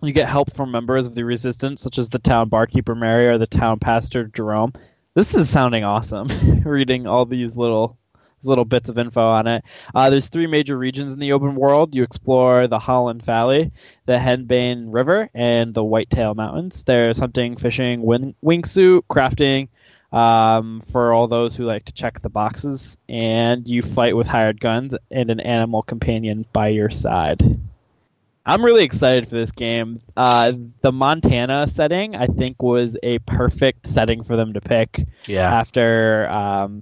[0.01, 3.39] You get help from members of the resistance, such as the town barkeeper Mary or
[3.39, 4.73] the town pastor Jerome.
[5.15, 6.27] This is sounding awesome.
[6.65, 7.97] Reading all these little
[8.43, 9.63] little bits of info on it.
[9.95, 11.95] Uh, there's three major regions in the open world.
[11.95, 13.71] You explore the Holland Valley,
[14.05, 16.83] the Henbane River, and the Whitetail Mountains.
[16.83, 19.69] There's hunting, fishing, wing- wingsuit, crafting,
[20.11, 22.99] um, for all those who like to check the boxes.
[23.09, 27.41] And you fight with hired guns and an animal companion by your side.
[28.47, 29.99] I'm really excited for this game.
[30.15, 35.53] Uh, the Montana setting, I think, was a perfect setting for them to pick Yeah.
[35.53, 36.81] after um,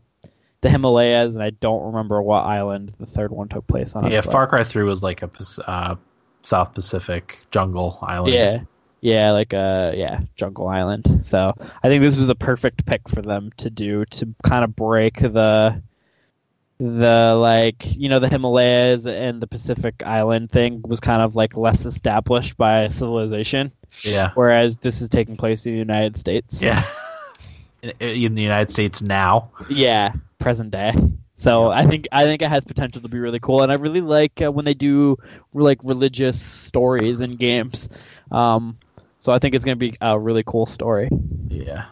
[0.61, 4.09] the Himalayas, and I don't remember what island the third one took place on.
[4.11, 4.22] Yeah.
[4.22, 5.30] but- Far Cry Three was like a
[5.68, 5.95] uh,
[6.43, 8.34] South Pacific jungle island.
[8.34, 8.59] Yeah,
[9.01, 11.22] yeah, like a yeah jungle island.
[11.26, 11.53] So
[11.84, 15.20] I think this was a perfect pick for them to do to kind of break
[15.20, 15.82] the
[16.78, 21.55] the like you know the Himalayas and the Pacific island thing was kind of like
[21.55, 23.71] less established by civilization,
[24.03, 24.32] Yeah.
[24.36, 26.61] whereas this is taking place in the United States.
[26.61, 26.86] Yeah.
[27.82, 29.51] in, in the United States now.
[29.69, 30.93] yeah, present day.
[31.38, 34.01] So I think I think it has potential to be really cool, and I really
[34.01, 35.17] like uh, when they do
[35.53, 37.89] like religious stories in games.
[38.32, 38.78] Um,
[39.19, 41.09] so I think it's going to be a really cool story.
[41.49, 41.86] Yeah.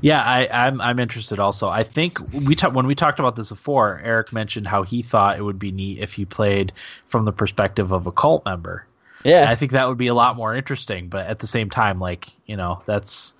[0.00, 1.68] Yeah, I, I'm I'm interested also.
[1.68, 5.38] I think we ta- when we talked about this before, Eric mentioned how he thought
[5.38, 6.72] it would be neat if you played
[7.06, 8.86] from the perspective of a cult member.
[9.24, 11.98] Yeah, I think that would be a lot more interesting, but at the same time,
[11.98, 13.34] like, you know, that's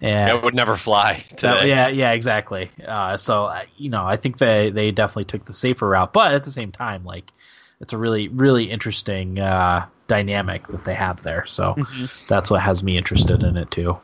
[0.00, 0.34] yeah.
[0.34, 1.40] It would never fly today.
[1.40, 2.70] That- yeah, yeah, exactly.
[2.86, 6.32] Uh, so uh, you know, I think they they definitely took the safer route, but
[6.32, 7.32] at the same time, like,
[7.80, 11.44] it's a really really interesting uh, dynamic that they have there.
[11.46, 12.10] So Mhm.
[12.26, 13.98] that's what has me interested in it too.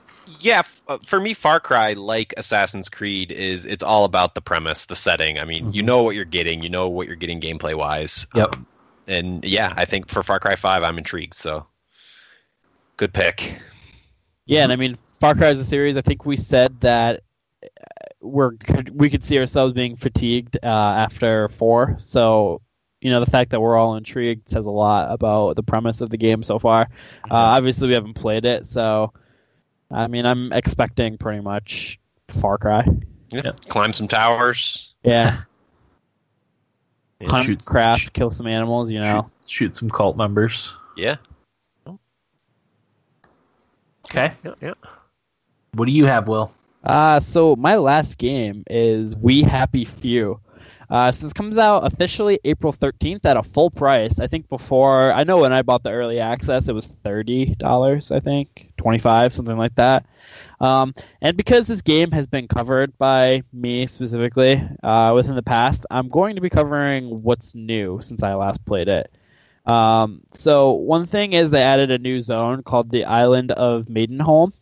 [0.46, 4.40] Yeah, f- uh, for me, Far Cry, like Assassin's Creed, is it's all about the
[4.40, 5.40] premise, the setting.
[5.40, 8.28] I mean, you know what you're getting, you know what you're getting gameplay wise.
[8.32, 8.54] Yep.
[8.54, 8.66] Um,
[9.08, 11.34] and yeah, I think for Far Cry Five, I'm intrigued.
[11.34, 11.66] So,
[12.96, 13.60] good pick.
[14.46, 15.96] Yeah, and I mean, Far Cry is a series.
[15.96, 17.24] I think we said that
[17.64, 17.66] uh,
[18.20, 18.52] we're
[18.92, 21.96] we could see ourselves being fatigued uh, after four.
[21.98, 22.62] So,
[23.00, 26.10] you know, the fact that we're all intrigued says a lot about the premise of
[26.10, 26.82] the game so far.
[27.28, 29.12] Uh, obviously, we haven't played it, so
[29.90, 32.84] I mean, I'm expecting pretty much Far Cry.
[33.30, 33.42] Yeah.
[33.44, 33.60] Yep.
[33.68, 34.92] Climb some towers.
[35.02, 35.42] Yeah,
[37.20, 37.28] Yeah.
[37.28, 38.90] hunt, shoot- craft, shoot- kill some animals.
[38.90, 39.30] You know.
[39.44, 40.74] Shoot, shoot some cult members.
[40.96, 41.16] Yeah.
[44.10, 44.32] Okay.
[44.44, 44.52] Yeah.
[44.60, 44.72] yeah.
[45.74, 46.50] What do you have, Will?
[46.84, 50.40] Uh, so my last game is We Happy Few.
[50.88, 54.18] Uh, so this comes out officially April 13th at a full price.
[54.20, 58.20] I think before, I know when I bought the early access, it was $30, I
[58.20, 60.06] think, 25 something like that.
[60.60, 65.86] Um, and because this game has been covered by me specifically uh, within the past,
[65.90, 69.10] I'm going to be covering what's new since I last played it.
[69.66, 74.52] Um, so one thing is they added a new zone called the Island of Maidenholm.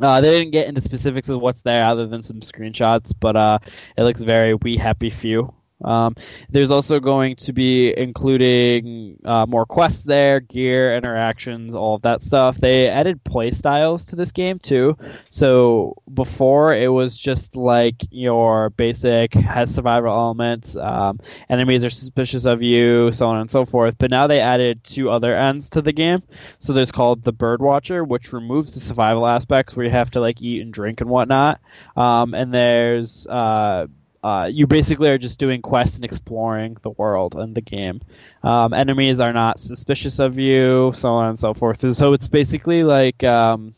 [0.00, 3.58] Uh, they didn't get into specifics of what's there other than some screenshots, but uh,
[3.96, 5.52] it looks very we happy few.
[5.82, 6.16] Um,
[6.50, 12.22] there's also going to be including uh, more quests there, gear, interactions, all of that
[12.22, 12.56] stuff.
[12.56, 14.96] They added play styles to this game too.
[15.30, 22.44] So before it was just like your basic has survival elements, um, enemies are suspicious
[22.44, 23.96] of you, so on and so forth.
[23.98, 26.22] But now they added two other ends to the game.
[26.58, 30.20] So there's called the Bird Watcher, which removes the survival aspects where you have to
[30.20, 31.60] like eat and drink and whatnot.
[31.96, 33.86] Um, and there's uh,
[34.22, 38.00] uh, you basically are just doing quests and exploring the world and the game.
[38.42, 41.80] Um, enemies are not suspicious of you, so on and so forth.
[41.94, 43.74] So it's basically like um,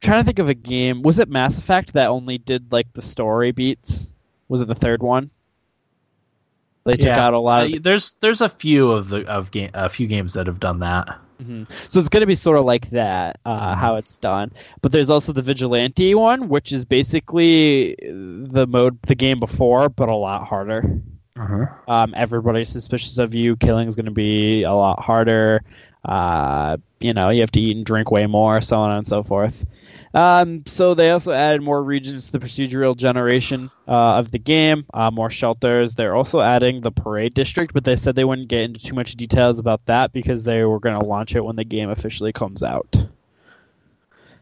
[0.00, 1.02] trying to think of a game.
[1.02, 4.12] Was it Mass Effect that only did like the story beats?
[4.48, 5.30] Was it the third one?
[6.84, 7.26] They took Yeah.
[7.26, 10.06] out a lot of Uh, there's there's a few of the of game a few
[10.06, 11.18] games that have done that.
[11.40, 14.52] Hmm So it's going to be sort of like that, uh, how it's done.
[14.82, 20.08] But there's also the vigilante one, which is basically the mode, the game before, but
[20.08, 21.00] a lot harder.
[21.86, 23.56] Um, everybody's suspicious of you.
[23.56, 25.62] Killing is going to be a lot harder.
[26.04, 29.22] Uh, you know, you have to eat and drink way more, so on and so
[29.22, 29.64] forth.
[30.14, 34.86] Um, so they also added more regions to the procedural generation uh, of the game,
[34.94, 35.94] uh, more shelters.
[35.94, 39.16] They're also adding the parade district, but they said they wouldn't get into too much
[39.16, 42.62] details about that because they were going to launch it when the game officially comes
[42.62, 42.96] out.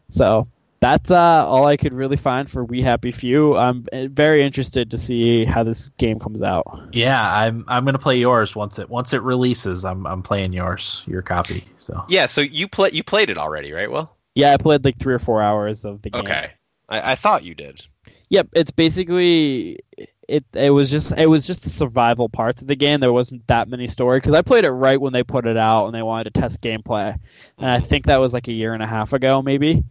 [0.08, 0.46] So
[0.80, 3.56] that's uh, all I could really find for We Happy Few.
[3.56, 6.66] I'm uh, very interested to see how this game comes out.
[6.92, 9.84] Yeah, I'm I'm gonna play yours once it once it releases.
[9.84, 11.64] I'm I'm playing yours, your copy.
[11.78, 12.26] So Yeah.
[12.26, 13.90] So you play you played it already, right?
[13.90, 14.15] Well.
[14.36, 16.20] Yeah, I played like three or four hours of the game.
[16.20, 16.50] Okay.
[16.90, 17.84] I, I thought you did.
[18.28, 19.80] Yep, it's basically
[20.28, 20.44] it.
[20.52, 23.00] It was just it was just the survival parts of the game.
[23.00, 25.86] There wasn't that many story because I played it right when they put it out
[25.86, 27.18] and they wanted to test gameplay,
[27.58, 29.84] and I think that was like a year and a half ago maybe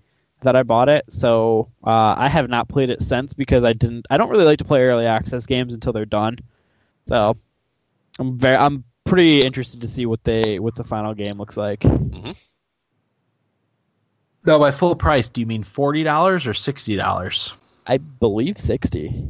[0.43, 1.05] that I bought it.
[1.09, 4.05] So uh, I have not played it since because I didn't.
[4.11, 6.37] I don't really like to play early access games until they're done.
[7.07, 7.35] So
[8.19, 11.83] I'm very I'm pretty interested to see what they what the final game looks like.
[14.45, 17.53] No, by full price, do you mean forty dollars or sixty dollars?
[17.87, 19.25] I believe sixty.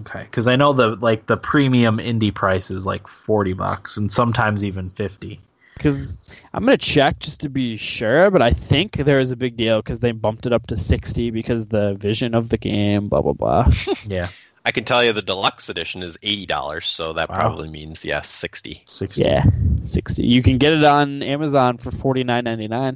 [0.00, 4.10] Okay, because I know the like the premium indie price is like forty bucks and
[4.12, 5.40] sometimes even fifty.
[5.74, 6.18] Because
[6.54, 9.80] I'm gonna check just to be sure, but I think there is a big deal
[9.80, 13.32] because they bumped it up to 60 because the vision of the game, blah blah
[13.32, 13.70] blah.
[14.04, 14.28] Yeah,
[14.64, 17.36] I can tell you the deluxe edition is eighty dollars, so that Wow.
[17.36, 18.84] probably means yes, sixty.
[18.88, 19.22] sixty.
[19.24, 19.44] yeah,
[19.84, 20.24] 60.
[20.24, 22.92] You can get it on Amazon for 49.99 Huh.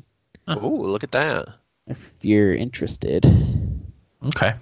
[0.49, 1.49] Oh, look at that.
[1.87, 3.25] if you're interested.
[4.25, 4.53] Okay.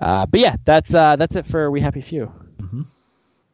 [0.00, 2.30] Uh, but yeah, that's uh, that's it for We Happy Few.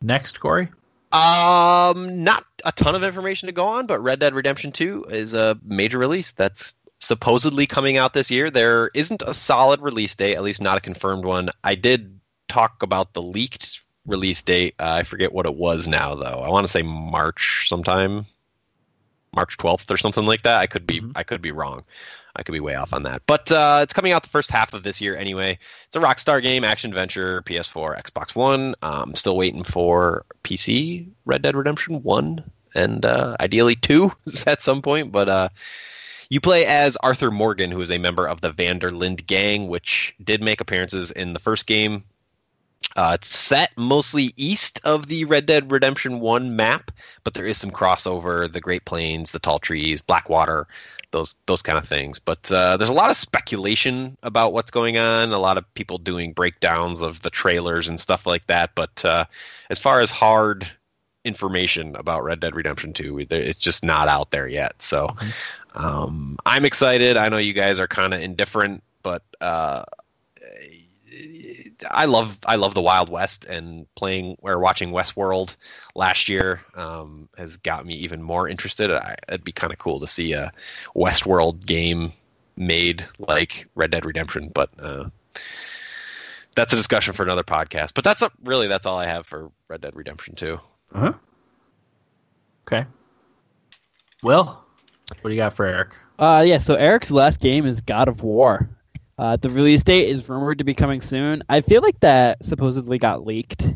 [0.02, 0.68] Next, Corey.
[1.12, 5.34] Um, not a ton of information to go on, but Red Dead Redemption 2 is
[5.34, 8.50] a major release that's supposedly coming out this year.
[8.50, 11.50] There isn't a solid release date, at least not a confirmed one.
[11.64, 12.18] I did
[12.48, 14.74] talk about the leaked release date.
[14.78, 16.40] Uh, I forget what it was now, though.
[16.42, 18.24] I want to say March sometime,
[19.35, 20.59] March 12th or something like that.
[20.59, 21.85] I could be, I could be wrong.
[22.37, 23.22] I could be way off on that.
[23.26, 25.59] But uh, it's coming out the first half of this year anyway.
[25.87, 28.74] It's a Rockstar game, action adventure, PS4, Xbox One.
[28.83, 34.12] Um, I'm still waiting for PC Red Dead Redemption 1 and uh, ideally 2
[34.47, 35.11] at some point.
[35.11, 35.49] But uh,
[36.28, 39.68] you play as Arthur Morgan, who is a member of the Van der Linde gang,
[39.68, 42.05] which did make appearances in the first game.
[42.97, 46.91] Uh, it's set mostly east of the Red Dead Redemption 1 map,
[47.24, 50.66] but there is some crossover the Great Plains, the tall trees, Blackwater,
[51.12, 52.18] those those kind of things.
[52.18, 55.33] But uh, there's a lot of speculation about what's going on.
[55.33, 58.70] A lot of people doing breakdowns of the trailers and stuff like that.
[58.74, 59.24] But uh,
[59.70, 60.70] as far as hard
[61.24, 64.81] information about Red Dead Redemption 2, it's just not out there yet.
[64.81, 65.11] So
[65.74, 67.16] um, I'm excited.
[67.16, 69.85] I know you guys are kind of indifferent, but uh,
[71.89, 75.57] I love I love the Wild West and playing or watching Westworld
[75.95, 78.91] last year um, has got me even more interested.
[78.91, 80.53] I, it'd be kind of cool to see a
[80.95, 82.12] Westworld game
[82.57, 85.09] made like Red Dead Redemption, but uh,
[86.55, 87.95] that's a discussion for another podcast.
[87.95, 90.59] But that's a, really that's all I have for Red Dead Redemption 2.
[90.95, 91.12] Uh-huh.
[92.66, 92.87] Okay.
[94.22, 94.64] Well,
[95.20, 95.95] what do you got for Eric?
[96.18, 98.68] Uh, yeah, so Eric's last game is God of War.
[99.20, 101.42] Uh, the release date is rumored to be coming soon.
[101.46, 103.70] I feel like that supposedly got leaked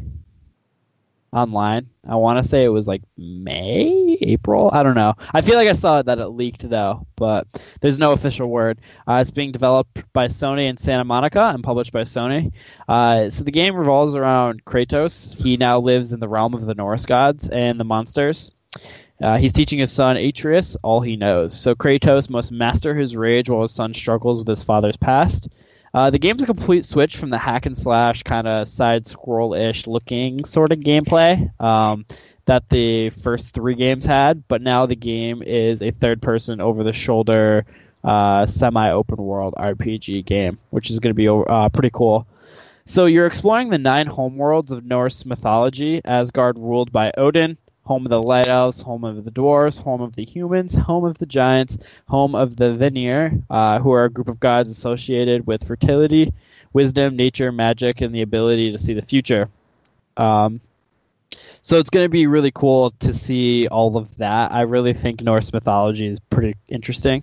[1.34, 1.90] online.
[2.08, 4.70] I want to say it was like May, April.
[4.72, 5.12] I don't know.
[5.34, 7.46] I feel like I saw that it leaked though, but
[7.82, 8.80] there's no official word.
[9.06, 12.50] Uh, it's being developed by Sony in Santa Monica and published by Sony.
[12.88, 15.36] Uh, so the game revolves around Kratos.
[15.36, 18.50] He now lives in the realm of the Norse gods and the monsters.
[19.24, 21.58] Uh, he's teaching his son Atreus all he knows.
[21.58, 25.48] So Kratos must master his rage while his son struggles with his father's past.
[25.94, 29.54] Uh, the game's a complete switch from the hack and slash kind of side scroll
[29.54, 32.04] ish looking sort of gameplay um,
[32.44, 36.84] that the first three games had, but now the game is a third person over
[36.84, 37.64] the shoulder
[38.02, 42.26] uh, semi open world RPG game, which is going to be uh, pretty cool.
[42.84, 48.10] So you're exploring the nine homeworlds of Norse mythology, Asgard ruled by Odin, home of
[48.10, 51.78] the light elves, home of the dwarves, home of the humans, home of the giants,
[52.08, 56.32] home of the Vanir, uh, who are a group of gods associated with fertility,
[56.72, 59.48] wisdom, nature, magic, and the ability to see the future.
[60.16, 60.60] Um,
[61.62, 64.52] so it's going to be really cool to see all of that.
[64.52, 67.22] I really think Norse mythology is pretty interesting.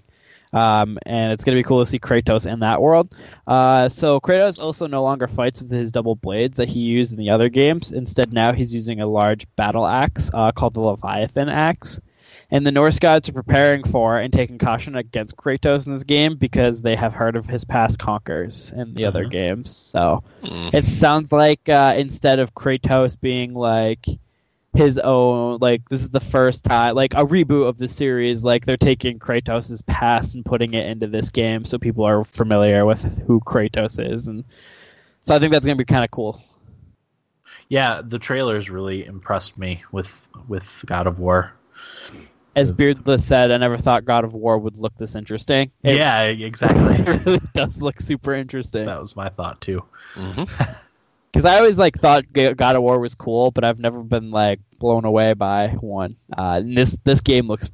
[0.53, 3.13] Um, and it's going to be cool to see Kratos in that world.
[3.47, 7.17] Uh, so Kratos also no longer fights with his double blades that he used in
[7.17, 7.91] the other games.
[7.91, 11.99] Instead, now he's using a large battle axe uh, called the Leviathan axe.
[12.53, 16.35] And the Norse gods are preparing for and taking caution against Kratos in this game
[16.35, 19.73] because they have heard of his past conquers in the other games.
[19.73, 20.73] So Mm.
[20.73, 24.05] it sounds like uh, instead of Kratos being like
[24.73, 28.65] his own, like this is the first time, like a reboot of the series, like
[28.65, 33.01] they're taking Kratos' past and putting it into this game, so people are familiar with
[33.25, 34.45] who Kratos is, and
[35.21, 36.41] so I think that's gonna be kind of cool.
[37.69, 40.11] Yeah, the trailers really impressed me with
[40.47, 41.53] with God of War.
[42.55, 45.71] As Beardless said, I never thought God of War would look this interesting.
[45.83, 47.01] It yeah, exactly.
[47.25, 48.85] really does look super interesting.
[48.85, 49.83] that was my thought too.
[50.13, 50.43] hmm
[51.31, 54.59] Because I always like thought God of War was cool, but I've never been like
[54.79, 56.17] blown away by one.
[56.37, 57.69] Uh, and this this game looks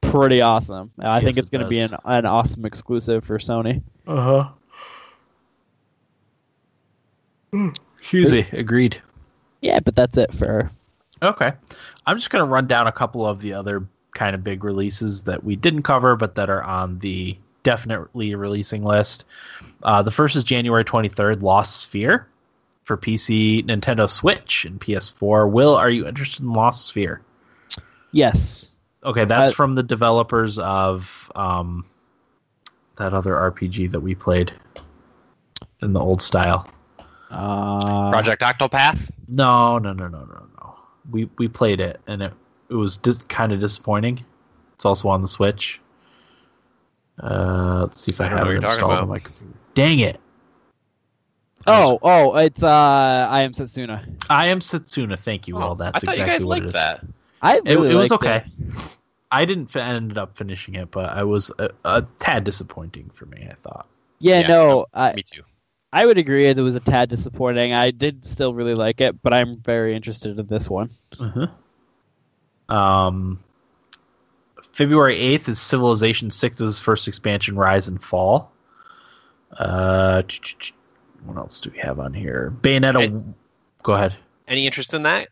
[0.00, 0.90] pretty awesome.
[0.98, 3.82] I Yes, think it's it going to be an an awesome exclusive for Sony.
[4.06, 4.48] Uh
[7.52, 7.70] huh.
[7.98, 8.46] Excuse me.
[8.52, 9.00] Agreed.
[9.60, 10.70] Yeah, but that's it for.
[11.22, 11.52] Okay.
[12.06, 15.22] I'm just going to run down a couple of the other kind of big releases
[15.24, 19.26] that we didn't cover, but that are on the definitely releasing list.
[19.82, 22.24] Uh, the first is January 23rd, Lost Sphear
[22.90, 25.48] for PC, Nintendo Switch, and PS4.
[25.48, 27.20] Will, are you interested in Lost Sphear?
[28.10, 28.72] Yes.
[29.04, 31.84] Okay, that's Uh, from the developers of um,
[32.96, 34.52] that other RPG that we played
[35.80, 36.68] in the old style.
[37.30, 38.98] Uh, Project Octopath.
[39.28, 40.74] No, no, no, no, no, no.
[41.12, 42.32] We we played it and it
[42.70, 44.24] it was dis- kind of disappointing.
[44.74, 45.80] It's also on the Switch.
[47.22, 49.08] Uh, let's see if I, I have it what you're talking installed on about.
[49.08, 49.54] my computer.
[49.74, 50.18] Dang it!
[51.66, 54.04] Oh, oh, it's uh, I am Setsuna.
[54.30, 55.18] I am Setsuna.
[55.18, 55.62] Thank you, Will.
[55.62, 57.04] Oh, That's I thought exactly you guys what it liked that.
[57.42, 58.44] I It, really it was liked okay.
[59.32, 63.26] I didn't f- ended up finishing it, but I was a, a tad disappointing for
[63.26, 63.46] me.
[63.48, 63.86] I thought.
[64.18, 65.42] Yeah, Yeah, no, I Me too.
[65.92, 66.46] I would agree.
[66.46, 67.72] It was a tad disappointing.
[67.72, 70.90] I did still really like it, but I'm very interested in this one.
[71.18, 71.46] Uh-huh.
[72.74, 73.40] Um,
[74.72, 78.52] February 8th is Civilization 6's first expansion, Rise and Fall.
[79.50, 80.74] Uh, ch- ch- ch-
[81.24, 82.52] what else do we have on here?
[82.62, 83.22] Bayonetta.
[83.82, 84.14] Go ahead.
[84.48, 85.28] Any interest in that,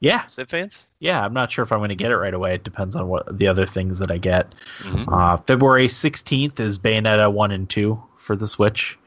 [0.00, 0.88] Yeah, Civ fans?
[0.98, 1.24] yeah.
[1.24, 2.54] I'm not sure if I'm going to get it right away.
[2.54, 4.54] It depends on what the other things that I get.
[4.80, 5.04] Mhm.
[5.12, 8.98] Uh, February 16th is Bayonetta 1 and 2 for the Switch.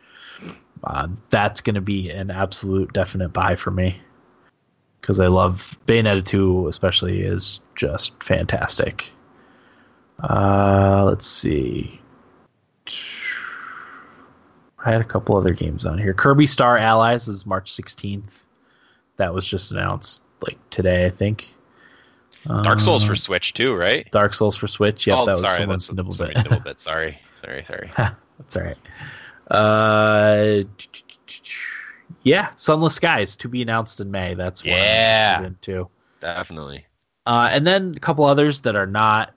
[0.86, 3.99] Uh, that's going to be an absolute definite buy for me.
[5.01, 9.11] Because I love Bayonetta 2, especially, is just fantastic.
[10.21, 11.99] Uh, let's see.
[14.86, 16.14] I had a couple other games on here.
[16.14, 18.40] Kirby Star Allies is March 16th.
[19.18, 21.54] That was just announced like today, I think.
[22.64, 24.10] Dark Souls Uh, for Switch too, right?
[24.12, 25.08] Dark Souls for Switch.
[25.08, 26.46] Yep, oh, that was sorry, someone's that's nibble sorry, bit.
[26.46, 26.80] Nibblebit.
[26.80, 27.92] Sorry, sorry, sorry.
[28.40, 28.78] That's all right.
[29.50, 30.64] Uh,
[32.24, 34.34] yeah, Sunless Skies to be announced in May.
[34.34, 35.50] That's I'm Yeah.
[35.62, 35.88] too.
[36.20, 36.86] Definitely.
[37.26, 39.34] Uh, and then a couple others that are not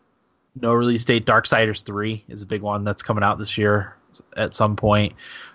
[0.61, 1.27] no release date.
[1.27, 3.95] Darksiders three is a big one that's coming out this year
[4.37, 5.13] at some point.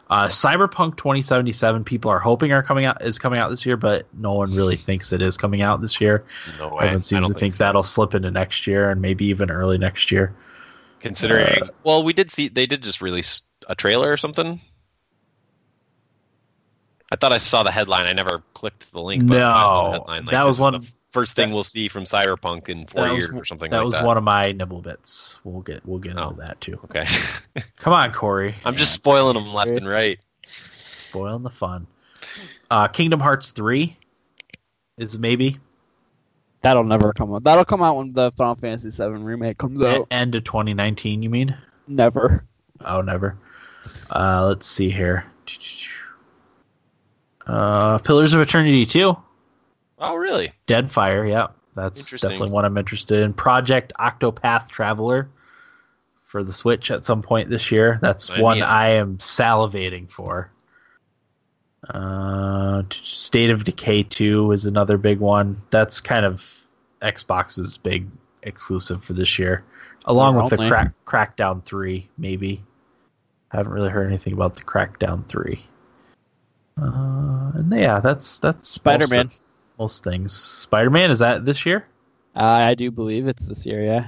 [0.09, 4.05] Uh, Cyberpunk 2077 people are hoping are coming out is coming out this year, but
[4.17, 6.25] no one really thinks it is coming out this year.
[6.59, 6.73] No way.
[6.79, 7.63] Everyone I seems don't to think so.
[7.63, 10.35] that'll slip into next year and maybe even early next year.
[10.99, 14.59] Considering, Uh, well, we did see they did just release a trailer or something.
[17.11, 18.05] I thought I saw the headline.
[18.05, 19.27] I never clicked the link.
[19.27, 20.25] But I saw the No, headline.
[20.25, 23.37] Like, that was one- the first thing we'll see from Cyberpunk in four was- years
[23.37, 24.05] or something that like was that.
[24.05, 25.39] one of my nibble bits.
[25.43, 26.35] We'll get we'll get into Oh.
[26.39, 26.79] that too.
[26.85, 27.05] Okay,
[27.77, 28.55] Come on, Corey.
[28.65, 30.19] I'm just spoiling them left and right.
[30.91, 31.87] spoiling the fun.
[32.69, 33.97] Uh, Kingdom Hearts three
[34.97, 35.57] is maybe
[36.63, 37.43] That'll never come out.
[37.43, 40.05] That'll come out when the Final Fantasy VII remake comes out.
[40.11, 41.23] end of 2019.
[41.23, 41.57] You mean?
[41.87, 42.45] Never.
[42.85, 43.35] Oh, never.
[44.11, 45.25] Uh, let's see here.
[47.47, 49.17] Uh, Pillars of Eternity two,
[50.01, 50.51] Oh, really?
[50.67, 51.29] Deadfire.
[51.29, 53.33] Yeah, that's definitely one I'm interested in.
[53.33, 55.29] Project Octopath Traveler
[56.25, 57.99] for the Switch at some point this year.
[58.01, 58.69] That's Sign one me up.
[58.69, 60.51] I am salivating for.
[61.89, 65.61] Uh, State of Decay 2 is another big one.
[65.69, 66.47] That's kind of
[67.01, 68.07] Xbox's big
[68.43, 69.63] exclusive for this year,
[70.05, 72.63] along Or with the crack, Crackdown 3, maybe.
[73.49, 75.63] Haven't really heard anything about the Crackdown 3.
[76.81, 79.29] Uh, and yeah, that's that's Spider Man.
[79.79, 80.33] Most, things.
[80.33, 81.85] Spider Man is that this year?
[82.35, 83.83] Uh, I do believe it's this year.
[83.83, 84.07] Yeah.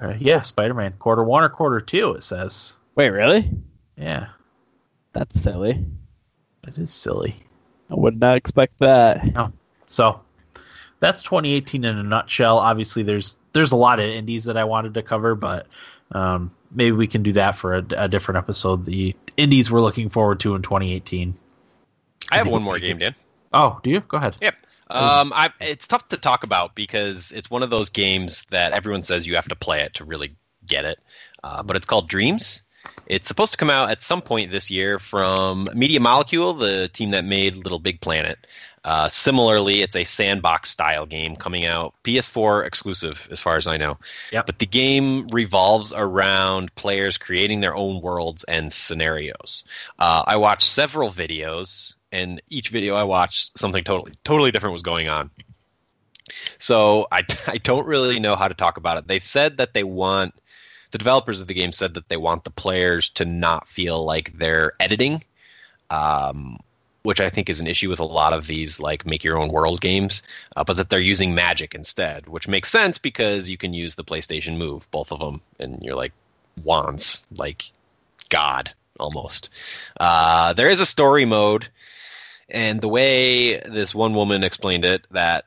[0.00, 2.12] Uh, yeah, Spider Man quarter one or quarter two.
[2.12, 2.76] It says.
[2.94, 3.50] Wait, really?
[3.96, 4.28] Yeah,
[5.12, 5.84] That's silly.
[6.66, 7.34] it is silly.
[7.90, 9.24] I would not expect that.
[9.34, 9.52] No.
[9.86, 10.22] So
[11.00, 12.58] that's 2018 in a nutshell.
[12.58, 15.66] Obviously, there's there's a lot of indies that I wanted to cover, but
[16.12, 18.84] um, maybe we can do that for a, a different episode.
[18.84, 21.34] The indies we're looking forward to in 2018.
[22.30, 23.14] I have one more game, Dan.
[23.52, 24.00] Oh, do you?
[24.00, 24.36] Go ahead.
[24.40, 24.54] Yep.
[24.90, 29.02] Um, I, it's tough to talk about because it's one of those games that everyone
[29.02, 30.36] says you have to play it to really
[30.66, 30.98] get it.
[31.44, 32.62] Uh, but it's called Dreams.
[33.06, 37.10] It's supposed to come out at some point this year from Media Molecule, the team
[37.10, 38.38] that made Little Big Planet.
[38.84, 43.76] Uh, similarly, it's a sandbox style game coming out PS4 exclusive, as far as I
[43.76, 43.98] know.
[44.32, 44.46] Yep.
[44.46, 49.64] But the game revolves around players creating their own worlds and scenarios.
[49.98, 54.82] Uh, I watched several videos, and each video I watched, something totally totally different was
[54.82, 55.30] going on.
[56.58, 59.08] So I, I don't really know how to talk about it.
[59.08, 60.34] They've said that they want
[60.90, 64.36] the developers of the game said that they want the players to not feel like
[64.38, 65.22] they're editing,
[65.90, 66.58] um,
[67.02, 69.50] which I think is an issue with a lot of these like make your own
[69.50, 70.22] world games,
[70.56, 74.04] uh, but that they're using magic instead, which makes sense because you can use the
[74.04, 76.12] PlayStation Move, both of them, and you're like
[76.64, 77.70] wands, like
[78.28, 79.50] God almost.
[80.00, 81.68] Uh, there is a story mode,
[82.48, 85.44] and the way this one woman explained it, that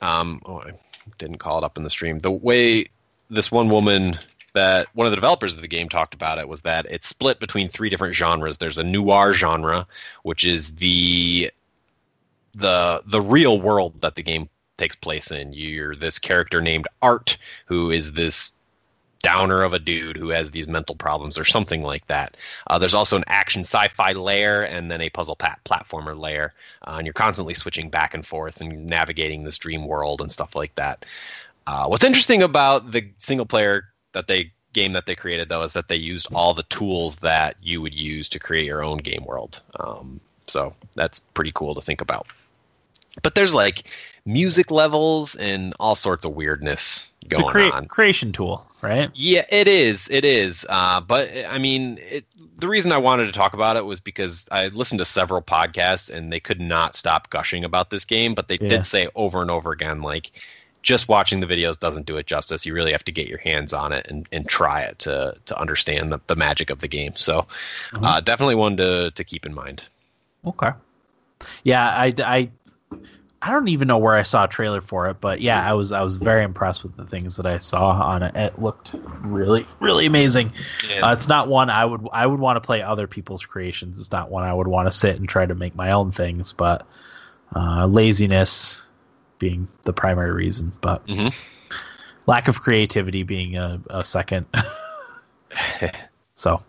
[0.00, 0.72] um, oh, I
[1.18, 2.18] didn't call it up in the stream.
[2.18, 2.86] The way
[3.30, 4.18] this one woman
[4.54, 7.40] that one of the developers of the game talked about it was that it's split
[7.40, 8.58] between three different genres.
[8.58, 9.86] There's a noir genre,
[10.22, 11.50] which is the
[12.54, 15.52] the the real world that the game takes place in.
[15.52, 18.52] You're this character named Art, who is this
[19.22, 22.36] downer of a dude who has these mental problems or something like that.
[22.66, 26.52] Uh, there's also an action sci-fi layer and then a puzzle pat- platformer layer,
[26.86, 30.54] uh, and you're constantly switching back and forth and navigating this dream world and stuff
[30.54, 31.04] like that.
[31.66, 35.74] Uh, what's interesting about the single player that they game that they created though is
[35.74, 39.24] that they used all the tools that you would use to create your own game
[39.24, 39.60] world.
[39.78, 42.26] Um, so that's pretty cool to think about.
[43.22, 43.84] But there's like
[44.24, 47.86] music levels and all sorts of weirdness going crea- on.
[47.86, 49.10] creation tool, right?
[49.14, 50.08] Yeah, it is.
[50.10, 50.66] It is.
[50.68, 52.24] Uh, but I mean, it,
[52.56, 56.08] the reason I wanted to talk about it was because I listened to several podcasts
[56.08, 58.34] and they could not stop gushing about this game.
[58.34, 58.68] But they Yeah.
[58.68, 60.30] did say over and over again, like,
[60.82, 62.66] just watching the videos doesn't do it justice.
[62.66, 65.58] You really have to get your hands on it and, and try it to to
[65.60, 67.12] understand the, the magic of the game.
[67.16, 67.46] So,
[67.94, 69.82] uh, definitely one to to keep in mind.
[70.44, 70.70] Okay.
[71.64, 72.50] Yeah, I, I,
[73.44, 75.90] I don't even know where I saw a trailer for it, but yeah, I was
[75.90, 78.36] I was very impressed with the things that I saw on it.
[78.36, 80.52] It looked really really amazing.
[80.88, 84.00] And- Uh, it's not one I would I would want to play other people's creations.
[84.00, 86.52] It's not one I would want to sit and try to make my own things,
[86.52, 86.86] but
[87.56, 88.86] uh, laziness
[89.40, 91.34] being the primary reason, but Mhm.
[92.26, 94.46] lack of creativity being a, a second.
[96.36, 96.60] so,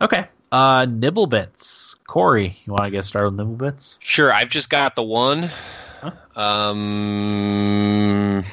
[0.00, 0.26] okay.
[0.52, 1.96] Uh, Nibblebits.
[2.06, 3.96] Corey, you want to get started with Nibblebits?
[4.00, 5.50] Sure, I've just got the one.
[6.00, 6.12] Huh?
[7.38, 8.44] Um,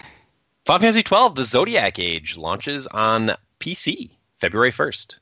[0.66, 5.16] Final Fantasy 12, the Zodiac Age, launches on PC February 1st.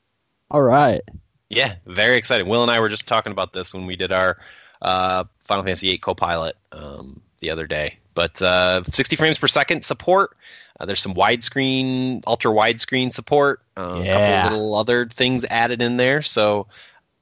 [0.50, 1.02] All right.
[1.50, 2.46] Yeah, very exciting.
[2.48, 4.38] Will and I were just talking about this when we did our
[4.82, 7.98] uh, Final Fantasy VIII co-pilot um, the other day.
[8.14, 10.36] But uh, 60 frames per second support.
[10.80, 13.60] Uh, there's some widescreen, ultra widescreen support.
[13.76, 14.12] Uh, A Yeah.
[14.12, 16.22] couple little other things added in there.
[16.22, 16.66] So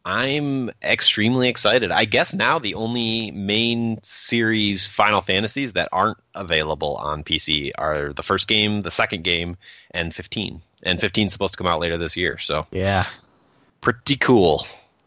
[0.05, 1.93] I'm extremely excited.
[1.93, 8.13] I guess now the only main series Final Fantasies that aren't available on PC are
[8.13, 9.57] the first game, the second game,
[9.93, 10.61] and 15.
[10.83, 12.39] And 15 is supposed to come out later this year.
[12.39, 13.07] So Yeah.
[13.81, 14.67] pretty cool.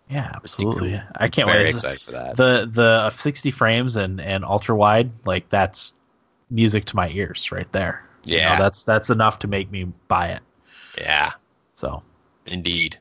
[0.10, 0.92] Yeah, absolutely.
[0.92, 1.02] cool.
[1.16, 1.70] I can't Very wait.
[1.72, 2.38] excited for that.
[2.38, 5.92] The the 60 frames and and ultra wide, like that's
[6.50, 8.06] music to my ears right there.
[8.24, 8.60] You know, Yeah.
[8.60, 10.42] that's that's enough to make me buy it.
[10.98, 11.32] Yeah,
[11.74, 12.02] So
[12.46, 12.98] indeed.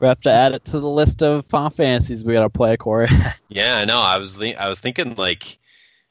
[0.00, 3.08] We have to add it to the list of Final Fantasies we gotta play, Corey.
[3.48, 3.98] Yeah, I know.
[4.00, 5.58] I was thi- I was thinking like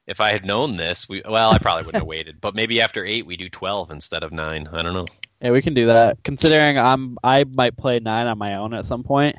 [0.08, 2.40] if I had known this, we well, I probably wouldn't have waited.
[2.42, 4.68] But maybe after eight, we do twelve instead of nine.
[4.74, 5.08] I don't know.
[5.42, 6.22] yeah, we can do that.
[6.24, 9.36] Considering I'm, I might play nine on my own at some point.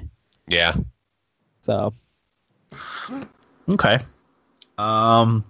[0.48, 0.74] Yeah.
[1.60, 1.92] So
[3.70, 3.98] Okay.
[4.78, 5.44] Um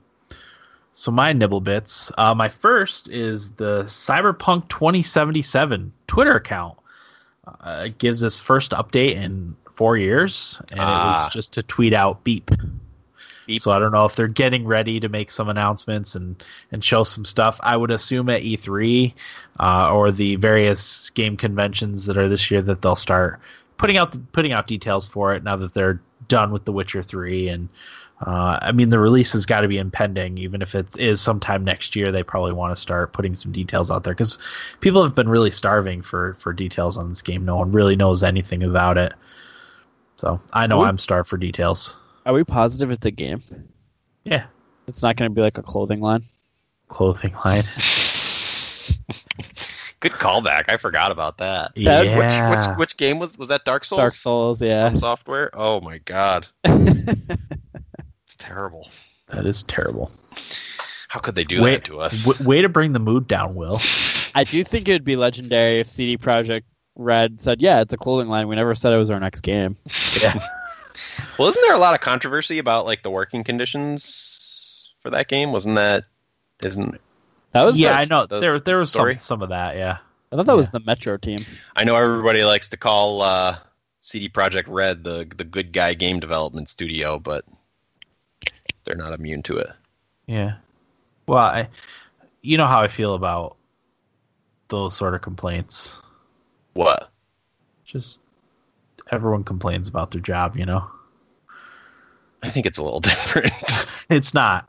[0.92, 2.11] so my nibble bits.
[2.18, 6.76] Uh my first is the Cyberpunk 2077 Twitter account.
[7.47, 11.24] Uh, it gives its first update in 4 years and it Ah.
[11.24, 12.51] was just to tweet out beep.
[13.47, 13.62] Beep.
[13.62, 17.03] So I don't know if they're getting ready to make some announcements and and show
[17.03, 17.59] some stuff.
[17.62, 19.14] I would assume at E3
[19.59, 23.41] uh, or the various game conventions that are this year that they'll start
[23.78, 27.49] putting out putting out details for it now that they're done with The Witcher 3
[27.49, 27.68] and
[28.27, 31.64] uh, I mean the release has got to be impending even if it is sometime
[31.64, 34.39] next year they probably want to start putting some details out there cuz
[34.81, 38.23] people have been really starving for for details on this game no one really knows
[38.23, 39.12] anything about it
[40.16, 40.85] so I know Ooh.
[40.85, 43.43] I'm starved for details are we positive it's a game?
[44.25, 44.45] yeah
[44.87, 46.25] It's not gonna be like a clothing line.
[46.89, 47.62] clothing line
[50.01, 50.64] Good callback.
[50.68, 51.75] I forgot about that.
[51.75, 52.16] That- yeah
[52.51, 53.66] Which, which which game was was that?
[53.66, 53.99] Dark Souls.
[53.99, 54.89] Dark Souls, yeah.
[54.89, 55.51] From software.
[55.53, 57.37] Oh my god, it's
[58.41, 58.88] terrible.
[59.28, 60.11] that is terrible
[61.09, 62.24] How could they do Wait- that to us?
[62.24, 63.80] W- way to bring the mood down will
[64.34, 66.62] I do think it would be legendary if CD Projekt
[66.97, 68.47] Red said, "Yeah, it's a clothing line.
[68.49, 69.76] We never said it was our next game."
[70.20, 70.38] Yeah.
[71.38, 75.51] well, isn't there a lot of controversy about like the working conditions for that game?
[75.53, 76.05] Wasn't that?
[76.64, 77.01] Isn't
[77.53, 79.14] That was yeah the- I know the there there was story?
[79.16, 79.99] some some of that yeah
[80.32, 81.45] I thought that was the Metro team.
[81.74, 83.57] I know everybody likes to call uh,
[84.01, 87.45] CD Projekt Red the the good guy game development studio, but
[88.84, 89.70] they're not immune to it.
[90.26, 90.55] Yeah.
[91.26, 91.68] Well, I,
[92.43, 93.57] you know how I feel about
[94.68, 96.01] those sort of complaints.
[96.74, 97.11] What?
[97.84, 98.20] Just
[99.11, 100.88] everyone complains about their job, you know.
[102.43, 103.53] I think it's a little different.
[104.09, 104.68] It's not.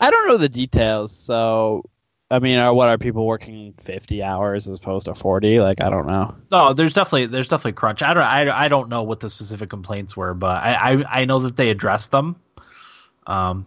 [0.00, 1.84] I don't know the details, so
[2.32, 5.60] I mean, are, what are people working fifty hours as opposed to forty?
[5.60, 6.34] Like, I don't know.
[6.50, 8.02] No, there's definitely there's definitely crunch.
[8.02, 11.24] I don't I, I don't know what the specific complaints were, but I I, I
[11.26, 12.36] know that they addressed them.
[13.26, 13.66] Um,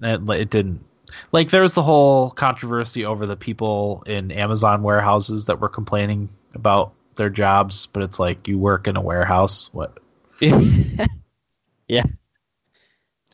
[0.00, 0.84] it, it didn't
[1.32, 6.28] like there was the whole controversy over the people in Amazon warehouses that were complaining
[6.54, 9.70] about their jobs, but it's like you work in a warehouse.
[9.72, 9.98] What
[10.40, 12.04] yeah,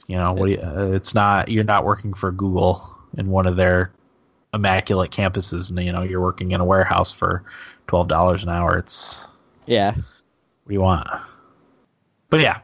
[0.07, 3.57] You know, what you, uh, it's not you're not working for Google in one of
[3.57, 3.93] their
[4.55, 7.45] immaculate campuses, and you know you're working in a warehouse for
[7.87, 8.79] twelve dollars an hour.
[8.79, 9.27] It's
[9.67, 9.93] yeah.
[9.93, 11.07] what do you want?
[12.29, 12.61] But yeah.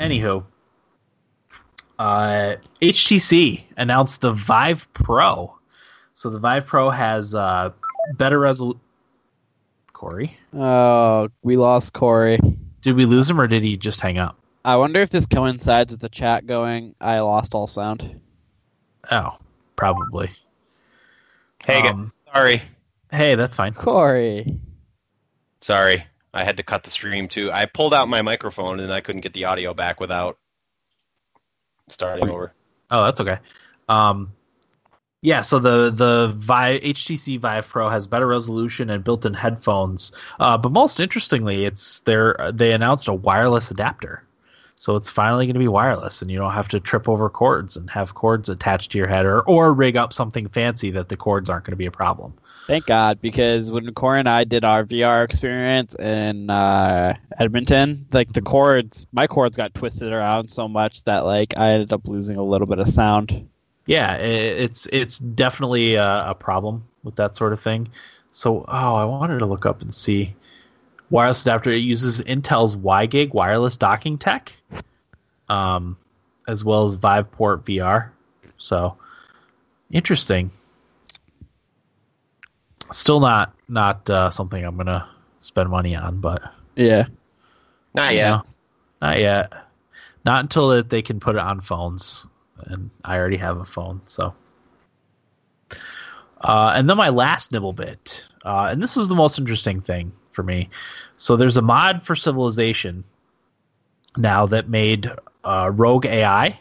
[0.00, 0.44] Anywho,
[1.98, 5.54] uh, HTC announced the Vive Pro.
[6.14, 7.70] So the Vive Pro has uh,
[8.14, 8.80] better resolution.
[9.92, 12.38] Corey, Oh, we lost Corey.
[12.82, 14.38] did we lose him or did he just hang up?
[14.64, 16.94] I wonder if this coincides with the chat going.
[17.00, 18.20] I lost all sound.
[19.10, 19.36] Oh,
[19.74, 20.30] probably.
[21.64, 22.62] Hey, Um, sorry,
[23.10, 23.74] hey, that's fine.
[23.74, 24.58] Corey.
[25.60, 26.04] sorry.
[26.34, 27.50] I had to cut the stream too.
[27.50, 30.38] I pulled out my microphone and I couldn't get the audio back without
[31.88, 32.52] starting over.
[32.90, 33.38] Oh, that's okay.
[33.88, 34.32] Um,
[35.22, 40.12] yeah, so the the Vive HTC Vive Pro has better resolution and built-in headphones.
[40.38, 44.22] Uh, but most interestingly, it's they're they announced a wireless adapter.
[44.80, 47.76] So it's finally going to be wireless, and you don't have to trip over cords
[47.76, 51.16] and have cords attached to your head, or or rig up something fancy that the
[51.16, 52.32] cords aren't going to be a problem.
[52.68, 58.32] Thank God, because when Corey and I did our VR experience in uh, Edmonton, like
[58.32, 62.36] the cords, my cords got twisted around so much that like I ended up losing
[62.36, 63.48] a little bit of sound.
[63.86, 67.88] Yeah, it's it's definitely a, a problem with that sort of thing.
[68.30, 70.36] So, oh, I wanted to look up and see
[71.10, 71.70] wireless adapter.
[71.70, 74.52] It uses Intel's WiGig wireless docking tech,
[75.48, 75.96] um,
[76.46, 78.10] as well as VivePort VR.
[78.58, 78.96] So,
[79.90, 80.50] interesting.
[82.90, 85.08] Still not not uh, something I'm gonna
[85.40, 86.42] spend money on, but
[86.74, 87.06] Yeah.
[87.94, 88.30] Not yet.
[88.30, 88.42] know,
[89.02, 89.52] not yet.
[90.24, 92.26] Not until that they can put it on phones,
[92.66, 94.34] and I already have a phone, so.
[96.40, 100.12] Uh, and then my last nibble bit, uh, and this was the most interesting thing
[100.38, 100.70] for me.
[101.16, 103.02] So there's a mod for Civilization
[104.16, 105.10] now that made
[105.42, 106.56] uh, Rogue AI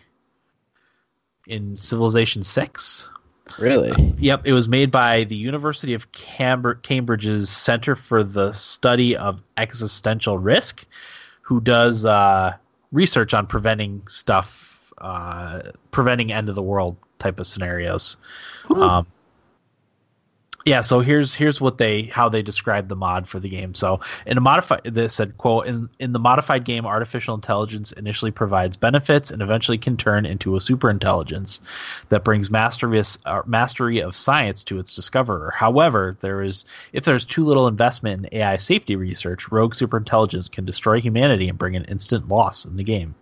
[1.45, 3.07] in Civilization Six.
[3.59, 4.15] Really?
[4.17, 9.43] Yep, it was made by the University of Cambr- Cambridge's Center for the Study of
[9.57, 10.87] Existential Risk,
[11.41, 12.55] who does uh,
[12.91, 18.17] research on preventing stuff, uh, preventing end of the world type of scenarios.
[18.81, 19.05] Um,
[20.67, 23.73] yeah, so here's here's what they how they describe the mod for the game.
[23.73, 28.31] So in a modified, they said, "quote in in the modified game, artificial intelligence initially
[28.31, 31.61] provides benefits and eventually can turn into a super intelligence
[32.09, 35.53] that brings mastery uh, mastery of science to its discoverer.
[35.55, 40.65] However, there is if there's too little investment in AI safety research, rogue superintelligence can
[40.65, 43.15] destroy humanity and bring an instant loss in the game."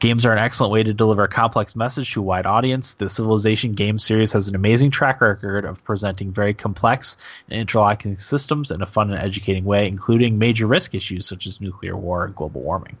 [0.00, 2.94] Games are an excellent way to deliver a complex message to a wide audience.
[2.94, 7.16] The Civilization game series has an amazing track record of presenting very complex
[7.48, 11.60] and interlocking systems in a fun and educating way, including major risk issues such as
[11.60, 12.96] nuclear war and global warming.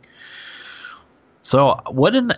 [1.42, 2.32] So, what an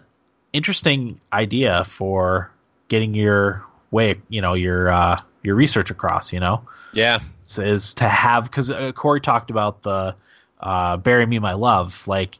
[0.52, 2.50] interesting idea for
[2.88, 6.32] getting your way, you know, your uh, your research across.
[6.32, 6.62] You know,
[6.92, 7.18] Yeah.
[7.44, 10.14] is- is to have because uh, Corey talked about the
[10.60, 12.38] uh, "Bury Me My Love." Like,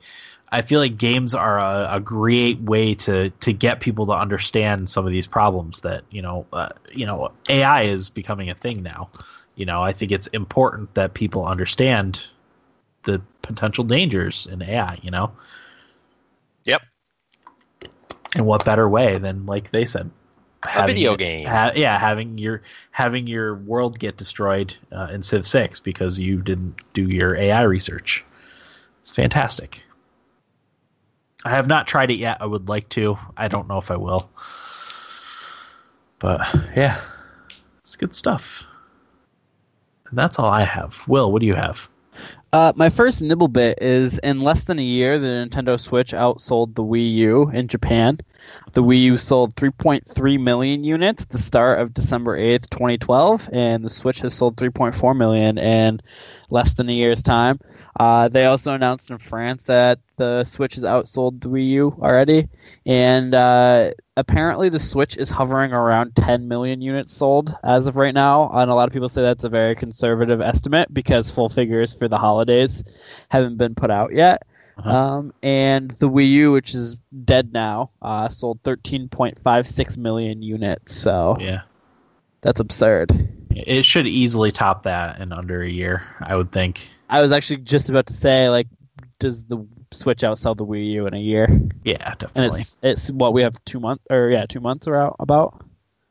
[0.52, 4.88] I feel like games are a, a great way to to get people to understand
[4.88, 8.82] some of these problems that you know, uh, you know, AI is becoming a thing
[8.82, 9.10] now.
[9.56, 12.24] You know, I think it's important that people understand
[13.04, 14.98] the potential dangers in AI.
[15.02, 15.32] You know,
[16.64, 16.82] Yep.
[18.34, 20.10] and what better way than like they said
[20.74, 21.46] A video game.
[21.46, 22.62] ha- yeah, having your
[22.92, 27.62] having your world get destroyed uh, in Civ Six because you didn't do your AI
[27.62, 28.24] research.
[29.00, 29.82] It's fantastic.
[31.44, 32.38] I have not tried it yet.
[32.40, 33.18] I would like to.
[33.36, 34.30] I don't know if I will.
[36.18, 36.40] But
[36.74, 37.00] yeah,
[37.80, 38.64] it's good stuff.
[40.08, 40.98] And that's all I have.
[41.06, 41.88] Will, what do you have?
[42.52, 46.74] Uh, my first nibble bit is in less than a year, the Nintendo Switch outsold
[46.74, 48.18] the Wii U in Japan.
[48.72, 53.84] The Wii U sold 3.3 million units at the start of December 8th, 2012, and
[53.84, 56.00] the Switch has sold 3.4 million in
[56.48, 57.58] less than a year's time.
[57.98, 62.48] Uh, they also announced in France that the Switch has outsold the Wii U already,
[62.84, 68.12] and uh, apparently the Switch is hovering around 10 million units sold as of right
[68.12, 68.50] now.
[68.52, 72.06] And a lot of people say that's a very conservative estimate because full figures for
[72.06, 72.84] the holidays
[73.30, 74.42] haven't been put out yet.
[74.76, 74.90] Uh-huh.
[74.94, 80.94] Um, and the Wii U, which is dead now, uh, sold 13.56 million units.
[80.94, 81.62] So Yeah.
[82.42, 83.35] that's absurd.
[83.56, 86.86] It should easily top that in under a year, I would think.
[87.08, 88.66] I was actually just about to say, like,
[89.18, 91.46] does the Switch outsell the Wii U in a year?
[91.84, 92.60] Yeah, And definitely.
[92.60, 95.64] it's it's what we have two months or yeah, two months are out about.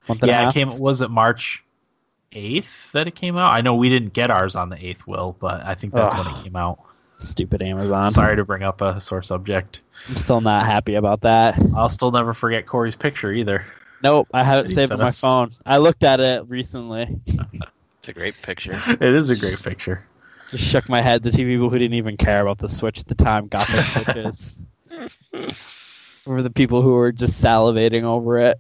[0.08, 0.78] Month and yeah, it came.
[0.80, 1.64] Was it March
[2.32, 3.52] eighth that it came out?
[3.52, 6.28] I know we didn't get ours on the eighth, Will, but I think that's when
[6.28, 6.80] it came out.
[7.18, 8.12] Stupid Amazon.
[8.12, 9.82] Sorry to bring up a sore subject.
[10.10, 11.58] I'm still not happy about that.
[11.76, 13.66] I'll still never forget Corey's picture either.
[14.06, 15.20] Nope, I have it saved sent on my us.
[15.20, 15.52] phone.
[15.66, 17.20] I looked at it recently.
[18.00, 18.80] It's a great picture.
[18.88, 20.06] It is a great picture.
[20.52, 21.24] Just shook my head.
[21.24, 23.84] The two people who didn't even care about the Switch at the time got their
[23.84, 24.58] Switches.
[26.28, 28.58] Or the people who were just salivating over it.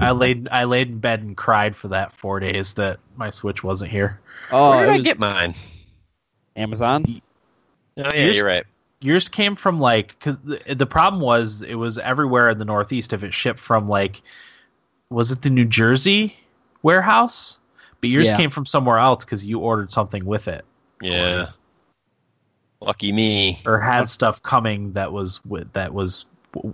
[0.00, 3.62] I laid I laid in bed and cried for that four days that my Switch
[3.64, 4.20] wasn't here.
[4.50, 5.54] Oh, Where did it I was get mine?
[6.56, 7.04] Amazon?
[7.08, 7.20] Oh
[7.96, 8.64] yeah, Yours- you're right.
[9.00, 13.12] Yours came from like because the, the problem was it was everywhere in the Northeast
[13.14, 14.22] if it shipped from like
[15.10, 16.36] was it the New Jersey
[16.82, 17.58] warehouse?
[18.00, 18.36] But yours Yeah.
[18.36, 20.64] came from somewhere else because you ordered something with it.
[21.00, 21.50] Yeah.
[22.80, 23.60] Lucky me.
[23.66, 26.26] or had stuff coming that was with that was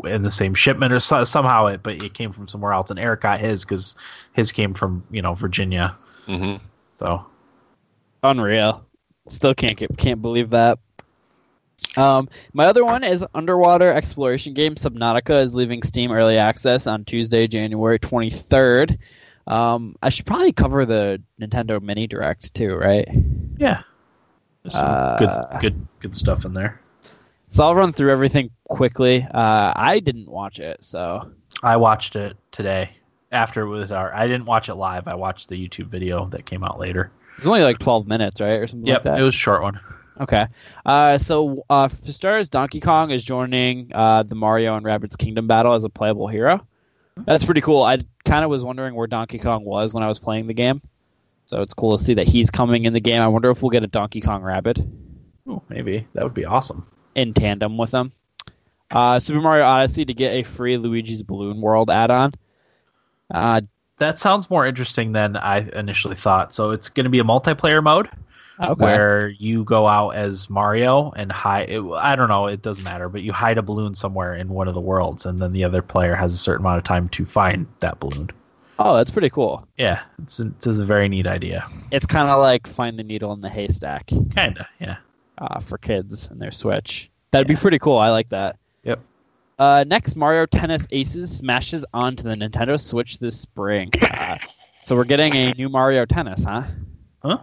[0.05, 2.99] in the same shipment or so, somehow it but it came from somewhere else and
[2.99, 3.97] Eric got his because
[4.33, 5.97] his came from you know Virginia
[6.27, 6.57] hmm
[6.95, 7.25] so
[8.23, 8.85] Unreal.
[9.29, 10.79] Still can't get can't believe that.
[11.97, 17.05] Um, my other one is underwater exploration game Subnautica is leaving Steam early access on
[17.05, 18.99] Tuesday, January twenty third.
[19.47, 23.09] Um, I should probably cover the Nintendo Mini Direct too, right?
[23.59, 23.83] yeah
[24.63, 26.81] there's some Uh, good good good stuff in there
[27.49, 29.23] So I'll run through everything quickly.
[29.35, 31.31] Uh, I didn't watch it, so
[31.63, 32.91] I watched it today
[33.33, 36.47] after it was our I didn't watch it live I watched the YouTube video that
[36.47, 39.21] came out later it's only like twelve minutes, right, or something yep like that.
[39.21, 39.79] it was a short one
[40.21, 40.47] Okay.
[40.85, 45.47] Uh, so uh, for starters, Donkey Kong is joining uh, the Mario and Rabbids Kingdom
[45.47, 46.67] battle as a playable hero.
[47.17, 47.83] That's pretty cool.
[47.83, 50.81] I kind of was wondering where Donkey Kong was when I was playing the game.
[51.47, 53.21] So it's cool to see that he's coming in the game.
[53.21, 54.79] I wonder if we'll get a Donkey Kong Rabbid
[55.49, 56.87] Ooh, maybe that would be awesome.
[57.15, 58.13] in tandem with him.
[58.91, 62.33] Uh, Super Mario Odyssey to get a free Luigi's Balloon World add-on.
[63.33, 63.63] Uh,
[63.99, 66.55] That sounds more interesting than I initially thought.
[66.55, 68.09] So it's going to be a multiplayer mode
[68.63, 68.85] okay.
[68.85, 71.71] where you go out as Mario and hide.
[71.71, 72.47] It, I don't know.
[72.47, 75.41] It doesn't matter, but you hide a balloon somewhere in one of the worlds, and
[75.41, 78.31] then the other player has a certain amount of time to find that balloon.
[78.79, 79.67] Oh, that's pretty cool.
[79.77, 81.69] Yeah, it's it's a very neat idea.
[81.91, 84.97] It's kind of like find the needle in the haystack Kinda, yeah.
[85.39, 87.11] uh, for kids and their Switch.
[87.31, 87.99] That'd be pretty cool.
[87.99, 88.59] I like that.
[88.83, 89.01] Yep.
[89.59, 93.91] Uh, next, Mario Tennis Aces smashes onto the Nintendo Switch this spring.
[94.13, 94.39] Uh,
[94.85, 96.65] so we're getting a new Mario Tennis, huh?
[97.23, 97.39] Huh?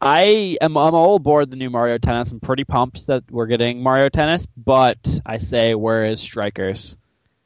[0.00, 2.30] I am I'm all aboard the new Mario Tennis.
[2.30, 6.96] I'm pretty pumped that we're getting Mario Tennis, but I say where is Strikers?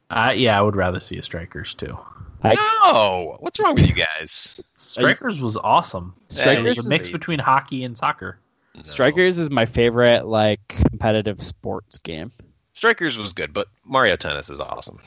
[0.09, 1.97] Uh, yeah, I would rather see a Strikers too.
[2.43, 4.59] I- no, what's wrong with you guys?
[4.75, 6.13] Strikers was awesome.
[6.29, 8.37] Strikers it was a mix a- between hockey and soccer.
[8.75, 8.81] No.
[8.83, 12.31] Strikers is my favorite like competitive sports game.
[12.73, 14.99] Strikers was good, but Mario Tennis is awesome.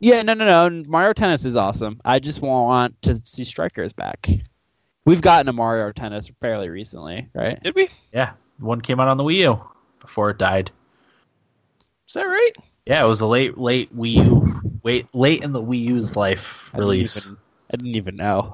[0.00, 0.84] Yeah, no, no, no.
[0.88, 2.00] Mario Tennis is awesome.
[2.04, 4.28] I just want to see Strikers back.
[5.04, 7.60] We've gotten a Mario Tennis fairly recently, right?
[7.62, 7.88] Did we?
[8.12, 9.60] Yeah, one came out on the Wii U
[10.00, 10.70] before it died.
[12.06, 12.52] Is that right?
[12.86, 16.68] Yeah, it was a late, late Wii U, wait, late in the Wii U's life
[16.72, 17.26] I didn't release.
[17.26, 17.38] even-
[17.72, 18.52] I didn't even know,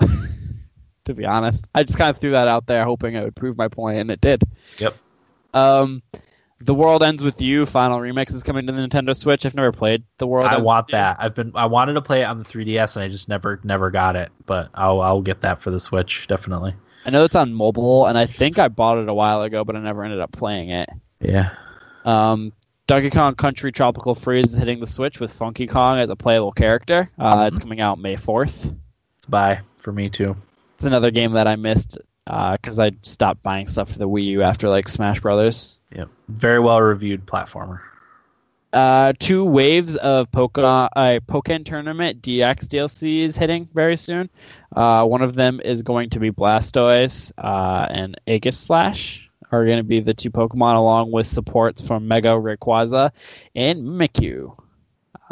[1.06, 1.66] to be honest.
[1.74, 4.10] I just kind of threw that out there, hoping it would prove my point, and
[4.12, 4.42] it did.
[4.78, 4.96] Yep.
[5.54, 6.02] Um,
[6.60, 9.46] the World Ends with You final remix is coming to the Nintendo Switch.
[9.46, 10.48] I've never played the World.
[10.48, 10.98] I Ends want with You.
[10.98, 11.16] that.
[11.20, 13.90] I've been, I wanted to play it on the 3DS, and I just never, never
[13.90, 14.30] got it.
[14.46, 16.74] But I'll, I'll get that for the Switch definitely.
[17.06, 19.76] I know it's on mobile, and I think I bought it a while ago, but
[19.76, 20.88] I never ended up playing it.
[21.20, 21.50] Yeah.
[22.04, 22.52] Um,
[22.86, 26.52] Donkey Kong Country Tropical Freeze is hitting the Switch with Funky Kong as a playable
[26.52, 27.10] character.
[27.18, 28.76] Uh, It's coming out May 4th.
[29.28, 30.34] Bye for me too.
[30.76, 34.42] It's another game that I missed because I stopped buying stuff for the Wii U
[34.42, 35.77] after like Smash Brothers.
[35.94, 36.08] Yep.
[36.28, 37.80] Very well reviewed platformer.
[38.72, 44.28] Uh, two waves of Pokemon, uh, Tournament DX DLC is hitting very soon.
[44.76, 49.20] Uh, one of them is going to be Blastoise uh, and Aegislash
[49.50, 53.12] are going to be the two Pokemon along with supports from Mega Rayquaza
[53.54, 54.54] and Mimikyu.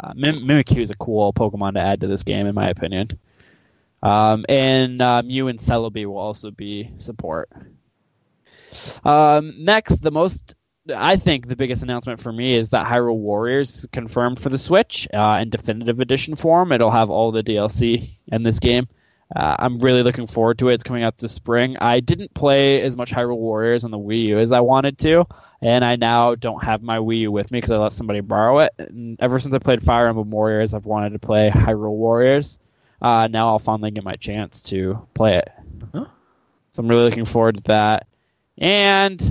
[0.03, 3.19] Uh, Mim- Mimikyu is a cool Pokemon to add to this game, in my opinion.
[4.01, 7.49] Um, and uh, Mew and Celebi will also be support.
[9.03, 10.55] Um, next, the most
[10.95, 14.57] I think the biggest announcement for me is that Hyrule Warriors is confirmed for the
[14.57, 16.71] Switch uh, in definitive edition form.
[16.71, 18.87] It'll have all the DLC in this game.
[19.35, 20.75] Uh, I'm really looking forward to it.
[20.75, 21.77] It's coming out this spring.
[21.79, 25.25] I didn't play as much Hyrule Warriors on the Wii U as I wanted to,
[25.61, 28.59] and I now don't have my Wii U with me because I let somebody borrow
[28.59, 28.73] it.
[28.77, 32.59] And ever since I played Fire Emblem Warriors, I've wanted to play Hyrule Warriors.
[33.01, 35.49] Uh, now I'll finally get my chance to play it.
[35.93, 36.05] Huh.
[36.71, 38.07] So I'm really looking forward to that.
[38.57, 39.21] And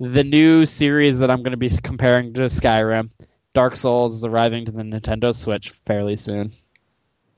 [0.00, 3.10] the new series that I'm going to be comparing to Skyrim,
[3.54, 6.52] Dark Souls, is arriving to the Nintendo Switch fairly soon.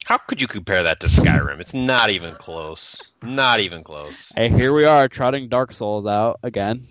[0.04, 1.60] How could you compare that to Skyrim?
[1.60, 3.00] It's not even close.
[3.22, 4.32] Not even close.
[4.34, 6.86] Hey, here we are trotting Dark Souls out again.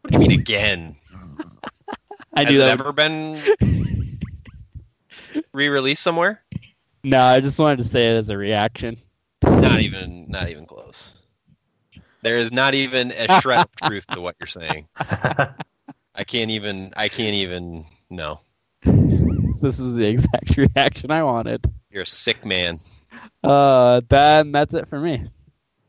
[0.00, 0.96] What do you mean again?
[2.34, 2.80] I Has knew it that.
[2.80, 3.40] ever been
[5.52, 6.42] re-released somewhere?
[7.04, 8.96] No, I just wanted to say it as a reaction.
[9.42, 10.28] Not even.
[10.30, 11.11] Not even close.
[12.22, 14.86] There is not even a shred of truth to what you're saying.
[14.96, 16.92] I can't even.
[16.96, 17.86] I can't even.
[18.10, 18.40] No,
[18.84, 21.64] This was the exact reaction I wanted.
[21.90, 22.80] you're a sick man.
[23.42, 25.30] Uh, then that's it for me.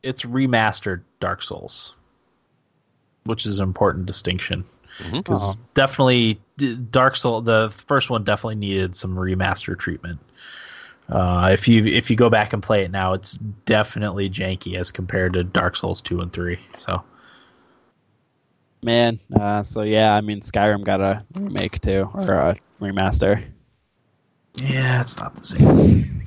[0.01, 1.95] it's remastered Dark Souls,
[3.25, 4.65] which is an important distinction
[5.11, 6.39] because definitely
[6.91, 10.19] Dark Soul, the first one definitely needed some remaster treatment.
[11.09, 13.33] Uh, if you if you go back and play it now, it's
[13.65, 16.59] definitely janky as compared to Dark Souls two and three.
[16.75, 17.03] So
[18.81, 23.43] Man, uh, so yeah, I mean, Skyrim got a remake too, or a remaster.
[24.55, 26.21] yeah, it's not the same.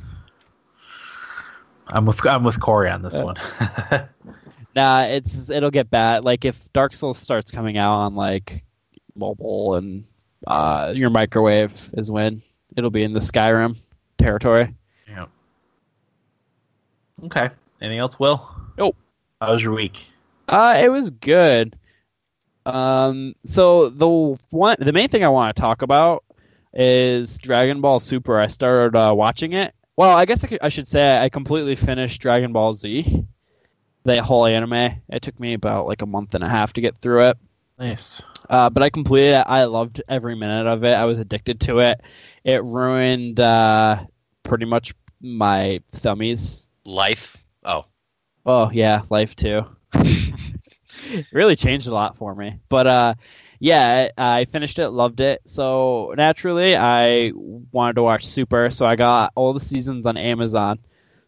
[1.88, 3.36] I'm with I'm with Corey on this Uh, one.
[4.74, 6.24] Nah, it's it'll get bad.
[6.24, 8.62] Like if Dark Souls starts coming out on like
[9.14, 10.04] mobile and
[10.46, 12.42] uh, your microwave is when
[12.76, 13.78] it'll be in the Skyrim
[14.26, 14.74] territory.
[15.08, 15.26] yeah.
[17.22, 17.48] Okay.
[17.80, 18.50] Anything else, Will?
[18.76, 18.96] Nope.
[19.40, 20.10] How was your week?
[20.48, 21.76] Uh, it was good.
[22.64, 26.24] Um, so the one, the main thing I want to talk about
[26.74, 28.40] is Dragon Ball Super.
[28.40, 29.72] I started uh, watching it.
[29.96, 33.24] Well, I guess I, could, I should say I completely finished Dragon Ball Z,
[34.04, 35.00] the whole anime.
[35.08, 37.38] It took me about like a month and a half to get through it.
[37.78, 38.20] Nice.
[38.50, 39.44] Uh, but I completed it.
[39.46, 40.94] I loved every minute of it.
[40.94, 42.00] I was addicted to it.
[42.44, 44.04] It ruined uh,
[44.46, 46.68] pretty much my thummies.
[46.84, 47.36] Life.
[47.64, 47.86] Oh,
[48.46, 49.62] Oh yeah, life too.
[51.32, 52.60] really changed a lot for me.
[52.68, 53.14] But uh,
[53.58, 55.42] yeah, I finished it, loved it.
[55.46, 57.32] So naturally, I
[57.72, 58.70] wanted to watch Super.
[58.70, 60.78] So I got all the seasons on Amazon.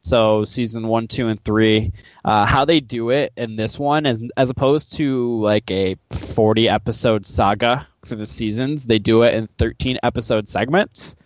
[0.00, 1.92] So season one, two, and three.
[2.24, 6.68] Uh, how they do it in this one, as as opposed to like a forty
[6.68, 11.16] episode saga for the seasons, they do it in thirteen episode segments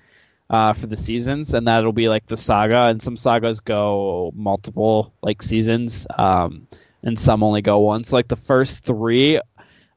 [0.52, 2.84] uh, for the seasons, and that'll be like the saga.
[2.84, 6.68] And some sagas go multiple like seasons, um,
[7.02, 8.12] and some only go once.
[8.12, 9.40] Like the first three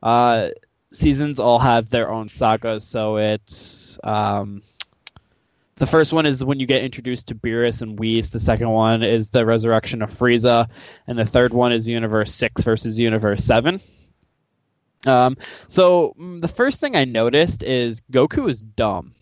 [0.01, 0.49] uh,
[0.93, 2.87] seasons all have their own sagas.
[2.87, 4.63] So it's um,
[5.75, 8.29] the first one is when you get introduced to Beerus and Whis.
[8.29, 10.69] The second one is the resurrection of Frieza,
[11.05, 13.81] and the third one is Universe Six versus Universe Seven.
[15.05, 15.35] Um,
[15.67, 19.13] so mm, the first thing I noticed is Goku is dumb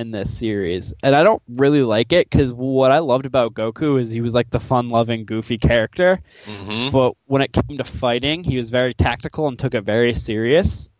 [0.00, 4.00] in this series, and I don't really like it because what I loved about Goku
[4.00, 8.44] is he was like the fun-loving, goofy character, hmm but when it came to fighting,
[8.44, 10.90] he was very tactical and took it very serious.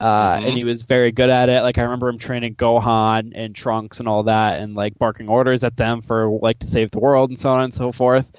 [0.00, 0.44] Uh, Mhm.
[0.48, 1.62] And he was very good at it.
[1.62, 5.64] Like I remember him training Gohan and Trunks and all that, and like barking orders
[5.64, 8.30] at them for like to save the world and so on and so forth.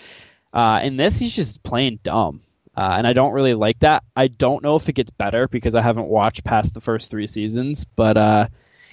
[0.53, 2.41] Uh, in this, he's just plain dumb,
[2.75, 4.03] uh, and I don't really like that.
[4.15, 7.27] I don't know if it gets better because I haven't watched past the first three
[7.27, 8.47] seasons, but uh,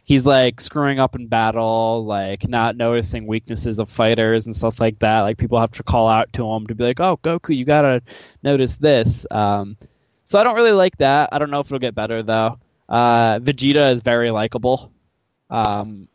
[0.07, 4.99] he's like screwing up in battle, like not noticing weaknesses of fighters and stuff like
[5.01, 5.21] that.
[5.23, 8.01] Like people have to call out to him to be like, "Oh, Goku, you gotta
[8.43, 9.77] notice this." Um,
[10.25, 11.29] so I don't really like that.
[11.33, 12.59] I don't know if it'll get better though.
[12.89, 14.93] Uh, Vegeta is very likable.
[15.51, 16.09] Um,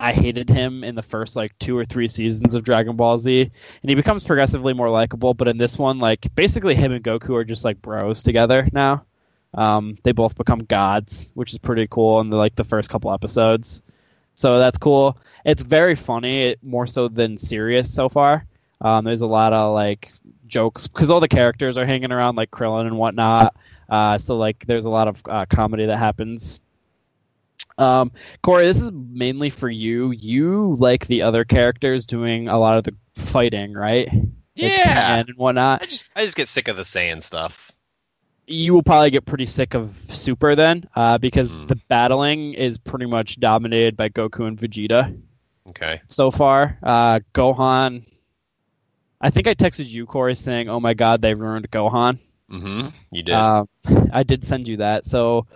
[0.00, 3.42] I hated him in the first like two or three seasons of Dragon Ball Z,
[3.42, 5.34] and he becomes progressively more likable.
[5.34, 9.04] But in this one, like basically him and Goku are just like bros together now.
[9.54, 13.12] Um, they both become gods, which is pretty cool in the, like the first couple
[13.12, 13.82] episodes.
[14.34, 15.16] So that's cool.
[15.44, 18.46] It's very funny, more so than serious so far.
[18.80, 20.12] Um, there's a lot of like
[20.46, 23.54] jokes because all the characters are hanging around like Krillin and whatnot.
[23.88, 26.58] Uh, so like there's a lot of uh, comedy that happens.
[27.78, 28.12] Um,
[28.42, 30.10] Corey, this is mainly for you.
[30.12, 34.08] You like the other characters doing a lot of the fighting, right?
[34.54, 35.16] Yeah.
[35.16, 35.82] Tien and whatnot.
[35.82, 37.72] I just I just get sick of the saying stuff.
[38.46, 41.68] You will probably get pretty sick of Super then, uh, because Mhm.
[41.68, 45.16] the battling is pretty much dominated by Goku and Vegeta
[45.70, 46.00] Okay.
[46.06, 46.78] so far.
[46.82, 48.04] Uh, Gohan,
[49.20, 52.18] I think I texted you, Corey, saying, "Oh my God, they ruined Gohan."
[52.48, 53.34] hmm You did.
[53.34, 53.68] Um,
[54.12, 55.06] I did send you that.
[55.06, 55.46] So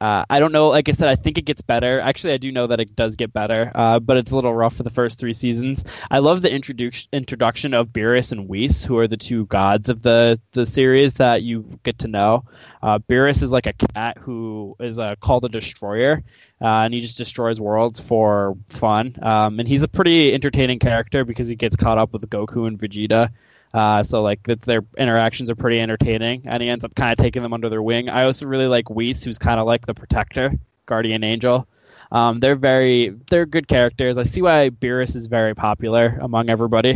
[0.00, 0.68] uh, I don't know.
[0.68, 2.00] Like I said, I think it gets better.
[2.00, 4.76] Actually, I do know that it does get better, uh, but it's a little rough
[4.76, 5.84] for the first three seasons.
[6.10, 10.02] I love the introduction introduction of Beerus and Whis, who are the two gods of
[10.02, 12.44] the the series that you get to know.
[12.82, 16.22] Uh, Beerus is like a cat who is uh, called a destroyer,
[16.60, 19.16] uh, and he just destroys worlds for fun.
[19.22, 22.78] Um, and he's a pretty entertaining character because he gets caught up with Goku and
[22.78, 23.30] Vegeta.
[23.76, 27.18] Uh, so like that their interactions are pretty entertaining, and he ends up kind of
[27.18, 28.08] taking them under their wing.
[28.08, 30.54] I also really like Whis, who's kind of like the protector,
[30.86, 31.68] guardian angel.
[32.10, 34.16] Um, they're very they're good characters.
[34.16, 36.94] I see why Beerus is very popular among everybody.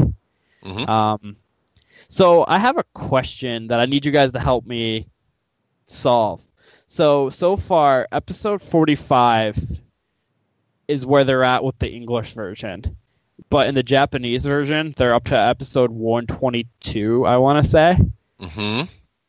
[0.64, 0.88] Mhm.
[0.88, 1.36] Um,
[2.08, 5.06] so I have a question that I need you guys to help me
[5.86, 6.40] solve.
[6.86, 9.58] So so far, episode forty five
[10.88, 12.96] is where they're at with the English version.
[13.50, 17.98] But in the Japanese version, they're up to episode 122, I want to say.
[18.40, 18.82] hmm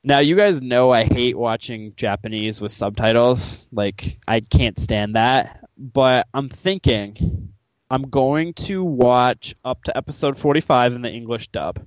[0.04, 3.68] Now, you guys know I hate watching Japanese with subtitles.
[3.72, 5.60] Like, I can't stand that.
[5.78, 7.52] But I'm thinking
[7.90, 11.80] I'm going to watch up to episode 45 in the English dub.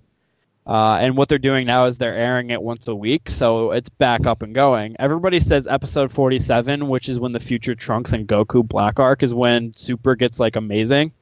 [0.66, 3.90] Uh, and what they're doing now is they're airing it once a week, so it's
[3.90, 4.96] back up and going.
[4.98, 9.34] Everybody says episode 47, which is when the future Trunks and Goku Black Arc is
[9.34, 11.12] when Super gets like amazing.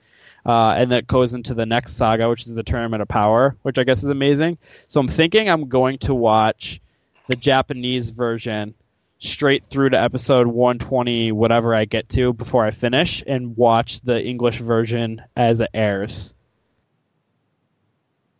[0.44, 3.78] Uh, and that goes into the next saga, which is the Tournament of Power, which
[3.78, 4.58] I guess is amazing.
[4.88, 6.80] So I'm thinking I'm going to watch
[7.28, 8.74] the Japanese version
[9.20, 14.22] straight through to episode 120, whatever I get to before I finish, and watch the
[14.22, 16.34] English version as it airs.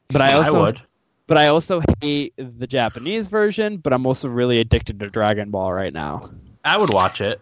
[0.08, 0.82] But I also, would.
[1.28, 3.78] but I also hate the Japanese version.
[3.78, 6.30] But I'm also really addicted to Dragon Ball right now.
[6.64, 7.40] I would watch it.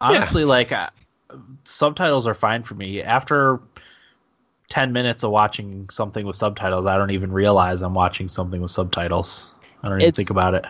[0.00, 0.90] Honestly, like uh,
[1.64, 3.02] subtitles are fine for me.
[3.02, 3.60] After
[4.68, 8.70] ten minutes of watching something with subtitles, I don't even realize I'm watching something with
[8.70, 9.54] subtitles.
[9.82, 10.64] I don't even It's- think about it.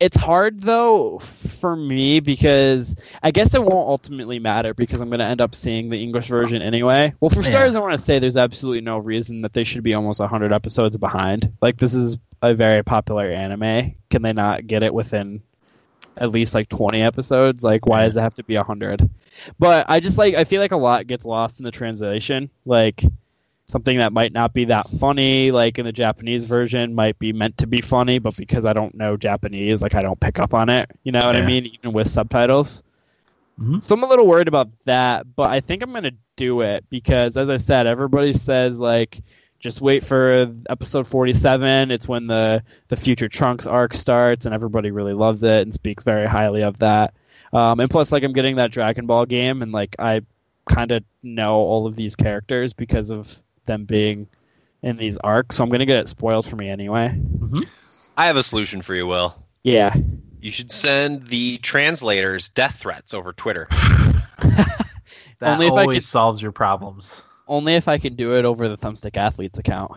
[0.00, 1.18] It's hard though
[1.60, 5.56] for me because I guess it won't ultimately matter because I'm going to end up
[5.56, 7.14] seeing the English version anyway.
[7.20, 7.48] Well, for Yeah.
[7.48, 10.52] starters, I want to say there's absolutely no reason that they should be almost 100
[10.52, 11.52] episodes behind.
[11.60, 13.94] Like this is a very popular anime.
[14.10, 15.42] Can they not get it within
[16.18, 17.64] at least like 20 episodes?
[17.64, 19.08] Like why does it have to be 100?
[19.58, 22.50] But I just like I feel like a lot gets lost in the translation.
[22.64, 23.02] Like
[23.66, 27.58] something that might not be that funny, like in the Japanese version, might be meant
[27.58, 30.68] to be funny, but because I don't know Japanese, like I don't pick up on
[30.68, 30.90] it.
[31.04, 31.66] You know what I mean?
[31.66, 32.82] Even with subtitles.
[33.60, 33.82] Mhm.
[33.82, 37.36] So I'm a little worried about that, but I think I'm gonna do it because,
[37.36, 39.20] as I said, everybody says like
[39.58, 41.90] just wait for episode 47.
[41.90, 46.04] It's when the the future Trunks arc starts, and everybody really loves it and speaks
[46.04, 47.14] very highly of that.
[47.52, 50.22] Um, and plus, like I'm getting that Dragon Ball game, and like I
[50.68, 54.26] kind of know all of these characters because of them being
[54.82, 57.20] in these arcs, so I'm gonna get it spoiled for me anyway.
[58.16, 59.34] I have a solution for you, Will.
[59.64, 59.94] Yeah.
[60.40, 63.66] You should send the translators death threats over Twitter.
[65.40, 67.22] That Only if I always could- solves your problems.
[67.48, 69.92] Only if I can do it over the Thumbstick Athletes account.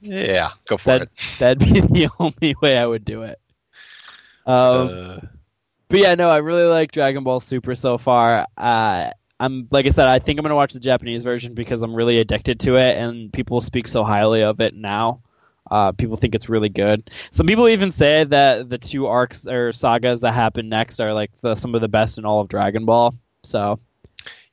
[0.00, 1.08] Yeah, go for That it.
[1.38, 3.40] that'd be the only way I would do it.
[4.46, 5.20] Um, Uh,
[5.88, 8.46] But yeah, no, I really like Dragon Ball Super so far.
[8.56, 11.94] Uh, I'm like I said, I think I'm gonna watch the Japanese version because I'm
[11.96, 15.20] really addicted to it, and people speak so highly of it now.
[15.70, 17.10] Uh, people think it's really good.
[17.30, 21.30] Some people even say that the two arcs or sagas that happen next are like
[21.40, 23.14] the, some of the best in all of Dragon Ball.
[23.44, 23.78] So,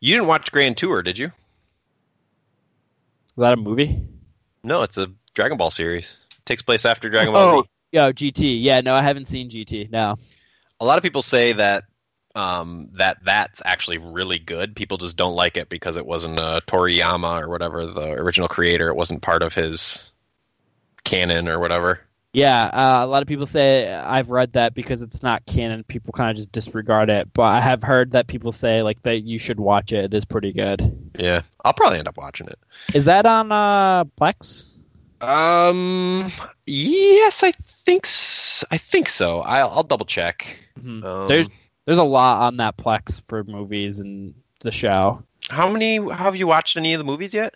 [0.05, 1.27] you didn't watch Grand Tour, did you?
[1.27, 1.31] is
[3.37, 4.07] that a movie?
[4.63, 6.17] No, it's a Dragon Ball series.
[6.45, 7.69] takes place after Dragon Ball Oh, Z.
[7.91, 8.61] yeah, GT.
[8.61, 9.89] Yeah, no, I haven't seen GT.
[9.91, 10.15] No.
[10.79, 11.83] A lot of people say that
[12.35, 14.75] um, that that's actually really good.
[14.75, 18.89] People just don't like it because it wasn't uh, Toriyama or whatever the original creator.
[18.89, 20.11] It wasn't part of his
[21.05, 22.01] canon or whatever.
[22.35, 25.83] Yeah, uh, a lot of people say I've read that because it's not canon.
[25.85, 27.31] People kind of just disregard it.
[27.33, 30.03] But I have heard that people say like that you should watch it.
[30.05, 31.11] It is pretty good.
[31.17, 32.59] Yeah, I'll probably end up watching it.
[32.93, 34.73] Is that on uh, Plex?
[35.21, 36.29] Um,
[36.65, 37.51] yes, I
[37.85, 38.05] think
[38.69, 39.39] I think so.
[39.39, 40.59] I'll, I'll double check.
[40.77, 41.05] Mhm.
[41.05, 41.47] Um, There's
[41.85, 45.23] there's a lot on that Plex for movies and the show.
[45.47, 45.97] how many?
[45.97, 47.53] How have you watched any of the movies yet?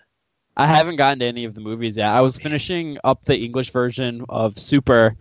[0.57, 2.09] I haven't gotten to any of the movies yet.
[2.11, 5.15] I was finishing up the English version of Super,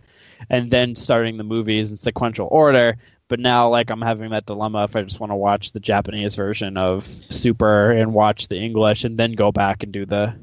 [0.49, 2.97] and then starting the movies in sequential order.
[3.29, 6.35] But now, like, I'm having that dilemma if I just want to watch the Japanese
[6.35, 10.33] version of Super and watch the English, and then go back and do the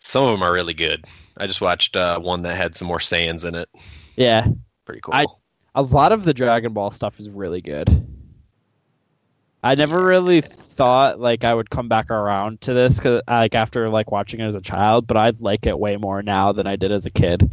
[0.00, 1.04] Some of them are really good.
[1.36, 3.68] I just watched uh, one that had some more Saiyans in it.
[4.16, 4.46] yeah.
[4.84, 5.14] Pretty cool.
[5.14, 5.26] I-
[5.76, 8.06] A lot of the Dragon Ball stuff is really good.
[9.64, 13.88] I never really thought like I would come back around to this cause, like after
[13.88, 16.76] like watching it as a child, but I like it way more now than I
[16.76, 17.50] did as a kid.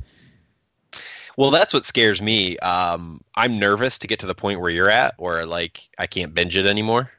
[1.37, 2.57] Well, that's what scares me.
[2.57, 6.33] Um, I'm nervous to get to the point where you're at, where like I can't
[6.33, 7.09] binge it anymore.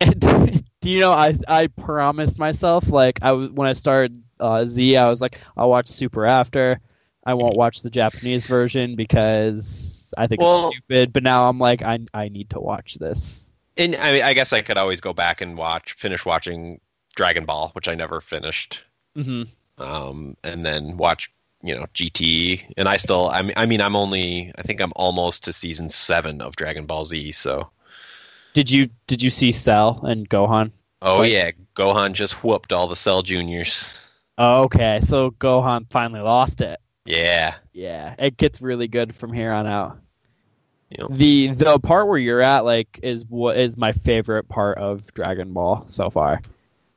[0.00, 0.20] And
[0.80, 5.08] do you know I I promised myself like I when I started uh, Z I
[5.08, 6.80] was like I'll watch Super after.
[7.26, 11.12] I won't watch the Japanese version because I think Well- it's stupid.
[11.12, 13.50] But now I'm like I I need to watch this.
[13.76, 16.80] And I mean, I guess I could always go back and watch, finish watching
[17.16, 18.82] Dragon Ball, which I never finished,
[19.16, 19.44] hmm
[19.78, 21.32] um, and then watch,
[21.62, 22.72] you know, GT.
[22.76, 25.90] And I still, I mean, I mean, I'm only, I think I'm almost to season
[25.90, 27.32] seven of Dragon Ball Z.
[27.32, 27.70] So,
[28.52, 30.70] Did you did you see Cell and Gohan?
[31.02, 33.92] oh Like- yeah, Gohan just whooped all the Cell Juniors.
[34.38, 36.80] Oh, okay, so Gohan finally lost it.
[37.04, 39.98] Yeah, Yeah, it gets really good from here on out.
[41.10, 45.52] The the part where you're at like is what is my favorite part of Dragon
[45.52, 46.40] Ball so far.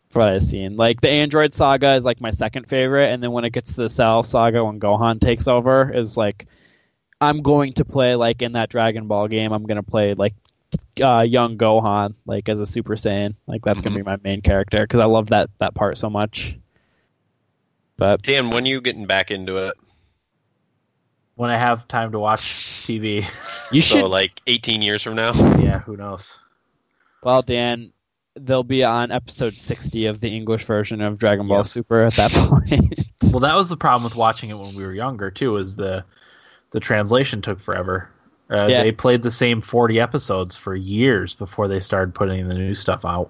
[0.10, 3.32] For what I've seen, like the Android saga is like my second favorite, and then
[3.32, 6.48] when it gets to the Cell saga when Gohan takes over is like
[7.20, 9.52] I'm going to play like in that Dragon Ball game.
[9.52, 10.34] I'm gonna play like
[11.02, 13.36] uh, young Gohan like as a Super Saiyan.
[13.48, 16.56] Like that's gonna be my main character because I love that that part so much.
[17.98, 19.74] But Dan, when are you getting back into it?
[21.38, 22.42] When I have time to watch
[22.86, 23.24] TV,
[23.72, 25.34] you So should like 18 years from now.
[25.60, 26.36] yeah, who knows?
[27.24, 27.94] Well, Dan,
[28.36, 31.62] they'll be on episode 60 of the English version of Dragon Ball Yeah.
[31.64, 33.08] Super at that point.
[33.32, 35.58] Well, that was the problem with watching it when we were younger too.
[35.58, 36.04] Is the
[36.72, 38.10] the translation took forever.
[38.50, 38.84] Uh, Yeah.
[38.84, 43.06] They played the same forty episodes for years before they started putting the new stuff
[43.06, 43.30] out.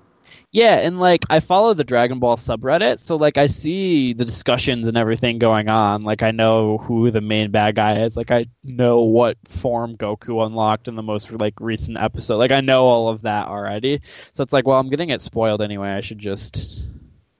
[0.51, 4.87] Yeah, and like I follow the Dragon Ball subreddit, so like I see the discussions
[4.87, 6.03] and everything going on.
[6.03, 8.15] Like I know who the main bad guy is.
[8.15, 12.37] Like I know what form Goku unlocked in the most like recent episode.
[12.37, 14.01] Like I know all of that already.
[14.33, 15.89] So it's like, well, I'm getting it spoiled anyway.
[15.89, 16.85] I should just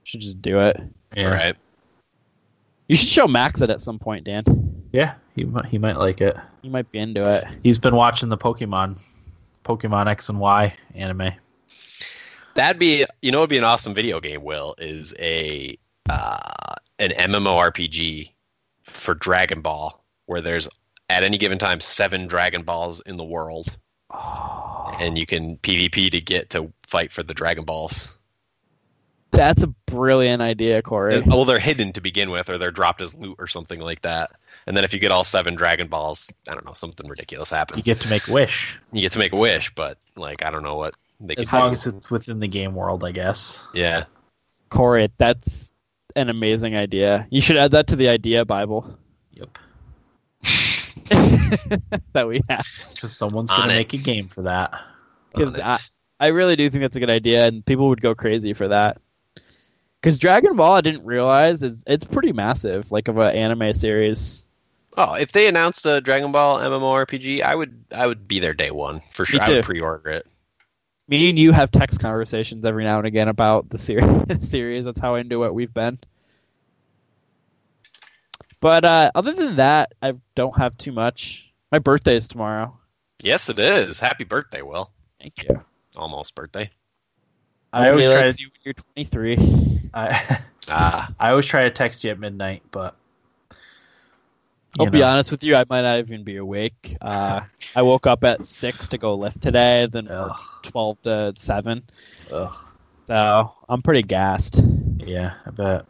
[0.03, 0.77] should just do it.
[1.15, 1.25] Yeah.
[1.25, 1.55] All right.
[2.87, 4.43] You should show Max it at some point, Dan.
[4.91, 6.37] Yeah, he might, he might like it.
[6.61, 7.45] He might be into it.
[7.63, 8.97] He's been watching the Pokemon,
[9.65, 11.31] Pokemon X and Y anime.
[12.57, 14.43] That'd be, you know, it'd be an awesome video game.
[14.43, 15.77] Will is a
[16.09, 16.39] uh,
[16.97, 18.31] an MMORPG
[18.81, 20.67] for Dragon Ball, where there's
[21.07, 23.77] at any given time seven Dragon Balls in the world,
[24.99, 28.09] and you can PvP to get to fight for the Dragon Balls.
[29.29, 31.21] That's a brilliant idea, Corey.
[31.27, 34.31] well, they're hidden to begin with, or they're dropped as loot or something like that.
[34.65, 37.85] And then if you get all seven Dragon Balls, I don't know, something ridiculous happens.
[37.85, 40.49] You get to make a wish You get to make a wish, but like I
[40.49, 43.67] don't know what they as long as it's within the game world, I guess.
[43.73, 44.05] Yeah.
[44.69, 45.69] Corey, that's
[46.15, 47.27] an amazing idea.
[47.29, 48.97] You should add that to the idea Bible
[49.31, 49.57] Yep.
[52.13, 52.65] that we have.
[52.93, 53.77] Because someone's gonna it.
[53.77, 54.73] make a game for that.
[55.33, 55.79] Because I,
[56.19, 58.97] I really do think that's a good idea, and people would go crazy for that.
[60.01, 64.45] Because Dragon Ball, I didn't realize is it's pretty massive, like of an anime series.
[64.97, 68.71] Oh, if they announced a Dragon Ball MMORPG, I would I would be there day
[68.71, 69.41] one for sure.
[69.41, 69.53] I too.
[69.55, 70.27] would pre-order it.
[71.09, 74.05] Me and you have text conversations every now and again about the series.
[74.47, 74.85] series.
[74.85, 75.99] That's how into it we've been.
[78.59, 81.51] But uh, other than that, I don't have too much.
[81.71, 82.77] My birthday is tomorrow.
[83.21, 83.99] Yes, it is.
[83.99, 84.91] Happy birthday, Will.
[85.21, 85.63] Thank you.
[85.95, 86.69] Almost birthday.
[87.71, 88.41] I always try Nobody likes to.
[88.41, 88.73] you when you're
[89.37, 89.89] 23.
[89.93, 90.39] I,
[90.69, 92.95] Ah, I always try to text you at midnight, but
[94.79, 96.97] I'll you be honest with you, I might not even be awake.
[97.01, 97.41] Uh,
[97.75, 100.35] I woke up at six to go lift today, then Ugh.
[100.63, 101.83] twelve to seven.
[102.31, 102.53] Ugh.
[103.07, 104.61] So I'm pretty gassed.
[104.99, 105.85] Yeah, I bet.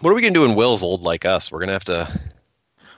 [0.00, 1.50] what are we gonna do when Will's old like us?
[1.50, 2.20] We're gonna have to.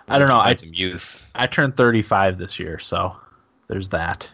[0.08, 1.26] I don't know, Find I- some youth.
[1.34, 3.14] I turned 35 this year, so
[3.68, 4.30] there's that.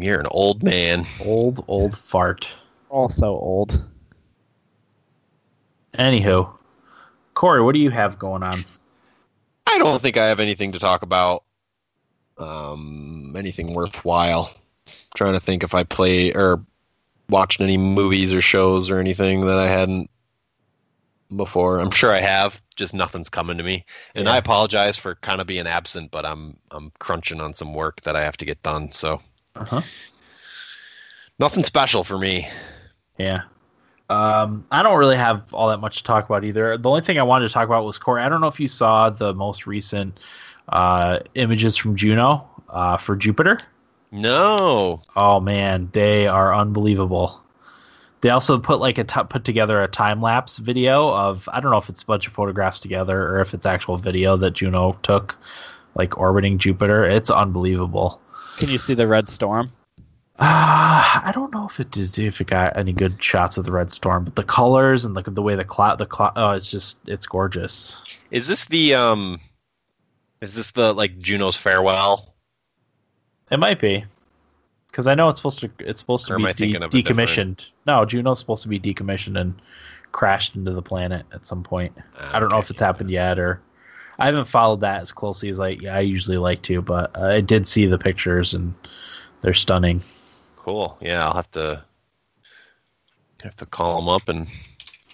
[0.00, 1.06] You're an old man.
[1.20, 2.50] Old, old fart.
[2.88, 3.84] Also old.
[5.98, 6.50] Anywho,
[7.34, 8.64] Corey, what do you have going on?
[9.76, 11.44] I don't think I have anything to talk about.
[12.38, 14.50] Um, anything worthwhile.
[15.14, 16.62] trying to think if I play or
[17.28, 20.10] watched any movies or shows or anything that I hadn't
[21.34, 21.80] before.
[21.80, 22.60] I'm sure I have.
[22.76, 23.84] Just nothing's coming to me,
[24.14, 24.32] and Yeah.
[24.34, 26.10] I apologize for kind of being absent.
[26.10, 28.92] But I'm I'm crunching on some work that I have to get done.
[28.92, 29.20] So
[29.56, 29.80] Uh-huh.
[31.38, 32.48] nothing special for me.
[33.18, 33.42] Yeah.
[34.08, 36.76] Um, I don't really have all that much to talk about either.
[36.78, 38.22] The only thing I wanted to talk about was Corey.
[38.22, 40.18] I don't know if you saw the most recent
[40.68, 43.58] uh, images from Juno uh, for Jupiter.
[44.12, 45.02] No.
[45.16, 47.42] Oh man, they are unbelievable.
[48.20, 51.70] They also put like a t- put together a time lapse video of I don't
[51.70, 54.96] know if it's a bunch of photographs together or if it's actual video that Juno
[55.02, 55.36] took,
[55.94, 57.04] like orbiting Jupiter.
[57.04, 58.20] It's unbelievable.
[58.58, 59.70] Can you see the red storm?
[60.38, 63.72] Uh, I don't know if it did if it got any good shots of the
[63.72, 66.70] red storm, but the colors and the the way the cloud the cloud oh it's
[66.70, 68.02] just it's gorgeous.
[68.30, 69.40] Is this the um?
[70.42, 72.34] Is this the like Juno's farewell?
[73.50, 74.04] It might be
[74.88, 76.94] because I know it's supposed to it's supposed to Or am be de- thinking of
[76.94, 77.66] a decommissioned.
[77.86, 79.54] No, Juno's supposed to be decommissioned and
[80.12, 81.96] crashed into the planet at some point.
[82.18, 83.60] I don't know if it's happened yet or
[84.18, 87.66] I haven't followed that as closely as I I usually like to, but I did
[87.66, 88.74] see the pictures and
[89.42, 90.02] they're stunning.
[90.66, 90.98] Cool.
[91.00, 91.84] Yeah, I'll have to
[93.44, 94.48] have to call them up and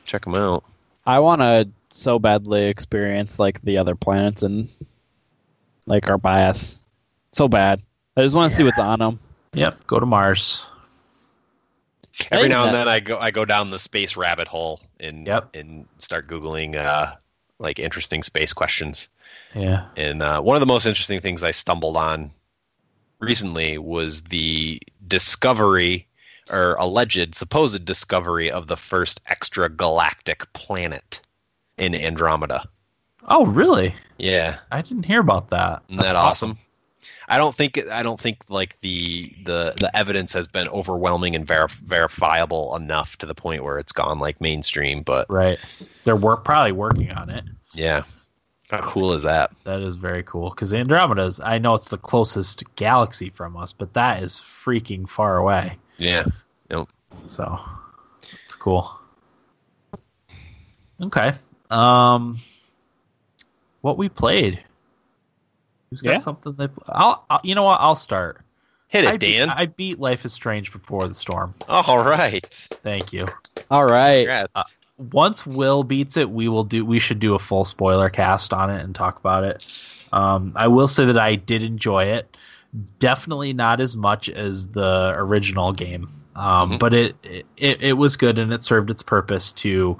[0.06, 0.64] check them out.
[1.04, 4.66] I want to so badly experience like the other planets and
[5.84, 6.80] like our bias.
[7.32, 7.82] So bad.
[8.16, 9.18] I just want to see what's on them.
[9.52, 10.64] Yep, go to Mars.
[12.30, 14.80] Every Hey, now and that- then, I go I go down the space rabbit hole
[15.00, 15.50] and Yep.
[15.54, 17.12] and start googling uh,
[17.58, 19.06] like interesting space questions.
[19.54, 19.84] Yeah.
[19.98, 22.30] And uh, one of the most interesting things I stumbled on
[23.22, 26.06] recently was the discovery
[26.50, 31.20] or alleged supposed discovery of the first extragalactic planet
[31.78, 32.68] in Andromeda.
[33.28, 33.94] Oh, really?
[34.18, 35.82] Yeah, I didn't hear about that.
[35.88, 36.58] isn't that That's awesome?
[37.28, 41.46] I don't think I don't think like the the the evidence has been overwhelming and
[41.46, 45.02] verif- verifiable enough to the point where it's gone like mainstream.
[45.02, 45.58] But Right.
[46.04, 47.44] They're work probably working on it.
[47.72, 48.02] yeah,
[48.72, 49.52] how cool is that?
[49.64, 51.40] That is very cool because Andromeda's.
[51.40, 55.76] I know it's the closest galaxy from us, but that is freaking far away.
[55.98, 56.24] Yeah,
[57.26, 57.60] So
[58.44, 58.90] it's cool.
[61.00, 61.32] Okay.
[61.70, 62.38] Um,
[63.82, 64.62] what we played?
[65.90, 66.20] Who's got Yeah.
[66.20, 67.40] something that I'll, I'll?
[67.44, 67.78] You know what?
[67.80, 68.40] I'll start.
[68.88, 69.50] hit it, I beat, Dan.
[69.50, 71.54] I beat Life is Strange before the storm.
[71.68, 72.42] All right,
[72.82, 73.26] Thank you.
[73.70, 74.20] All right.
[74.26, 74.52] congrats.
[74.54, 74.62] Uh,
[75.12, 76.84] once Will beats it, we will do.
[76.84, 79.66] We should do a full spoiler cast on it and talk about it.
[80.12, 82.36] Um, I will say that I did enjoy it.
[82.98, 86.78] Definitely not as much as the original game, um, Mhm.
[86.78, 87.16] but it,
[87.56, 89.98] it it was good and it served its purpose to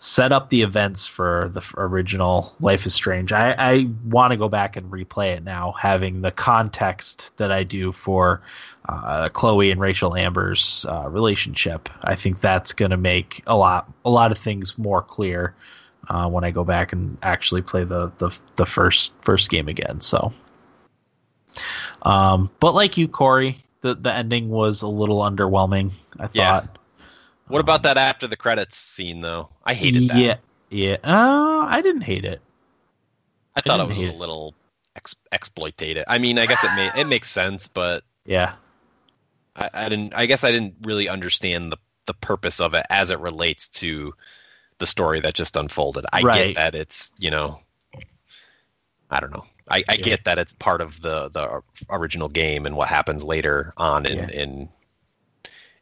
[0.00, 3.32] set up the events for the original Life is Strange.
[3.32, 7.64] I, I want to go back and replay it now, having the context that I
[7.64, 8.40] do for
[8.88, 11.90] uh, Chloe and Rachel Amber's uh, relationship.
[12.02, 15.54] I think that's going to make a lot a lot of things more clear
[16.08, 20.00] uh, when I go back and actually play the the, the first first game again.
[20.00, 20.32] So,
[22.02, 25.92] um, but like you, Corey, the the ending was a little underwhelming.
[26.18, 26.79] I Yeah.
[27.50, 29.50] What about that after the credits scene though?
[29.64, 30.16] I hated that.
[30.16, 30.36] Yeah,
[30.70, 30.96] yeah.
[31.04, 32.40] Uh, I didn't hate it.
[33.56, 34.14] I thought I it was a it.
[34.14, 34.54] little
[34.96, 36.04] ex- exploitative.
[36.06, 38.54] I mean, I guess it may it makes sense, but Yeah,
[39.56, 40.14] I, I didn't.
[40.14, 44.14] I guess I didn't really understand the the purpose of it as it relates to
[44.78, 46.06] the story that just unfolded.
[46.12, 46.54] I Right.
[46.54, 47.60] get that it's you know,
[49.10, 49.44] I don't know.
[49.68, 50.02] I, I Yeah.
[50.02, 54.18] get that it's part of the the original game and what happens later on in
[54.18, 54.28] Yeah.
[54.30, 54.68] in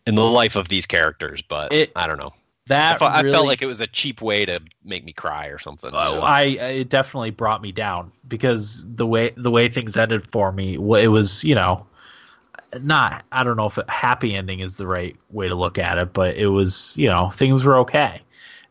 [0.09, 2.32] in the life of these characters, but It- I don't know.
[2.35, 5.47] I, that felt, I felt like it was a cheap way to make me cry
[5.47, 5.90] or something.
[5.90, 6.20] you Oh, know?
[6.20, 10.74] I it definitely brought me down because the way the way things ended for me,
[10.74, 11.86] it was you know,
[12.82, 15.97] not I don't know if a happy ending is the right way to look at
[15.97, 18.20] it, but it was you know things were okay,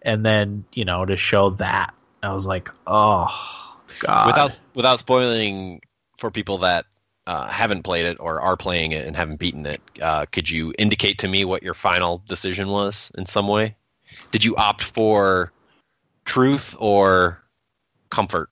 [0.03, 1.91] and then you know to show that
[2.21, 5.81] I was like, oh god, without without spoiling
[6.19, 6.85] for people that
[7.27, 10.73] uh, haven't played it or are playing it and haven't beaten it, uh, could you
[10.79, 13.75] indicate to me what your final decision was in some way?
[14.31, 15.51] Did you opt for
[16.25, 17.43] truth or
[18.09, 18.49] comfort?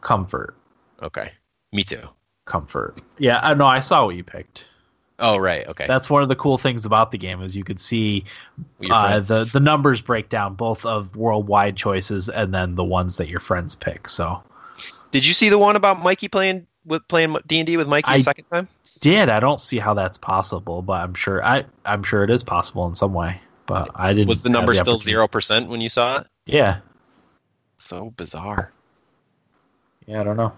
[0.00, 0.54] comfort,
[1.02, 1.32] Okay,
[1.72, 2.08] me too.
[2.46, 3.00] comfort.
[3.18, 3.66] Yeah, I know.
[3.66, 4.66] I saw what you picked.
[5.18, 5.86] Oh right, okay.
[5.86, 8.24] That's one of the cool things about the game is you could see
[8.90, 13.28] uh, the the numbers break down both of worldwide choices and then the ones that
[13.28, 14.08] your friends pick.
[14.08, 14.42] So
[15.10, 18.08] Did you see the one about Mikey playing with playing D and D with Mikey
[18.10, 18.68] I- second time?
[19.00, 22.42] did I don't see how that's possible, but I'm sure I I'm sure it is
[22.42, 23.40] possible in some way.
[23.66, 24.28] But I didn't.
[24.28, 26.26] Was the have number still zero percent when you saw it?
[26.46, 26.78] Yeah,
[27.78, 28.72] So bizarre.
[30.06, 30.52] yeah, I don't know.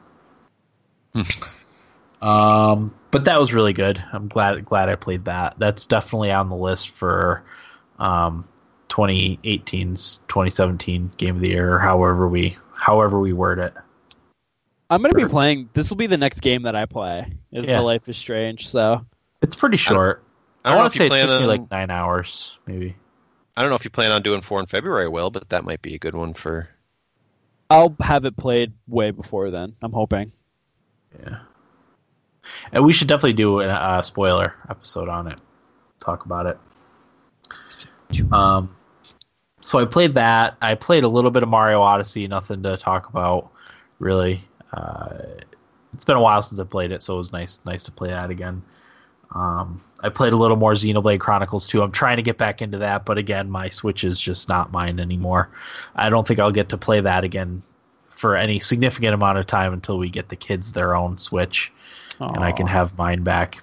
[1.14, 2.26] Hmm.
[2.26, 4.02] um, but that was really good.
[4.12, 5.54] I'm glad glad I played that.
[5.58, 7.42] That's definitely on the list for
[7.98, 8.46] um
[8.88, 13.74] 2018's 2017 game of the year, or however we however we word it.
[14.88, 15.68] I'm gonna be playing.
[15.72, 17.32] This will be the next game that I play.
[17.52, 17.78] Is Yeah.
[17.78, 18.68] The Life is Strange.
[18.68, 19.04] So
[19.42, 20.22] It's pretty short.
[20.64, 22.96] I I, want to say it plan took me like nine hours, maybe.
[23.56, 25.80] I don't know if you plan on doing four in February, Will, but that might
[25.80, 26.68] be a good one for.
[27.70, 29.74] I'll have it played way before then.
[29.82, 30.32] I'm hoping.
[31.20, 31.38] Yeah.
[32.72, 35.40] And we should definitely do a uh, spoiler episode on it.
[36.00, 36.58] Talk about it.
[38.30, 38.74] Um,
[39.60, 40.56] so I played that.
[40.60, 42.28] I played a little bit of Mario Odyssey.
[42.28, 43.50] Nothing to talk about,
[43.98, 44.44] really.
[44.72, 45.18] Uh,
[45.94, 48.08] it's been a while since I played it, so it was nice, nice to play
[48.08, 48.62] that again.
[49.34, 51.82] Um, I played a little more Xenoblade Chronicles too.
[51.82, 55.00] I'm trying to get back into that, but again, my Switch is just not mine
[55.00, 55.50] anymore.
[55.96, 57.62] I don't think I'll get to play that again
[58.10, 61.72] for any significant amount of time until we get the kids their own Switch
[62.20, 63.62] and I can have mine back.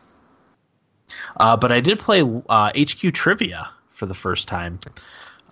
[1.38, 4.80] Uh, but I did play uh, HQ Trivia for the first time.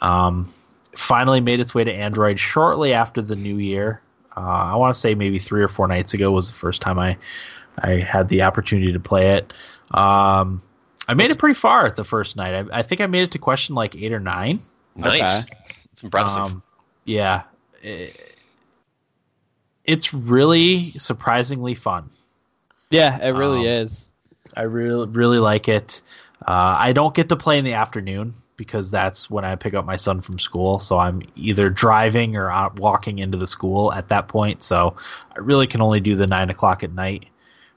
[0.02, 0.53] Um,
[0.95, 4.02] finally made its way to Android shortly after the new year.
[4.36, 6.98] Uh, I want to say maybe three or four nights ago was the first time
[6.99, 7.18] I
[7.78, 9.53] I had the opportunity to play it.
[9.91, 10.62] Um,
[11.08, 12.53] I made it pretty far at the first night.
[12.72, 14.62] I, I think I made it to question like eight or nine.
[14.95, 15.44] Nice.
[15.44, 15.53] Okay.
[15.94, 16.38] It's impressive.
[16.41, 16.64] Um,
[17.06, 17.44] yeah,
[17.82, 18.28] It-
[19.84, 22.10] it's really surprisingly fun.
[22.91, 24.10] Yeah, it really Um, is.
[24.56, 26.02] I really really like it.
[26.45, 29.85] Uh, I don't get to play in the afternoon because that's when I pick up
[29.85, 30.79] my son from school.
[30.79, 34.63] So I'm either driving or out walking into the school at that point.
[34.63, 34.95] So
[35.35, 37.25] I really can only do the nine o'clock at night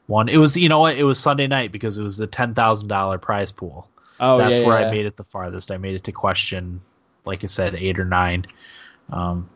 [0.09, 0.28] one.
[0.28, 0.98] It was you know what?
[0.98, 3.89] It was Sunday night because it was the ten thousand dollar prize pool.
[4.20, 4.89] Oh that's yeah, where yeah.
[4.89, 5.70] I made it the farthest.
[5.70, 6.81] I made it to question,
[7.24, 8.44] like I said, eight or nine.
[9.11, 9.48] Um,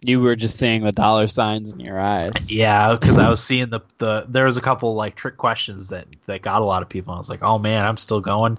[0.00, 2.48] You were just seeing the dollar signs in your eyes.
[2.48, 6.06] Yeah, because I was seeing the the there was a couple like trick questions that
[6.26, 7.12] that got a lot of people.
[7.12, 8.58] I was like, oh man, I'm still going.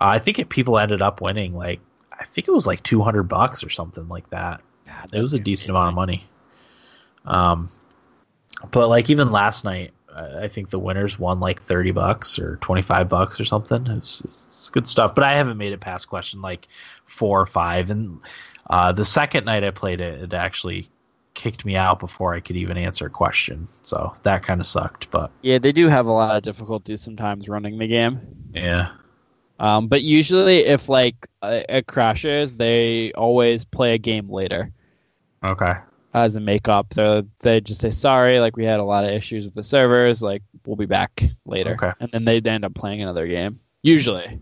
[0.00, 1.80] Uh, I think it, people ended up winning like
[2.12, 4.60] I think it was like 200 bucks or something like that.
[4.86, 6.28] God, It was a decent amount of money.
[7.24, 7.70] Um,
[8.70, 12.56] but like even last night, I I think the winners won like 30 bucks or
[12.56, 13.86] 25 bucks or something.
[13.86, 15.14] It's, it's good stuff.
[15.14, 16.66] But I haven't made it past question like
[17.04, 17.90] four or five.
[17.90, 18.20] And
[18.68, 20.88] uh, the second night I played it, it actually
[21.34, 23.68] kicked me out before I could even answer a question.
[23.82, 25.08] So that kind of sucked.
[25.10, 28.20] But Yeah, they do have a lot of difficulties sometimes running the game.
[28.52, 28.90] yeah,
[29.58, 34.70] Um, but usually, if like uh, it crashes, they always play a game later
[35.42, 35.74] okay,
[36.14, 36.94] as a makeup.
[36.94, 40.22] They they just say sorry, like we had a lot of issues with the servers,
[40.22, 41.92] like we'll be back later, Okay.
[42.00, 43.58] and then they end up playing another game.
[43.82, 44.38] Usually,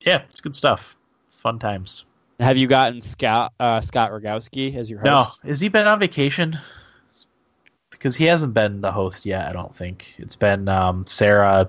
[0.00, 0.94] yeah, it's good stuff.
[1.26, 2.04] It's fun times.
[2.40, 5.40] have you gotten Scott uh, Scott Rogowski as your host?
[5.44, 6.58] No, has he been on vacation?
[7.90, 9.46] Because he hasn't been the host yet.
[9.48, 11.68] I don't think it's been um, Sarah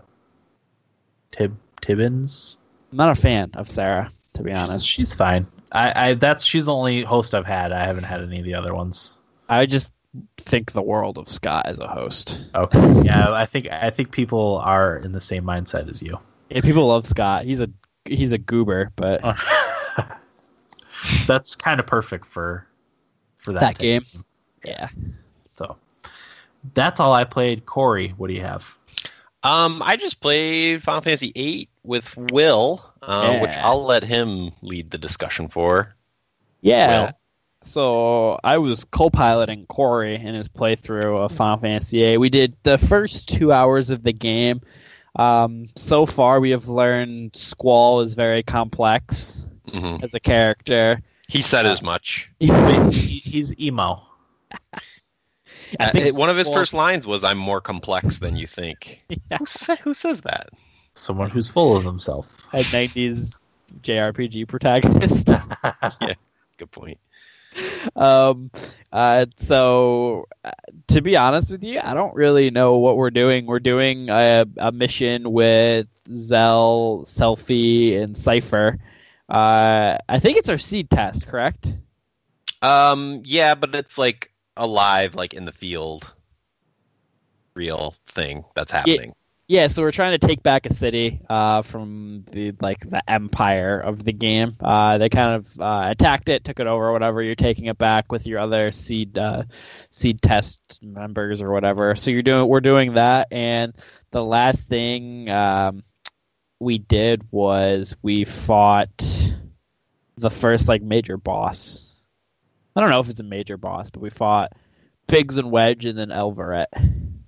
[1.31, 2.57] Tib Tibbins.
[2.91, 4.85] I'm not a fan of Sarah, to be honest.
[4.87, 5.45] She's fine.
[5.71, 7.71] I, I that's she's the only host I've had.
[7.71, 9.17] I haven't had any of the other ones.
[9.47, 9.93] I just
[10.37, 12.43] think the world of Scott as a host.
[12.55, 16.17] Okay, yeah, I think I think people are in the same mindset as you.
[16.49, 17.45] Yeah, people love Scott.
[17.45, 17.69] He's a
[18.05, 19.21] he's a goober, but
[21.27, 22.65] That's kind of perfect for
[23.37, 24.01] for that, That type game.
[24.65, 24.89] yeah.
[25.57, 25.77] So
[26.73, 27.65] that's all I played.
[27.65, 28.65] Corey, what do you have?
[29.43, 34.91] Um, I just played Final Fantasy VIII with Will, uh, which I'll let him lead
[34.91, 35.95] the discussion for.
[36.61, 36.87] Yeah.
[37.05, 37.11] Will.
[37.63, 42.17] So I was co-piloting Corey in his playthrough of Final Fantasy VIII.
[42.17, 44.61] We did the first two hours of the game.
[45.15, 49.41] Um, so far, we have learned Squall is very complex
[49.73, 51.01] hmm as a character.
[51.27, 52.29] He said as much.
[52.39, 52.55] He's
[52.95, 54.01] He- He's emo.
[55.79, 58.47] I Uh, think it- one of his first lines was, "I'm more complex than you
[58.47, 59.37] think." Yeah.
[59.37, 60.49] Who, sa- who says that?
[60.95, 62.29] Someone who's full of himself.
[62.53, 63.33] a 90s
[63.83, 65.29] JRPG protagonist.
[66.01, 66.13] yeah,
[66.57, 66.97] Good point.
[67.95, 68.51] um,
[68.91, 70.51] uh, so, uh,
[70.87, 73.45] to be honest with you, I don't really know what we're doing.
[73.45, 78.77] We're doing a, a mission with Zell, Selphie, and Seifer.
[79.27, 81.75] Uh, I think it's our SeeD test, correct?
[82.61, 84.28] Um, yeah, but it's like
[84.59, 86.13] alive, like in the field,
[87.55, 89.15] real thing that's happening.
[89.47, 93.79] Yeah, so we're trying to take back a city uh, from the like the empire
[93.79, 94.53] of the game.
[94.59, 97.23] Uh, they kind of uh, attacked it, took it over, whatever.
[97.23, 99.45] You're taking it back with your other SeeD uh,
[99.91, 101.95] SeeD test members or whatever.
[101.95, 103.73] So you're doing we're doing that, and
[104.11, 105.83] the last thing um,
[106.59, 109.31] we did was we fought
[110.15, 111.98] the first like major boss.
[112.79, 114.53] I don't know if it's a major boss, but we fought
[115.07, 116.67] Biggs and Wedge and then Elvoret.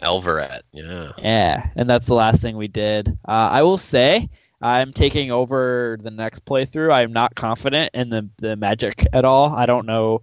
[0.02, 1.12] Elvoret, yeah.
[1.18, 3.10] Yeah, and that's the last thing we did.
[3.28, 4.30] Uh, I will say
[4.62, 6.94] I'm taking over the next playthrough.
[6.94, 9.54] I'm not confident in the the magic at all.
[9.54, 10.22] I don't know.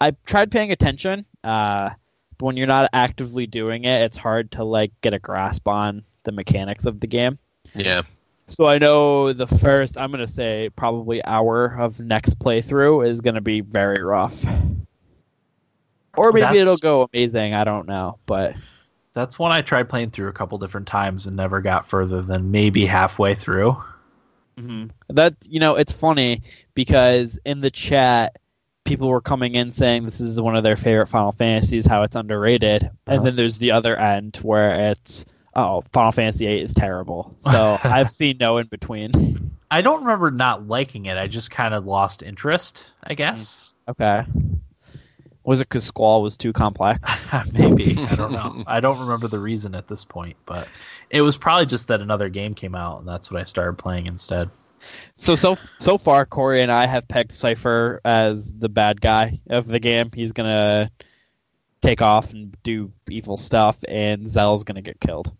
[0.00, 1.90] I tried paying attention, uh,
[2.38, 6.04] but when you're not actively doing it, it's hard to like get a grasp on
[6.22, 7.36] the mechanics of the game.
[7.74, 8.02] Yeah.
[8.48, 13.40] So I know the first, I'm gonna say probably hour of next playthrough is gonna
[13.42, 14.42] be very rough.
[16.16, 17.54] Or maybe That's- it'll go amazing.
[17.54, 18.54] I don't know, but
[19.14, 22.50] That's one I tried playing through a couple different times and never got further than
[22.52, 23.76] maybe halfway through.
[24.56, 26.42] hmm That you know, it's funny
[26.74, 28.36] because in the chat,
[28.84, 32.16] people were coming in saying this is one of their favorite Final Fantasies, how it's
[32.16, 33.16] underrated, Uh-huh.
[33.16, 35.26] and then there's the other end where it's
[35.58, 37.36] oh, Final Fantasy VIII is terrible.
[37.40, 39.50] So I've seen no in between.
[39.70, 41.18] I don't remember not liking it.
[41.18, 43.16] I just kind of lost interest, I hmm.
[43.16, 43.68] guess.
[43.88, 44.22] Okay.
[45.44, 47.26] Was it because Squall was too complex?
[47.52, 47.98] Maybe.
[47.98, 48.62] I don't know.
[48.66, 50.68] I don't remember the reason at this point, but
[51.10, 54.06] it was probably just that another game came out and that's what I started playing
[54.06, 54.50] instead.
[55.16, 59.66] So so so far, Corey and I have pegged Seifer as the bad guy of
[59.66, 60.10] the game.
[60.14, 60.92] He's gonna
[61.82, 65.32] take off and do evil stuff, and Zell's gonna get killed.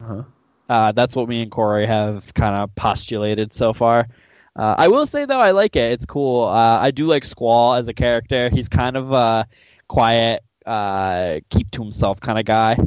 [0.00, 0.22] Uh-huh.
[0.68, 4.08] Uh, that's what me and Corey have kind of postulated so far.
[4.56, 5.92] Uh, I will say though, I like it.
[5.92, 6.44] It's cool.
[6.46, 8.48] Uh, I do like Squall as a character.
[8.50, 9.46] He's kind of a
[9.88, 12.78] quiet, uh, keep to himself kind of guy.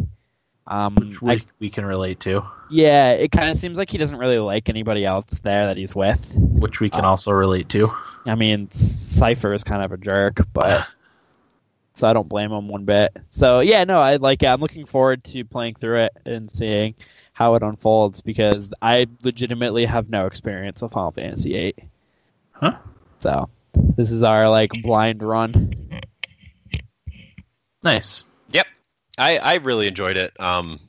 [0.65, 3.97] Um, Which we, I- we can relate to, yeah, it kind of seems like he
[3.97, 6.34] doesn't really like anybody else there that he's with.
[6.35, 7.89] which we can Uh, also relate to.
[8.25, 10.85] I mean, Seifer is kind of a jerk, but
[11.98, 13.18] so I don't blame him one bit.
[13.32, 14.44] So yeah, no, I like.
[14.44, 16.95] I'm looking forward to playing through it and seeing
[17.34, 21.90] how it unfolds because I legitimately have no experience with Final Fantasy VIII.
[22.52, 22.78] Huh?
[23.19, 25.74] So this is our like blind run.
[27.84, 28.24] Nice.
[28.52, 28.68] Yep.
[29.18, 30.40] I, I really enjoyed it.
[30.40, 30.80] Um,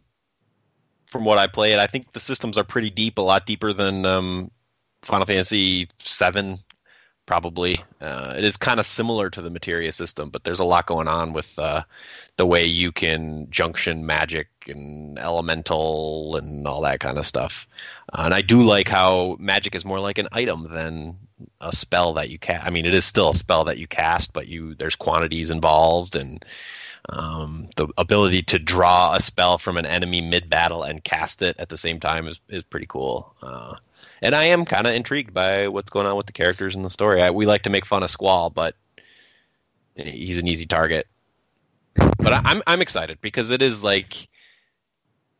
[1.07, 4.05] from what I played, I think the systems are pretty deep, a lot deeper than
[4.05, 4.51] um,
[5.03, 6.59] Final Fantasy VII,
[7.29, 7.79] probably.
[8.01, 11.09] Uh, it is kind of similar to the Materia system, but there's a lot going
[11.09, 11.83] on with uh,
[12.39, 17.69] the way you can junction magic and elemental and all that kind of stuff.
[18.15, 21.19] Uh, and I do like how magic is more like an item than
[21.61, 22.67] a spell that you cast.
[22.67, 26.17] I mean, it is still a spell that you cast, but you there's quantities involved
[26.17, 26.43] and
[27.11, 31.57] um, the ability to draw a spell from an enemy mid battle and cast it
[31.59, 33.35] at the same time is, is pretty cool.
[34.23, 36.91] And I am kind of intrigued by what's going on with the characters in the
[36.91, 37.23] story.
[37.23, 38.75] I, we like to make fun of Squall, but
[39.95, 41.07] he's an easy target.
[41.95, 44.29] But I, I'm I'm excited because it is like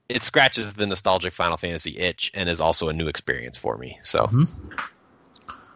[0.09, 3.99] it scratches the nostalgic Final Fantasy itch and is also a new experience for me.
[4.03, 4.45] So mm-hmm.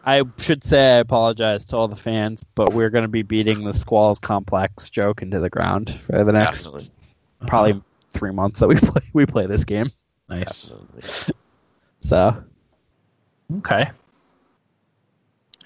[0.04, 3.64] I should say I apologize to all the fans, but we're going to be beating
[3.64, 6.88] the Squall's complex joke into the ground for the next definitely,
[7.46, 7.80] probably uh-huh.
[8.10, 9.88] three months that we play we play this game.
[10.28, 10.70] Nice.
[10.70, 11.34] definitely.
[12.04, 12.42] So
[13.58, 13.90] Okay.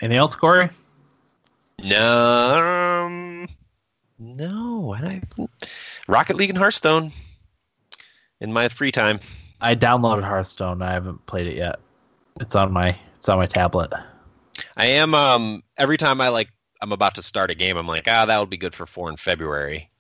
[0.00, 0.68] Anything else, Corey?
[1.82, 3.48] No, um,
[4.18, 4.94] no.
[4.94, 5.46] And I
[6.08, 7.12] Rocket League and Hearthstone
[8.40, 9.20] in my free time.
[9.60, 10.82] I downloaded Hearthstone.
[10.82, 11.76] I haven't played it yet.
[12.40, 13.92] It's on my it's on my tablet.
[14.76, 16.48] I am um every time I like
[16.82, 19.08] I'm about to start a game, I'm like, ah, that would be good for four
[19.08, 19.90] in February.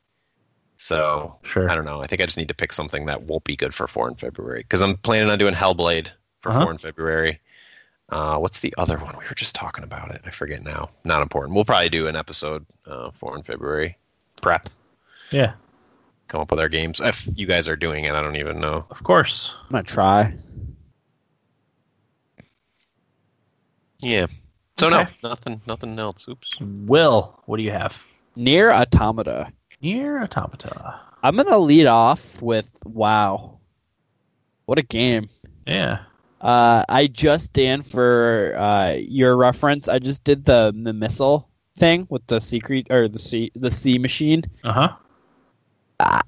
[0.76, 1.70] So Sure.
[1.70, 2.02] I don't know.
[2.02, 4.14] I think I just need to pick something that won't be good for four in
[4.14, 6.08] February because I'm planning on doing Hellblade
[6.40, 6.62] for Uh-huh.
[6.62, 7.40] four in February.
[8.08, 9.16] Uh, what's the other one?
[9.18, 10.22] We were just talking about it.
[10.24, 10.90] I forget now.
[11.04, 11.54] Not important.
[11.56, 13.96] We'll probably do an episode uh, four in February.
[14.40, 14.68] Prep.
[15.30, 15.54] Yeah,
[16.28, 17.00] Come up with our games.
[17.00, 18.84] If you guys are doing it, I don't even know.
[18.90, 19.54] of course.
[19.64, 20.34] I'm gonna try.
[24.00, 24.26] Yeah.
[24.78, 25.10] So Okay.
[25.22, 26.28] no, nothing, nothing else.
[26.28, 26.60] Oops.
[26.60, 27.96] Will, what do you have?
[28.36, 29.50] NieR Automata.
[29.82, 31.00] NieR Automata.
[31.22, 33.58] I'm gonna lead off with wow.
[34.66, 35.28] What a game.
[35.66, 36.00] Yeah.
[36.40, 39.88] Uh, I just Dan for uh, your reference.
[39.88, 41.48] I just did the the missile
[41.78, 44.44] thing with the secret or the sea the sea machine.
[44.64, 44.96] Uh huh.
[45.98, 46.20] I,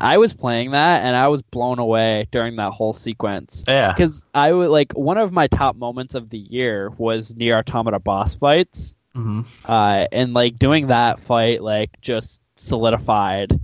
[0.00, 3.90] I, was playing that and I was blown away during that whole sequence Yeah.
[3.92, 7.98] because I would like one of my top moments of the year was NieR Automata
[7.98, 8.96] boss fights.
[9.14, 13.58] hmm uh, and like doing that fight like just solidified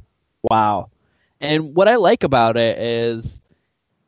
[0.51, 0.89] wow
[1.43, 3.43] and what i like about it is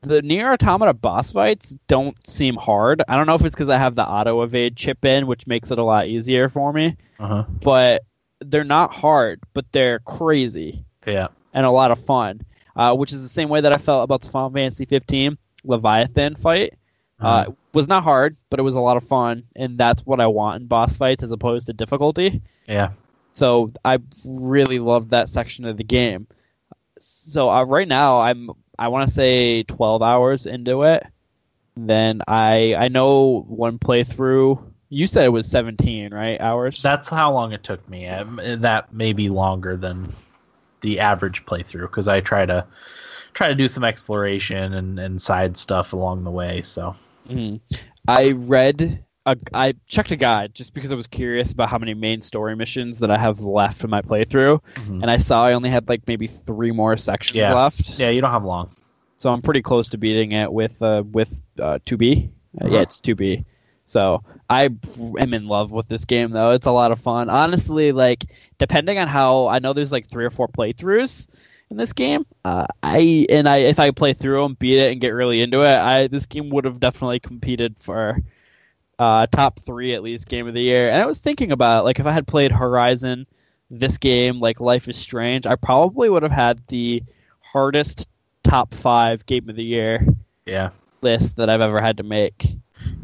[0.03, 3.79] the NieR Automata boss fights don't seem hard i don't know if it's because i
[3.79, 7.27] have the auto evade chip in which makes it a lot easier for me Uh
[7.29, 7.45] huh.
[7.63, 8.03] but
[8.41, 11.29] they're not hard but they're crazy Yeah.
[11.55, 12.41] and a lot of fun
[12.75, 16.35] uh, which is the same way that i felt about the final fantasy 15 leviathan
[16.37, 16.75] fight
[17.21, 17.53] uh, Uh-huh.
[17.73, 20.61] was not hard, but it was a lot of fun, and that's what I want
[20.61, 22.43] in boss fights as opposed to difficulty.
[22.67, 22.91] yeah.
[23.33, 26.27] So I really loved that section of the game.
[26.99, 31.05] So uh, right now I'm I want to say 12 hours into it.
[31.77, 34.63] Then I I know one playthrough.
[34.91, 36.39] You said it was 17, right?
[36.41, 36.83] Hours.
[36.83, 38.07] That's how long it took me.
[38.09, 40.13] Um, that may be longer than
[40.83, 42.67] the average playthrough because I try to
[43.33, 46.61] try to do some exploration and, and side stuff along the way.
[46.63, 46.95] So
[47.29, 47.61] Mhm.
[48.07, 49.05] I read.
[49.25, 52.57] A, I checked a guide just because I was curious about how many main story
[52.57, 56.03] missions that I have left in my playthrough, and I saw I only had like
[56.09, 57.55] maybe three more sections Yeah.
[57.55, 57.99] left.
[58.01, 58.71] yeah, you don't have long.
[59.17, 62.31] so I'm pretty close to beating it with uh, with uh, 2B.
[62.61, 62.75] Uh, Uh-huh.
[62.75, 63.45] Yeah, it's 2B.
[63.87, 64.71] So I
[65.19, 66.51] am in love with this game though.
[66.51, 67.31] It's a lot of fun.
[67.31, 68.25] Honestly, like
[68.59, 71.29] depending on how I know there's like three or four playthroughs
[71.71, 72.27] in this game.
[72.45, 75.63] Uh, I and I if I play through them, beat it, and get really into
[75.63, 78.19] it, I this game would have definitely competed for
[79.03, 80.89] uh, top three at least game of the year.
[80.89, 83.27] And I was thinking about like if I had played Horizon,
[83.71, 87.03] this game like Life is Strange, I probably would have had the
[87.41, 88.07] hardest
[88.45, 90.07] top five game of the year
[90.47, 90.71] Yeah,
[91.01, 92.47] list that I've ever had to make.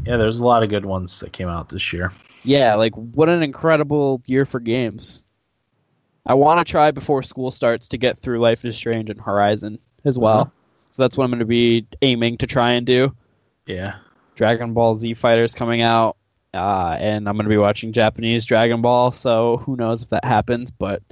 [0.06, 0.16] yeah.
[0.16, 2.12] There's a lot of good ones that came out this year.
[2.44, 5.24] Yeah, like what an incredible year for games.
[6.26, 9.78] I want to try before school starts to get through Life is Strange and Horizon
[10.04, 10.40] as well.
[10.42, 10.50] Uh-huh.
[10.92, 13.14] So that's what I'm going to be aiming to try and do.
[13.66, 13.94] Yeah,
[14.38, 16.16] Dragon Ball Z Fighters coming out,
[16.54, 19.10] uh, and I'm going to be watching Japanese Dragon Ball.
[19.10, 20.70] So who knows if that happens?
[20.70, 21.02] But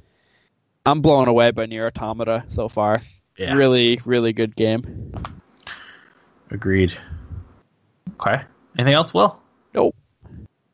[0.87, 3.03] I'm blown away by Nier Automata so far.
[3.37, 3.55] yeah.
[3.55, 5.13] Really, really good game.
[6.53, 6.97] Agreed.
[8.21, 8.43] Okay.
[8.79, 9.43] Anything else, Will?
[9.75, 9.97] Nope.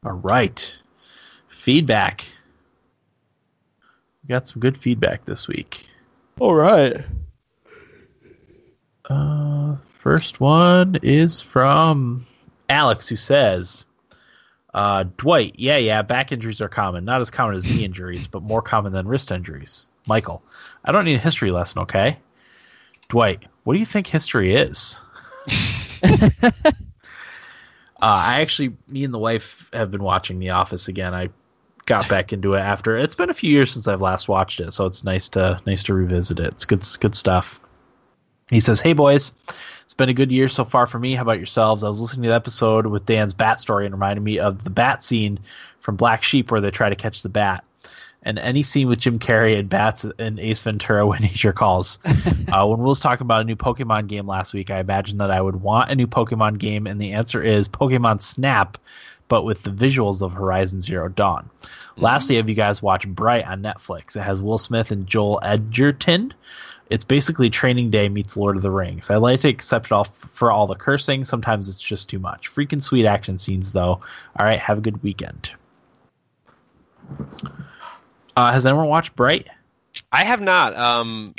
[0.05, 0.77] All right.
[1.49, 2.27] Feedback.
[4.23, 5.87] We got some good feedback this week.
[6.39, 7.03] All right.
[9.09, 12.27] Uh, first one is from
[12.69, 13.85] Alex, who says,
[14.75, 17.05] uh, Dwight, yeah, yeah, back injuries are common.
[17.05, 19.87] Not as common as knee injuries, but more common than wrist injuries.
[20.07, 20.43] Michael,
[20.85, 22.19] I don't need a history lesson, okay?
[23.09, 25.01] Dwight, what do you think history is?
[26.03, 26.51] uh,
[28.01, 31.15] I actually, me and the wife have been watching The Office again.
[31.15, 31.29] I
[31.87, 34.73] got back into it after it's been a few years since I've last watched it,
[34.73, 36.47] so it's nice to nice to revisit it.
[36.47, 37.61] It's good, it's good stuff.
[38.51, 39.33] He says, "Hey boys,
[39.93, 41.15] it's been a good year so far for me.
[41.15, 41.85] How about yourselves?
[41.85, 44.65] I was listening to the episode with Dan's bat story and it reminded me of
[44.65, 45.39] the bat scene
[45.81, 47.63] from Black Sheep where they try to catch the bat."
[48.23, 51.99] And any scene with Jim Carrey and bats and Ace Ventura when nature calls.
[52.07, 55.31] uh, when we was talking about a new Pokemon game last week, I imagined that
[55.31, 58.79] I would want a new Pokemon game, and the answer is Pokemon Snap,
[59.33, 61.49] but with the visuals of Horizon Zero Dawn.
[61.97, 64.15] Lastly, have you guys watched Bright on Netflix?
[64.15, 66.35] It has Will Smith and Joel Edgerton.
[66.91, 69.09] It's basically Training Day meets Lord of the Rings.
[69.09, 71.25] I like to accept it all f- for all the cursing.
[71.25, 72.55] Sometimes it's just too much.
[72.55, 74.03] Freaking sweet action scenes, though.
[74.39, 75.51] All right, have a good weekend.
[78.37, 79.49] Uh, has anyone watched Bright?
[80.13, 80.77] I have not.
[80.77, 81.35] Um,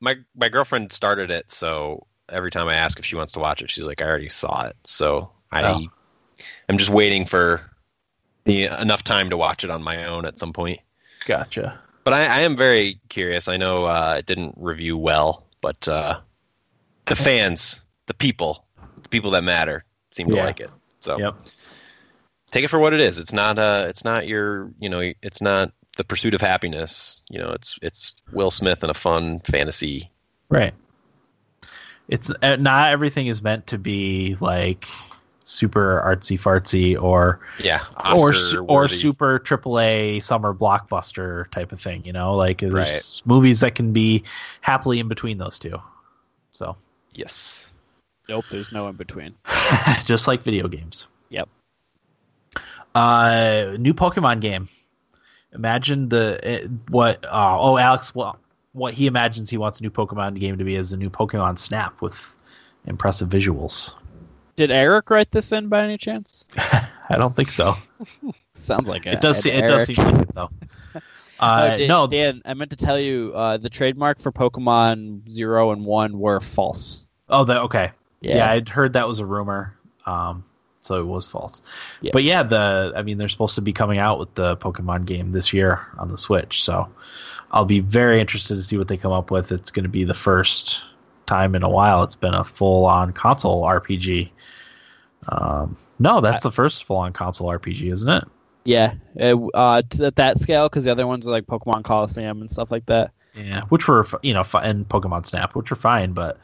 [0.00, 3.62] my my girlfriend started it, so every time I ask if she wants to watch
[3.62, 5.82] it, she's like, "I already saw it." So I, Oh.
[6.68, 7.62] I'm just waiting for
[8.44, 10.80] the enough time to watch it on my own at some point.
[11.26, 11.78] Gotcha.
[12.04, 13.48] But I, I am very curious.
[13.48, 16.20] I know uh, it didn't review well, but uh,
[17.06, 18.66] the fans, the people,
[19.02, 20.44] the people that matter, seem to Yeah.
[20.44, 20.70] like it.
[21.00, 21.36] So Yep.
[22.50, 23.18] take it for what it is.
[23.18, 27.22] It's not uh it's not your you know it's not the pursuit of happiness.
[27.28, 30.10] You know, it's it's Will Smith and a fun fantasy.
[30.48, 30.72] Right.
[32.08, 34.88] It's uh, not everything is meant to be like
[35.48, 38.96] super artsy fartsy or Yeah, or Oscar or worthy.
[38.96, 42.04] super AAA summer blockbuster type of thing.
[42.04, 43.22] You know, like there's Right.
[43.24, 44.24] movies that can be
[44.60, 45.80] happily in between those two.
[46.52, 46.76] So
[47.14, 47.72] Yes.
[48.28, 49.34] Nope, there's no in between.
[50.04, 51.06] just like video games.
[51.30, 51.48] Yep.
[52.94, 54.68] Uh, new Pokemon game.
[55.54, 57.24] Imagine the eh, what?
[57.24, 58.38] Uh, oh, Alex, well,
[58.72, 61.58] what he imagines he wants a new Pokemon game to be is a new Pokemon
[61.58, 62.36] Snap with
[62.86, 63.94] impressive visuals.
[64.58, 66.44] Did Eric write this in by any chance?
[66.56, 67.76] I don't think so.
[68.54, 69.36] Sounds like It does.
[69.36, 70.50] an Se- it does seem like it though.
[71.40, 75.30] Uh, Oh, Dan, no, Dan, I meant to tell you uh, the trademark for Pokemon
[75.30, 77.06] Zero and One were false.
[77.28, 77.92] Oh, that okay.
[78.20, 78.38] Yeah.
[78.38, 78.50] Yeah.
[78.50, 80.42] I'd heard that was a rumor, um,
[80.82, 81.62] so it was false.
[82.00, 82.10] Yeah.
[82.12, 85.30] But yeah, the I mean, they're supposed to be coming out with the Pokemon game
[85.30, 86.88] this year on the Switch, so
[87.52, 89.52] I'll be very interested to see what they come up with.
[89.52, 90.82] It's going to be the first
[91.28, 94.30] time in a while it's been a full-on console RPG.
[95.28, 98.24] Um, no, that's the first full-on console RPG, isn't it?
[98.64, 102.50] Yeah, uh, uh, at that scale, because the other ones are like Pokemon Colosseum and
[102.50, 103.12] stuff like that.
[103.34, 106.38] Yeah, which were you know, and Pokemon Snap, which are fine, but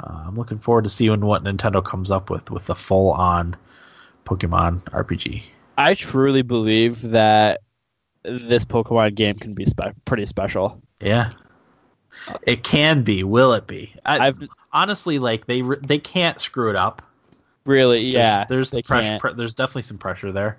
[0.00, 3.56] uh, I'm looking forward to seeing what Nintendo comes up with with the full-on
[4.24, 5.42] Pokemon RPG.
[5.76, 7.60] I truly believe that
[8.22, 10.80] this Pokemon game can be spe- pretty special.
[11.00, 11.32] Yeah,
[12.42, 13.24] it can be.
[13.24, 13.92] Will it be?
[14.04, 14.38] I, I've
[14.72, 17.02] honestly like they re- they can't screw it up.
[17.64, 19.18] really, yeah, there's they pressure.
[19.20, 20.58] Pre- there's definitely some pressure there.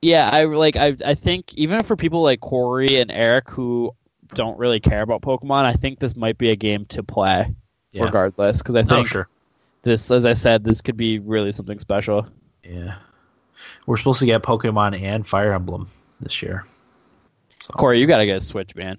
[0.00, 0.76] Yeah, I like.
[0.76, 3.94] I I think even for people like Corey and Eric who
[4.34, 7.54] don't really care about Pokemon, I think this might be a game to play
[7.92, 8.04] Yeah.
[8.04, 8.58] regardless.
[8.58, 9.28] Because I Oh, think sure.
[9.82, 12.26] this, as I said, this could be really something special.
[12.64, 12.96] Yeah,
[13.86, 15.88] we're supposed to get Pokemon and Fire Emblem
[16.20, 16.64] this year.
[17.62, 17.74] So.
[17.74, 18.98] Corey, you gotta get a Switch, man.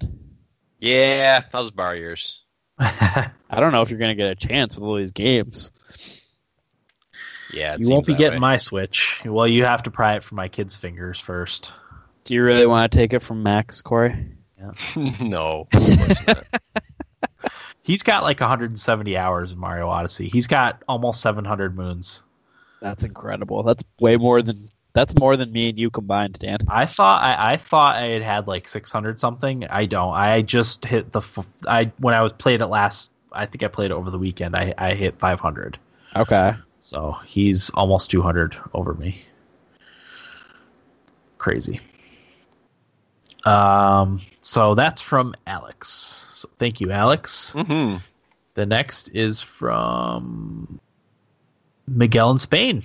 [0.79, 2.41] Yeah, I'll just borrow yours.
[2.79, 5.71] I don't know if you're gonna get a chance with all these games.
[7.53, 8.39] Yeah, it you won't be getting way.
[8.39, 9.21] my Switch.
[9.25, 11.73] Well, you have to pry it from my kids' fingers first.
[12.23, 14.31] Do you really want to take it from Max, Corey?
[14.95, 15.67] no.
[15.73, 16.45] of course not.
[17.83, 20.29] He's got like 170 hours of Mario Odyssey.
[20.29, 22.23] He's got almost 700 moons.
[22.81, 23.63] That's incredible.
[23.63, 26.59] That's way more than that's more than me and you combined, Dan.
[26.67, 29.65] I thought I, I thought I had had like 600 something.
[29.67, 30.13] I don't.
[30.13, 31.19] I just hit the.
[31.19, 33.09] f- I when I was played it last.
[33.31, 34.55] I think I played it over the weekend.
[34.55, 35.77] I I hit 500.
[36.15, 36.53] Okay.
[36.79, 39.23] So he's almost 200 over me.
[41.39, 41.79] Crazy.
[43.45, 44.21] Um.
[44.41, 45.89] So that's from Alex.
[45.89, 47.53] So thank you, Alex.
[47.55, 48.01] Mhm.
[48.53, 50.79] The next is from
[51.87, 52.83] Miguel in Spain.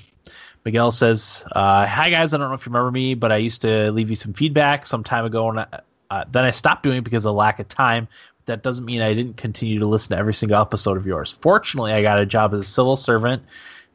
[0.69, 3.63] Miguel says, uh, "Hi guys, I don't know if you remember me, but I used
[3.63, 5.67] to leave you some feedback some time ago, and I,
[6.11, 8.07] uh, then I stopped doing it because of lack of time.
[8.37, 11.39] But that doesn't mean I didn't continue to listen to every single episode of yours.
[11.41, 13.45] Fortunately, I got a job as a civil servant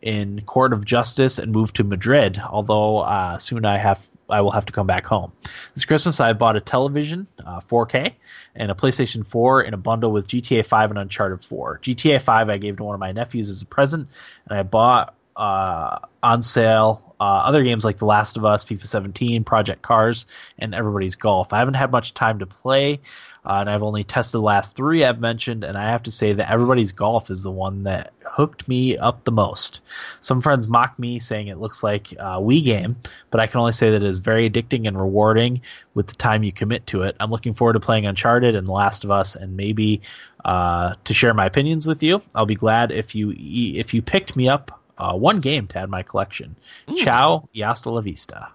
[0.01, 2.41] in court of justice and moved to Madrid.
[2.43, 5.31] Although uh, soon I have I will have to come back home.
[5.75, 8.13] This Christmas I bought a television, uh, 4K,
[8.55, 11.81] and a PlayStation 4 in a bundle with GTA 5 and Uncharted 4.
[11.83, 14.07] GTA 5 I gave to one of my nephews as a present,
[14.49, 18.85] and I bought uh, on sale uh, other games like The Last of Us, FIFA
[18.85, 20.25] 17, Project Cars,
[20.59, 21.53] and Everybody's Golf.
[21.53, 22.99] I haven't had much time to play,
[23.45, 26.33] uh, and I've only tested the last three I've mentioned, and I have to say
[26.33, 29.79] that Everybody's Golf is the one that hooked me up the most.
[30.19, 32.97] Some friends mock me, saying it looks like a Wii game,
[33.31, 35.61] but I can only say that it is very addicting and rewarding
[35.93, 37.15] with the time you commit to it.
[37.21, 40.01] I'm looking forward to playing Uncharted and The Last of Us, and maybe
[40.43, 42.21] uh, to share my opinions with you.
[42.35, 45.89] I'll be glad if you if you picked me up uh, one game to add
[45.89, 46.55] my collection.
[46.97, 48.49] Ciao, y hasta la vista,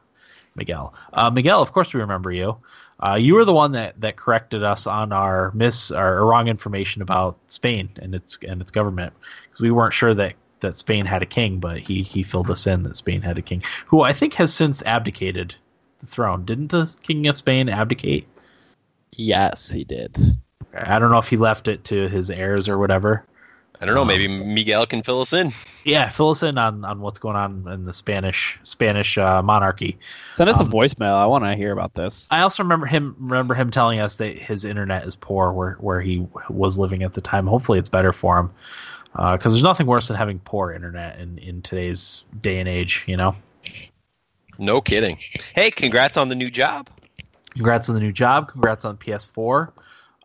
[0.54, 0.94] Miguel.
[1.12, 2.56] Uh, Miguel, of course we remember you.
[3.00, 7.00] Uh, you were the one that, that corrected us on our miss or wrong information
[7.00, 9.12] about Spain and its and its government
[9.44, 12.66] because we weren't sure that, that Spain had a king, but he he filled us
[12.66, 15.54] in that Spain had a king who I think has since abdicated
[16.00, 16.44] the throne.
[16.44, 18.26] Didn't the king of Spain abdicate?
[19.12, 20.16] Yes, he did.
[20.74, 23.24] I don't know if he left it to his heirs or whatever.
[23.80, 24.02] I don't know.
[24.02, 25.52] Um, Maybe Miguel can fill us in.
[25.84, 29.96] Yeah, fill us in on, on what's going on in the Spanish Spanish uh, monarchy.
[30.34, 31.14] Send us Um, a voicemail.
[31.14, 32.26] I want to hear about this.
[32.30, 36.00] I also remember him remember him telling us that his internet is poor where where
[36.00, 37.46] he was living at the time.
[37.46, 38.50] Hopefully, it's better for him
[39.14, 43.04] because there's nothing worse than having poor internet in in today's day and age.
[43.06, 43.34] You know.
[44.58, 45.16] No kidding.
[45.54, 46.88] Hey, congrats on the new job.
[47.50, 48.48] Congrats on the new job.
[48.48, 49.70] Congrats on PS4.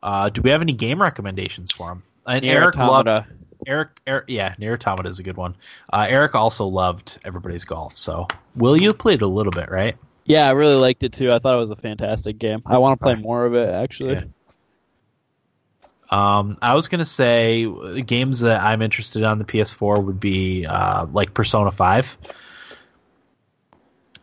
[0.02, 2.04] Uh, do we have any game recommendations for him?
[2.26, 3.28] And Nier Eric loved Automata.
[3.68, 5.56] Eric, Eric, yeah, NieR Automata is a good one.
[5.92, 7.98] Uh, Eric also loved Everybody's Golf.
[7.98, 9.96] So, Will, you played a little bit, right?
[10.26, 11.32] Yeah, I really liked it too.
[11.32, 12.60] I thought it was a fantastic game.
[12.66, 14.14] I want to play more of it actually.
[14.14, 14.24] Yeah.
[16.10, 20.66] Um, I was gonna say uh, games that I'm interested on the PS4 would be
[20.66, 22.18] uh, like Persona Five.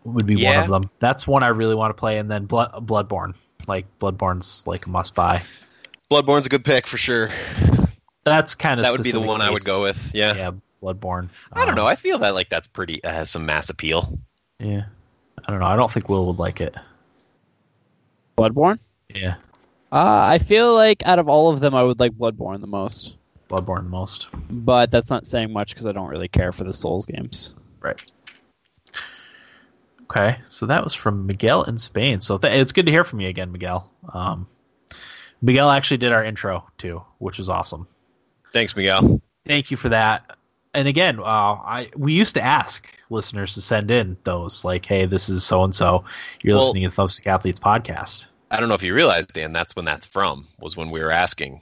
[0.05, 0.89] Would be one of them.
[1.01, 3.35] That's one I really want to play, and then Blood, Bloodborne.
[3.67, 5.43] Like Bloodborne's like a must buy.
[6.11, 7.31] Bloodborne's a good pick for sure.
[8.25, 10.11] That's kind of That would be the one I would go with.
[10.15, 10.35] Yeah.
[10.35, 10.51] Yeah,
[10.83, 11.29] Bloodborne.
[11.53, 11.87] I don't Um, know.
[11.87, 13.01] I feel that like that's pretty.
[13.03, 14.19] That has some mass appeal.
[14.59, 14.85] Yeah,
[15.47, 15.67] I don't know.
[15.67, 16.75] I don't think Will would like it.
[18.37, 18.79] Bloodborne.
[19.15, 19.35] Yeah,
[19.93, 23.15] Uh, I feel like out of all of them, I would like Bloodborne the most.
[23.49, 24.29] Bloodborne the most.
[24.51, 27.55] But that's not saying much because I don't really care for the Souls games.
[27.81, 28.01] Right.
[30.03, 32.21] Okay, so that was from Miguel in Spain.
[32.21, 33.91] So th- it's good to hear from you again, Miguel.
[34.13, 34.47] Um,
[35.43, 37.87] Miguel actually did our intro too, which was awesome.
[38.53, 39.21] Thanks, Miguel.
[39.47, 40.37] Thank you for that.
[40.75, 45.05] And again, uh, I we used to ask listeners to send in those like, "Hey,
[45.07, 46.05] this is so and so.
[46.43, 49.53] You're Well- listening to Thumbstick Athletes podcast." I don't know if you realized, Dan.
[49.53, 50.47] That's when that's from.
[50.61, 51.61] Was when we were asking.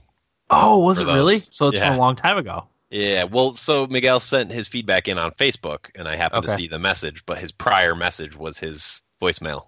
[0.51, 1.15] Oh, was it those.
[1.15, 1.39] really?
[1.40, 1.89] So it's Yeah.
[1.89, 2.65] from a long time ago.
[2.90, 3.24] Yeah.
[3.24, 6.78] Well, so Miguel sent his feedback in on Facebook, and I happened to see the
[6.78, 7.23] message.
[7.27, 9.66] But his prior message was his voicemail,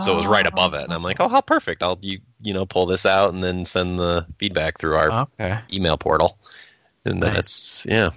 [0.00, 0.82] so it was right above it.
[0.84, 1.82] And I'm like, oh, how perfect!
[1.82, 5.10] I'll you you know pull this out and then send the feedback through our
[5.40, 5.58] Okay.
[5.72, 6.38] email portal.
[7.04, 7.34] And Nice.
[7.34, 8.10] that's yeah.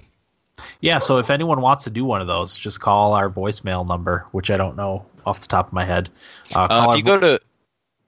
[0.81, 4.25] Yeah, so if anyone wants to do one of those, just call our voicemail number,
[4.31, 6.09] which I don't know off the top of my head.
[6.55, 7.39] Uh, call Uh, if you go to,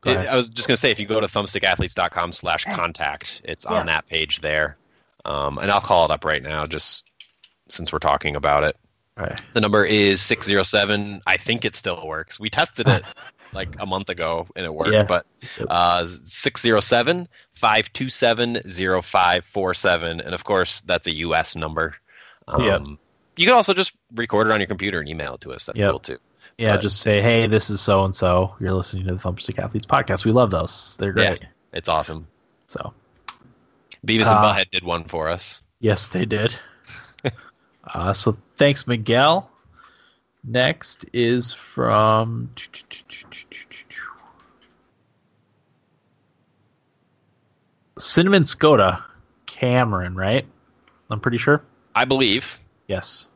[0.02, 0.28] Go ahead.
[0.28, 4.08] I was just gonna say, if you go to thumbstickathletes.com slash contact, it's on that
[4.08, 4.78] page there.
[5.26, 7.10] Um, and I'll call it up right now, just
[7.68, 8.78] since we're talking about it.
[9.18, 9.40] Right.
[9.54, 11.22] The number is six zero seven.
[11.28, 12.40] I think it still works.
[12.40, 13.04] We tested it
[13.54, 15.04] like a month ago and it worked, Yeah.
[15.04, 15.26] but
[15.70, 18.62] uh, 607 527
[19.02, 20.22] 0547.
[20.22, 21.96] And of course, that's a US number.
[22.48, 22.82] Um, Yep.
[23.38, 25.66] You can also just record it on your computer and email it to us.
[25.66, 25.90] That's Yep.
[25.92, 26.18] cool too.
[26.58, 28.54] Yeah, But- just say, hey, this is so and so.
[28.60, 30.26] You're listening to the Thumbstick Athletes podcast.
[30.26, 30.98] We love those.
[30.98, 31.28] They're Yeah.
[31.38, 31.44] great.
[31.72, 32.28] It's awesome.
[32.68, 32.94] So,
[34.06, 35.62] Beavis and Uh, Butthead did one for us.
[35.80, 36.58] yes, they did.
[37.94, 39.50] uh, so, thanks, Miguel.
[40.44, 42.50] Next is from.
[48.00, 49.04] Cinnamon Skoda,
[49.46, 50.46] Cameron, right?
[51.10, 51.62] I'm pretty sure.
[51.96, 52.60] I believe.
[52.88, 53.28] Yes.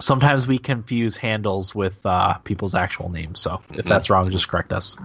[0.00, 3.88] Sometimes we confuse handles with uh, people's actual names, so if Mhm.
[3.88, 4.96] that's wrong, just correct us.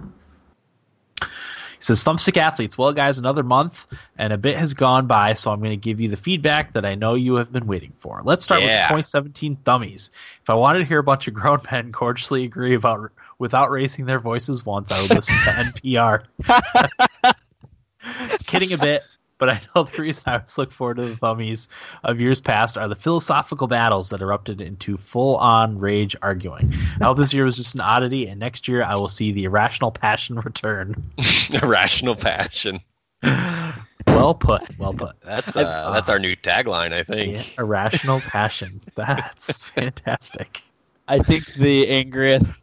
[1.22, 3.86] He says, Thumbstick Athletes, well, guys, another month
[4.18, 6.84] and a bit has gone by, so I'm going to give you the feedback that
[6.84, 8.20] I know you have been waiting for.
[8.22, 8.66] Let's start Yeah.
[8.92, 10.10] with 2017 Thummies.
[10.42, 14.04] If I wanted to hear a bunch of grown men cordially agree about without raising
[14.04, 16.24] their voices once, I would listen to NPR.
[18.50, 19.04] Kidding a bit,
[19.38, 21.68] but I know the reason I always look forward to the thummies
[22.02, 26.72] of years past are the philosophical battles that erupted into full on rage arguing.
[27.00, 29.44] I hope this year was just an oddity, and next year I will see the
[29.44, 31.00] irrational passion return.
[31.62, 32.80] Irrational passion.
[34.06, 35.20] Well put, well put.
[35.20, 37.36] That's uh, that's our new tagline, I think.
[37.36, 38.80] Yeah, irrational passion.
[38.96, 40.62] That's fantastic.
[41.08, 42.59] I think the angriest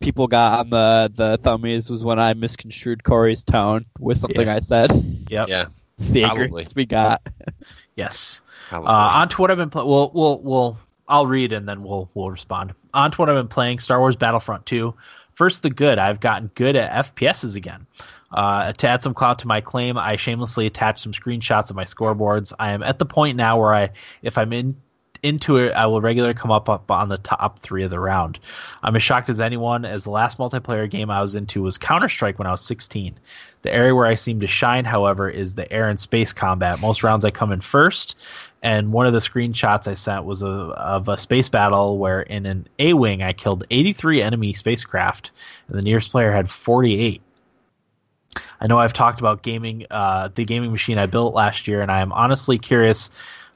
[0.00, 4.54] people got on the the thummies was when I misconstrued Corey's tone with something Yeah.
[4.56, 4.90] I said.
[5.28, 5.48] Yep.
[5.48, 5.66] Yeah.
[5.98, 6.44] The Probably.
[6.44, 7.22] angriest we got.
[7.96, 8.40] Yes.
[8.72, 9.86] Uh, on to what I've been playing.
[9.86, 12.72] We'll, we'll, we'll, I'll read and then we'll, we'll respond.
[12.94, 13.78] On to what I've been playing.
[13.80, 14.94] Star Wars Battlefront 2.
[15.34, 15.98] First, the good.
[15.98, 17.86] I've gotten good at FPSs again.
[18.32, 21.84] Uh, to add some clout to my claim, I shamelessly attached some screenshots of my
[21.84, 22.54] scoreboards.
[22.58, 23.90] I am at the point now where I,
[24.22, 24.76] if I'm in
[25.22, 28.38] into it, I will regularly come up, up on the top three of the round.
[28.82, 32.08] I'm as shocked as anyone, as the last multiplayer game I was into was Counter
[32.08, 33.14] Strike when I was 16.
[33.62, 36.80] The area where I seem to shine, however, is the air and space combat.
[36.80, 38.16] Most rounds I come in first,
[38.62, 42.46] and one of the screenshots I sent was a, of a space battle where in
[42.46, 45.30] an A wing I killed 83 enemy spacecraft,
[45.68, 47.20] and the nearest player had 48.
[48.60, 51.90] I know I've talked about gaming, uh, the gaming machine I built last year, and
[51.90, 53.10] I am honestly curious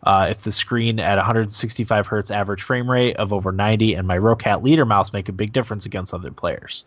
[0.05, 4.19] uh, if the screen at 165 hertz average frame rate of over 90 and my
[4.19, 6.85] Roccat Leadr mouse make a big difference against other players.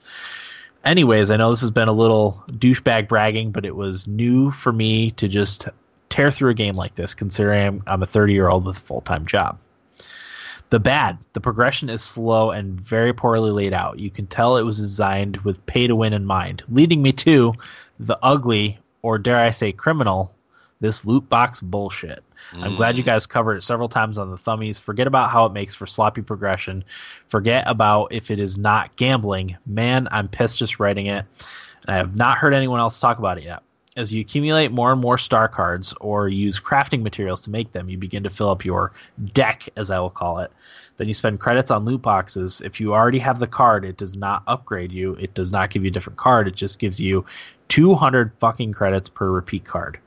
[0.86, 4.72] Anyways, I know this has been a little douchebag bragging, but it was new for
[4.72, 5.68] me to just
[6.10, 8.82] tear through a game like this, considering I'm, I'm a 30 year old with a
[8.82, 9.58] full time job.
[10.70, 14.00] The bad, the progression is slow and very poorly laid out.
[14.00, 17.54] You can tell it was designed with pay to win in mind, leading me to
[18.00, 20.36] the ugly, or dare I say criminal,
[20.80, 22.24] this loot box bullshit.
[22.54, 23.08] I'm glad you mm.
[23.08, 24.80] guys covered it several times on the thummies.
[24.80, 26.84] Forget about how it makes for sloppy progression.
[27.30, 29.58] Forget about if it is not gambling.
[29.66, 31.26] Man, I'm pissed just writing it.
[31.88, 33.64] And I have not heard anyone else talk about it yet.
[33.96, 37.90] As you accumulate more and more star cards or use crafting materials to make them,
[37.90, 38.94] you begin to fill up your
[39.34, 40.52] deck, as I will call it.
[40.98, 42.62] Then you spend credits on loot boxes.
[42.62, 45.16] If you already have the card, it does not upgrade you.
[45.16, 46.48] It does not give you a different card.
[46.48, 47.26] It just gives you
[47.70, 50.00] 200 fucking credits per repeat card.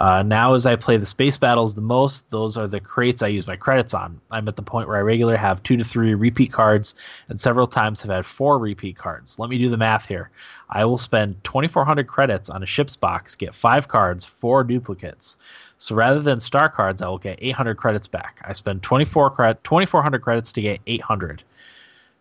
[0.00, 3.28] Uh, now, as I play the space battles the most, those are the crates I
[3.28, 4.18] use my credits on.
[4.30, 6.94] I'm at the point where I regularly have two to three repeat cards,
[7.28, 9.38] and several times have had four repeat cards.
[9.38, 10.30] Let me do the math here.
[10.70, 15.36] I will spend 2,400 credits on a ship's box, get five cards, four duplicates.
[15.76, 18.40] So rather than star cards, I will get 800 credits back.
[18.42, 21.42] I spend 24 cred- 2,400 credits to get 800.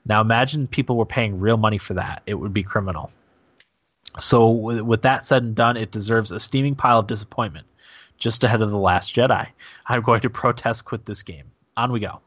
[0.06, 2.24] Now imagine people were paying real money for that.
[2.26, 3.10] It would be criminal.
[4.18, 7.68] So, with that said and done, it deserves a steaming pile of disappointment,
[8.20, 9.48] just ahead of The Last Jedi.
[9.88, 11.46] I'm going to protest quit this game.
[11.78, 12.22] On we go.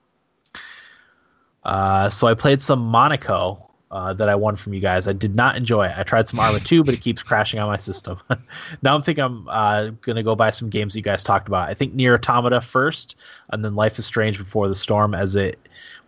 [1.65, 5.07] Uh, so, I played some Monaco uh, that I won from you guys.
[5.07, 5.93] I did not enjoy it.
[5.97, 8.19] I tried some Arma 2, but it keeps crashing on my system.
[8.83, 11.69] now I'm thinking I'm uh, going to go buy some games you guys talked about.
[11.69, 13.17] I think NieR Automata first,
[13.51, 15.59] and then Life is Strange Before the Storm, as it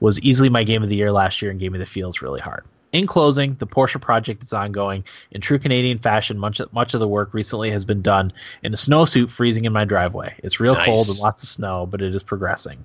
[0.01, 2.41] was easily my game of the year last year and gave me the feels really
[2.41, 2.65] hard.
[2.95, 5.03] In closing, the Porsche project is ongoing.
[5.33, 8.77] In true Canadian fashion, much much of the work recently has been done in a
[8.77, 10.33] snowsuit freezing in my driveway.
[10.45, 10.87] It's real Nice.
[10.87, 12.85] cold and lots of snow, but it is progressing.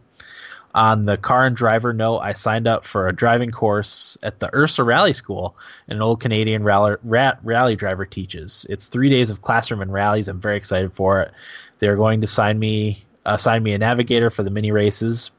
[0.74, 4.50] On the car and driver note, I signed up for a driving course at the
[4.56, 5.56] Ursa Rally School,
[5.90, 8.66] an old Canadian rally, rat, rally driver teaches.
[8.68, 10.28] It's three days of classroom and rallies.
[10.28, 11.32] I'm very excited for it.
[11.78, 15.30] They're going to sign me uh, assign me a navigator for the mini races.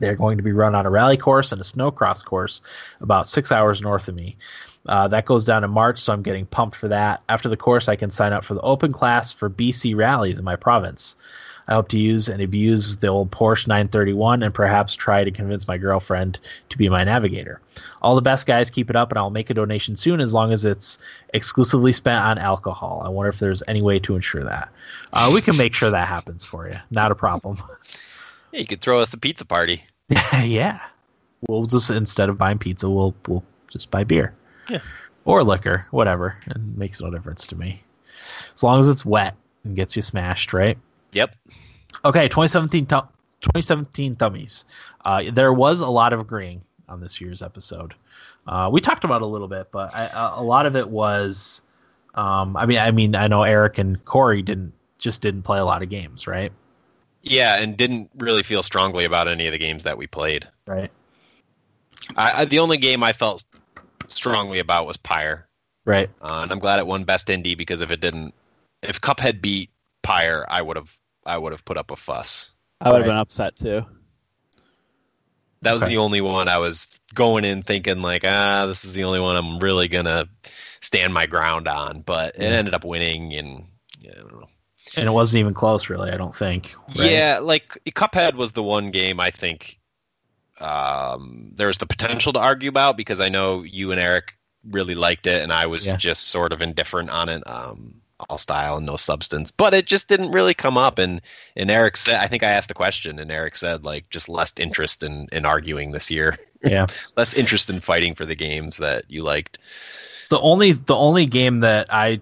[0.00, 2.60] They're going to be run on a rally course and a snowcross course
[3.00, 4.36] about six hours north of me.
[4.86, 7.22] Uh, that goes down in March, so I'm getting pumped for that.
[7.28, 10.44] After the course, I can sign up for the open class for BC rallies in
[10.44, 11.16] my province.
[11.68, 15.68] I hope to use and abuse the old Porsche 931 and perhaps try to convince
[15.68, 16.40] my girlfriend
[16.70, 17.60] to be my navigator.
[18.02, 18.70] All the best, guys.
[18.70, 20.98] Keep it up, and I'll make a donation soon as long as it's
[21.32, 23.02] exclusively spent on alcohol.
[23.04, 24.68] I wonder if there's any way to ensure that.
[25.12, 26.76] Uh, we can make sure that happens for you.
[26.90, 27.62] Not a problem.
[28.52, 29.84] Yeah, you could throw us a pizza party.
[30.32, 30.80] yeah.
[31.48, 34.34] We'll just instead of buying pizza, we'll we'll just buy beer.
[34.68, 34.80] Yeah.
[35.24, 36.36] Or liquor, whatever.
[36.46, 37.82] It makes no difference to me.
[38.54, 40.78] As long as it's wet and gets you smashed, right?
[41.12, 41.34] Yep.
[42.04, 43.02] Okay, 2017 th-
[43.40, 44.64] 2017 thummies.
[45.04, 47.94] Uh, there was a lot of agreeing on this year's episode.
[48.46, 51.62] Uh, we talked about it a little bit, but I, a lot of it was.
[52.14, 55.64] Um, I mean, I mean, I know Eric and Corey didn't just didn't play a
[55.64, 56.52] lot of games, right?
[57.22, 60.48] Yeah, and didn't really feel strongly about any of the games that we played.
[60.66, 60.90] Right.
[62.16, 63.44] I, I the only game I felt
[64.08, 65.48] strongly about was Pyre,
[65.84, 66.10] Right.
[66.20, 68.34] uh, and I'm glad it won Best Indie because if it didn't,
[68.82, 69.70] if Cuphead beat
[70.02, 72.52] Pyre, I would have I would have put up a fuss.
[72.80, 73.06] I would have Right.
[73.06, 73.84] been upset too.
[75.62, 75.90] That was Okay.
[75.90, 79.36] the only one I was going in thinking like, ah, this is the only one
[79.36, 80.28] I'm really gonna
[80.80, 82.00] stand my ground on.
[82.02, 82.50] But it Yeah.
[82.52, 83.66] ended up winning, and
[84.00, 84.49] yeah, I don't know.
[84.96, 86.10] And it wasn't even close, really.
[86.10, 86.74] I don't think.
[86.98, 87.10] right?
[87.10, 89.78] Yeah, like Cuphead was the one game I think
[90.60, 94.36] um, there's the potential to argue about because I know you and Eric
[94.68, 95.96] really liked it, and I was Yeah.
[95.96, 97.42] just sort of indifferent on it.
[97.46, 97.94] Um,
[98.28, 100.98] all style and no substance, but it just didn't really come up.
[100.98, 101.22] And
[101.56, 104.52] and Eric said, I think I asked the question, and Eric said like just less
[104.58, 106.86] interest in in arguing this year, Yeah.
[107.16, 109.58] less interest in fighting for the games that you liked.
[110.28, 112.20] the only the only game that I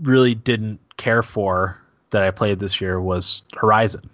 [0.00, 1.80] really didn't care for
[2.12, 4.08] that I played this year was Horizon.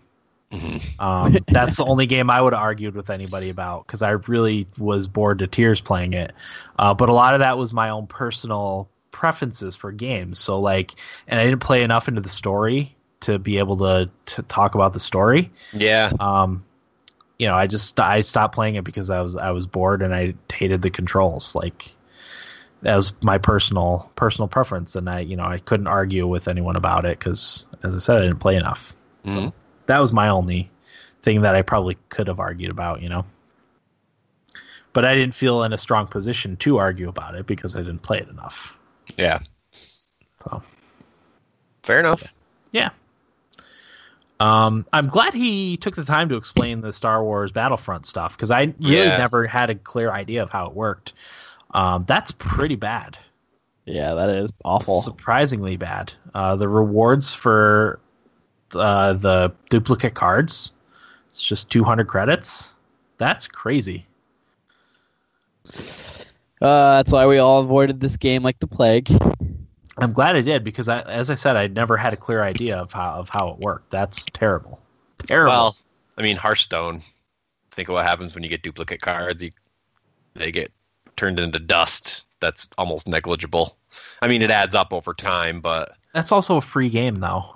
[0.53, 0.83] Mhm.
[0.99, 4.67] Um, that's the only game I would have argued with anybody about because I really
[4.79, 6.33] was bored to tears playing it.
[6.79, 10.39] Uh, but a lot of that was my own personal preferences for games.
[10.39, 10.95] So like,
[11.27, 14.93] and I didn't play enough into the story to be able to to talk about
[14.95, 15.51] the story.
[15.73, 16.65] Yeah, Um,
[17.39, 20.15] you know, I just I stopped playing it because I was I was bored and
[20.15, 21.55] I hated the controls.
[21.55, 21.93] Like
[22.83, 27.05] was my personal personal preference, and I you know I couldn't argue with anyone about
[27.05, 28.95] it because, as I said, I didn't play enough.
[29.25, 29.33] Mhm.
[29.33, 29.53] So
[29.87, 30.71] that was my only
[31.23, 33.03] thing that I probably could have argued about.
[33.03, 33.25] You know,
[34.93, 38.03] but I didn't feel in a strong position to argue about it because I didn't
[38.03, 38.73] play it enough.
[39.17, 39.41] yeah,
[40.43, 40.63] So
[41.83, 42.23] fair enough.
[42.73, 42.91] yeah.
[44.41, 48.53] Um, I'm glad he took the time to explain the Star Wars Battlefront stuff because
[48.53, 49.19] I really Yeah.
[49.19, 51.13] never had a clear idea of how it worked.
[51.73, 53.19] Um, that's pretty bad,
[53.85, 55.03] Yeah, that is awful.
[55.03, 56.13] surprisingly bad.
[56.35, 58.01] Uh, the rewards for
[58.75, 60.73] uh, the duplicate cards,
[61.29, 62.73] it's just 200 credits.
[63.19, 64.07] That's crazy.
[66.61, 69.11] Uh, that's why we all avoided this game like the plague.
[69.99, 72.77] I'm glad I did because, I, as I said, I never had a clear idea
[72.77, 73.91] of how of how it worked.
[73.91, 74.81] That's terrible.
[75.27, 75.51] Terrible.
[75.53, 75.77] Well,
[76.17, 77.03] I mean, Hearthstone.
[77.73, 79.43] Think of what happens when you get duplicate cards.
[79.43, 79.51] You,
[80.35, 80.73] they get
[81.19, 82.25] turned into dust.
[82.41, 83.77] That's almost negligible.
[84.23, 87.55] I mean, it adds up over time, but That's also a free game, though.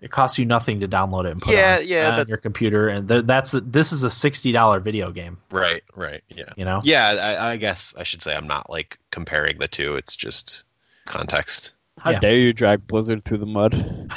[0.00, 2.38] It costs you nothing to download it and put Yeah, it on, yeah, on your
[2.38, 5.36] computer, and th- that's this is a sixty dollar video game.
[5.50, 6.52] Right, right, yeah.
[6.56, 7.08] You know, Yeah,
[7.38, 9.96] I, I guess I should say I'm not like comparing the two.
[9.96, 10.62] It's just
[11.04, 11.72] context.
[11.98, 12.18] How Yeah.
[12.20, 14.10] dare you drag Blizzard through the mud?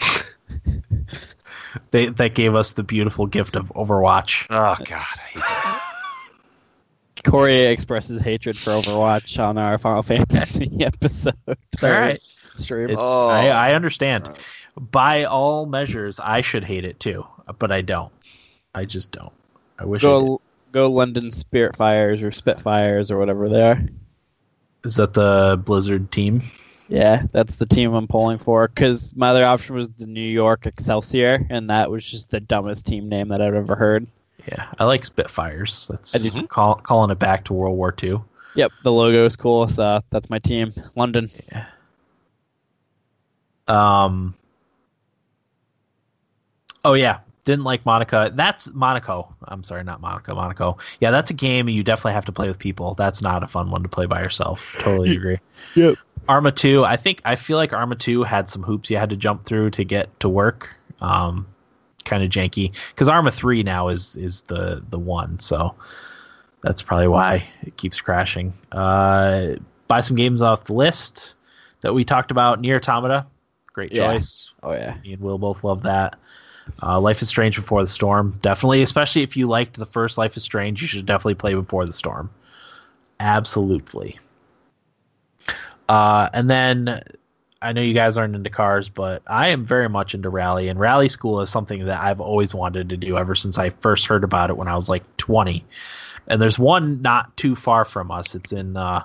[1.90, 4.46] they that gave us the beautiful gift of Overwatch.
[4.50, 5.84] Oh God, I hate that.
[7.24, 11.34] Corey expresses hatred for Overwatch on our Final Fantasy episode.
[11.46, 11.56] All
[11.90, 12.20] right,
[12.54, 12.90] Stream.
[12.90, 13.28] it's, Oh.
[13.28, 14.28] I, I understand.
[14.28, 14.38] Right.
[14.90, 17.26] By all measures, I should hate it too,
[17.58, 18.12] but I don't.
[18.74, 19.32] I just don't.
[19.78, 20.04] I wish.
[20.04, 20.10] I did.
[20.12, 20.40] go
[20.72, 23.80] go London Spiritfires or Spitfires or whatever they are.
[24.84, 26.42] Is that the Blizzard team?
[26.88, 28.68] Yeah, that's the team I'm pulling for.
[28.68, 32.86] Because my other option was the New York Excelsior, and that was just the dumbest
[32.86, 34.06] team name that I've ever heard.
[34.50, 35.88] Yeah, I like Spitfires.
[35.88, 38.20] That's I call, calling it back to World War II.
[38.54, 40.72] Yep, the logo is cool, so that's my team.
[40.96, 41.30] London.
[41.52, 41.66] Yeah.
[43.68, 44.34] Um.
[46.82, 48.32] Oh yeah, didn't like Monica.
[48.34, 49.34] That's Monaco.
[49.44, 50.34] I'm sorry, not Monaco.
[50.34, 50.78] Monaco.
[51.00, 52.94] Yeah, that's a game you definitely have to play with people.
[52.94, 54.76] That's not a fun one to play by yourself.
[54.80, 55.40] Totally agree.
[55.74, 55.96] Yep.
[56.26, 56.84] Arma two.
[56.84, 59.70] I think I feel like Arma two had some hoops you had to jump through
[59.70, 60.74] to get to work.
[61.02, 61.46] Um,
[62.08, 65.38] kind of janky because Arma three now is is the the one.
[65.38, 65.74] So
[66.62, 68.52] that's probably why it keeps crashing.
[68.72, 69.54] Uh,
[69.86, 71.34] buy some games off the list
[71.82, 72.60] that we talked about.
[72.60, 73.26] NieR Automata,
[73.72, 74.12] great Yeah.
[74.12, 74.52] choice.
[74.62, 74.96] Oh yeah.
[75.04, 76.16] Me and Will both love that.
[76.82, 78.82] Uh, Life is Strange Before the Storm, definitely.
[78.82, 81.92] Especially if you liked the first Life is Strange, you should definitely play Before the
[81.92, 82.28] Storm.
[83.20, 84.18] Absolutely.
[85.88, 87.02] Uh, and then
[87.60, 90.78] I know you guys aren't into cars, but I am very much into rally, and
[90.78, 94.22] rally school is something that I've always wanted to do ever since I first heard
[94.22, 95.64] about it when I was like 20.
[96.28, 98.34] And there's one not too far from us.
[98.34, 99.02] It's in uh,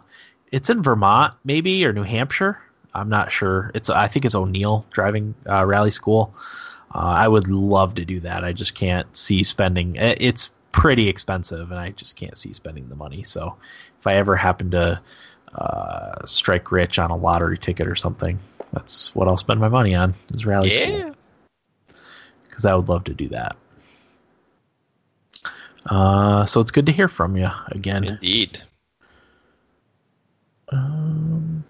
[0.52, 2.60] it's in Vermont, maybe or New Hampshire.
[2.94, 3.72] I'm not sure.
[3.74, 6.36] It's I think it's O'Neil driving uh, rally school.
[6.94, 8.44] Uh, I would love to do that.
[8.44, 9.96] I just can't see spending.
[9.96, 13.24] It's pretty expensive, and I just can't see spending the money.
[13.24, 13.56] So,
[14.00, 15.00] if I ever happen to
[15.56, 18.40] uh, strike rich on a lottery ticket or something,
[18.72, 21.12] that's what I'll spend my money on is rally school Yeah.
[22.48, 23.56] because I would love to do that.
[25.86, 28.04] Uh, so it's good to hear from you again.
[28.06, 28.62] Indeed.
[30.70, 31.64] Um,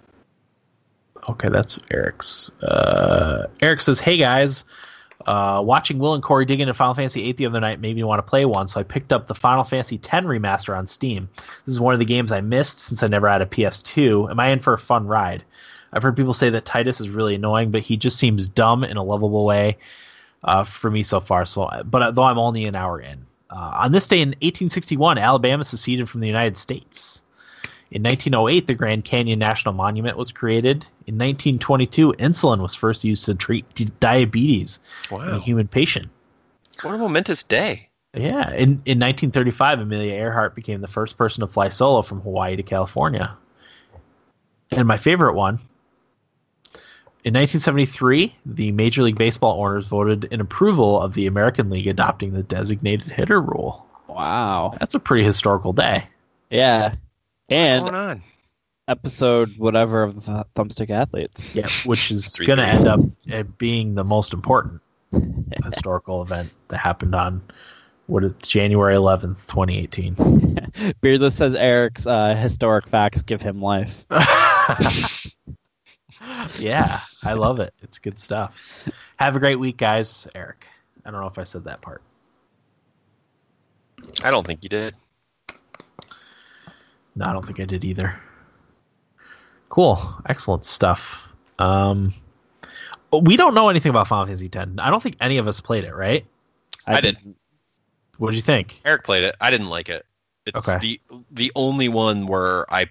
[1.29, 2.51] okay, that's Eric's.
[2.61, 4.65] Uh, Eric says, "Hey guys,
[5.27, 8.03] uh, watching Will and Corey dig into Final Fantasy VIII the other night made me
[8.03, 11.29] want to play one, so I picked up the Final Fantasy X remaster on Steam.
[11.65, 14.29] This is one of the games I missed since I never had a PS2.
[14.29, 15.43] Am I in for a fun ride?
[15.93, 18.97] I've heard people say that Tidus is really annoying, but he just seems dumb in
[18.97, 19.77] a lovable way
[20.43, 21.45] uh, for me so far.
[21.45, 25.63] So, but though I'm only an hour in, uh, on this day in 1861, Alabama
[25.63, 27.21] seceded from the United States."
[27.93, 30.83] In 1908, the Grand Canyon National Monument was created.
[31.05, 34.79] In 1922, insulin was first used to treat d- diabetes
[35.11, 36.07] in a human patient.
[36.81, 37.89] What a momentous day.
[38.15, 42.55] Yeah, in, in 1935, Amelia Earhart became the first person to fly solo from Hawaii
[42.55, 43.37] to California.
[44.71, 45.59] And my favorite one,
[47.23, 52.33] in 1973, the Major League Baseball owners voted in approval of the American League adopting
[52.33, 53.85] the designated hitter rule.
[54.07, 54.75] Wow.
[54.79, 56.07] That's a pretty historical day.
[56.49, 56.95] Yeah.
[57.47, 58.23] What's And going on?
[58.87, 61.55] episode whatever of the Thumbstick Athletes.
[61.55, 62.99] Yeah, which is going to end up
[63.31, 64.81] uh, being the most important
[65.63, 67.41] historical event that happened on
[68.07, 70.93] what is January 11th, 2018.
[71.01, 74.05] Beardless says Eric's uh, historic facts give him life.
[76.59, 77.73] yeah, I love it.
[77.81, 78.89] It's good stuff.
[79.17, 80.27] Have a great week, guys.
[80.35, 80.67] Eric.
[81.05, 82.01] I don't know if I said that part.
[84.23, 84.95] I don't think you did.
[87.15, 88.19] No, I don't think I did either.
[89.69, 89.99] Cool.
[90.27, 91.23] Excellent stuff.
[91.59, 92.13] Um,
[93.11, 94.69] we don't know anything about Final Fantasy X.
[94.79, 96.25] I don't think any of us played it, right?
[96.85, 97.35] I didn't.
[98.17, 98.81] What did you think?
[98.85, 99.35] Eric played it.
[99.41, 100.05] I didn't like it.
[100.45, 100.77] It's Okay.
[100.79, 102.87] the the only one where I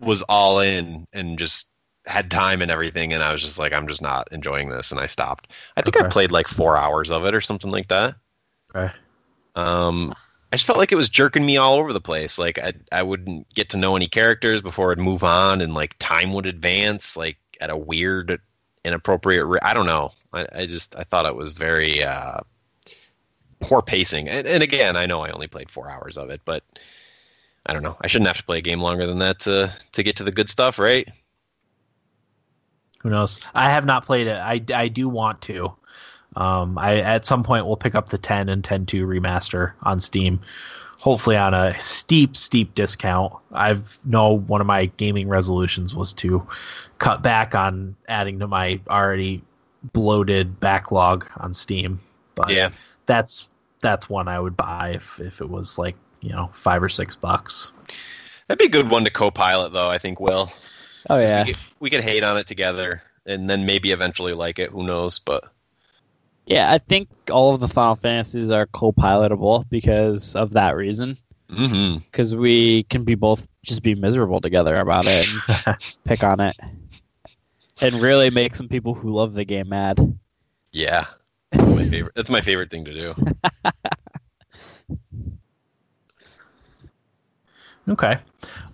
[0.00, 1.68] was all in and just
[2.04, 5.00] had time and everything, and I was just like, I'm just not enjoying this, and
[5.00, 5.50] I stopped.
[5.76, 8.14] I think I played like four hours of it or something like that.
[8.74, 8.92] Okay.
[9.54, 10.14] Um,
[10.56, 12.38] I just felt like it was jerking me all over the place.
[12.38, 15.94] Like I I wouldn't get to know any characters before I'd move on, and like
[15.98, 18.40] time would advance like at a weird,
[18.82, 19.44] inappropriate.
[19.44, 20.12] Re- I don't know.
[20.32, 22.38] I, I just I thought it was very uh,
[23.60, 24.30] poor pacing.
[24.30, 26.64] And, and again, I know I only played four hours of it, but
[27.66, 27.98] I don't know.
[28.00, 30.32] I shouldn't have to play a game longer than that to to get to the
[30.32, 31.06] good stuff, right?
[33.00, 33.40] Who knows?
[33.54, 34.38] I have not played it.
[34.38, 35.76] I, I do want to.
[36.36, 40.40] Um, I at some point we'll pick up the 10 and 10.2 remaster on Steam,
[40.98, 43.32] hopefully on a steep, steep discount.
[43.52, 46.46] I've know one of my gaming resolutions was to
[46.98, 49.42] cut back on adding to my already
[49.92, 52.00] bloated backlog on Steam.
[52.34, 52.70] But Yeah.
[53.06, 53.48] that's
[53.80, 57.14] that's one I would buy if if it was like you know five or six
[57.16, 57.72] bucks.
[58.46, 59.88] That'd be a good one to co-pilot, though.
[59.90, 60.52] I think will.
[61.08, 61.44] Oh yeah.
[61.44, 64.70] We could, we could hate on it together, and then maybe eventually like it.
[64.70, 65.18] Who knows?
[65.18, 65.44] But
[66.46, 71.16] Yeah, I think all of the Final Fantasies are co-pilotable because of that reason.
[71.48, 75.26] Because we can be both just be miserable together about it
[75.66, 76.56] and pick on it,
[77.80, 80.18] and really make some people who love the game mad.
[80.72, 81.06] yeah,
[81.52, 82.14] that's my favorite.
[82.14, 83.14] That's my favorite thing to do.
[87.88, 88.18] Okay.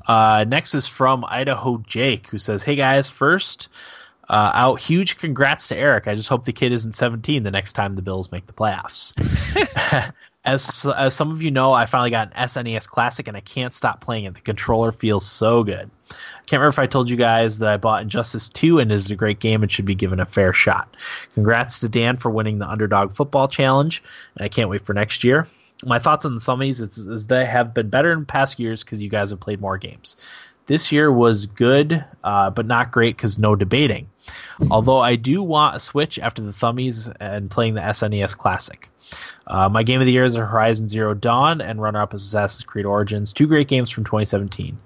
[0.07, 3.69] Uh, next is from Idaho Jake, who says, "Hey guys, first
[4.33, 6.09] uh, out, huge congrats to Eric.
[6.09, 9.15] I just hope the kid isn't 17 the next time the Bills make the playoffs."
[10.45, 13.73] as as some of you know, I finally got an SNES Classic, and I can't
[13.73, 14.35] stop playing it.
[14.35, 15.91] The controller feels so good.
[16.11, 18.95] I can't remember if I told you guys that I bought Injustice 2 and it
[18.95, 20.95] is a great game and should be given a fair shot.
[21.33, 24.03] Congrats to Dan for winning the Underdog Football Challenge,
[24.37, 25.49] and I can't wait for next year
[25.85, 29.03] my thoughts on the Thummies is, is they have been better in past years because
[29.03, 30.17] you guys have played more games.
[30.67, 34.09] This year was good, uh, but not great because no debating.
[34.71, 38.89] Although I do want a Switch after the Thummies and playing the SNES Classic.
[39.47, 42.87] Uh, my game of the year is Horizon Zero Dawn and runner-up is Assassin's Creed
[42.87, 44.79] Origins, two great games from 2017.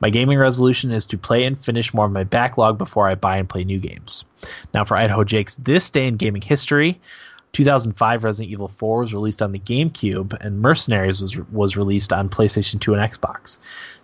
[0.00, 3.36] My gaming resolution is to play and finish more of my backlog before I buy
[3.36, 4.24] and play new games.
[4.72, 7.00] Now for Idaho Jake's This Day in Gaming History,
[7.52, 12.28] 2005 Resident Evil 4 was released on the GameCube, and Mercenaries was was released on
[12.28, 13.58] PlayStation 2 and Xbox.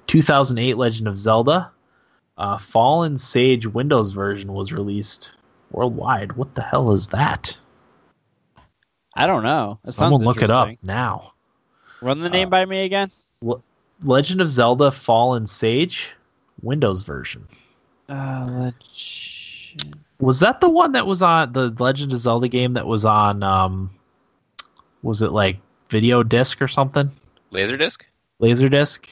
[0.06, 1.70] 2008 Legend of Zelda,
[2.38, 5.32] uh, Fallen Sage Windows version was released
[5.70, 6.32] worldwide.
[6.36, 7.56] What the hell is that?
[9.16, 9.78] I don't know.
[9.84, 11.32] That Someone look it up now.
[12.00, 13.10] Run the name Uh, by me again.
[14.02, 16.12] Legend of Zelda Fallen Sage
[16.62, 17.46] Windows version.
[18.08, 19.72] Uh, let's...
[20.20, 23.42] Was that the one that was on the Legend of Zelda game that was on
[23.42, 23.90] um
[25.02, 25.58] was it like
[25.90, 27.10] video disc or something?
[27.52, 28.02] Laserdisc.
[28.40, 29.06] Laserdisc?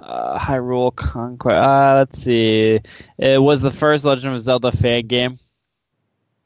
[0.00, 1.56] Uh, Hyrule Conquest.
[1.58, 2.80] Uh, let's see.
[3.18, 5.38] It was the first Legend of Zelda fan game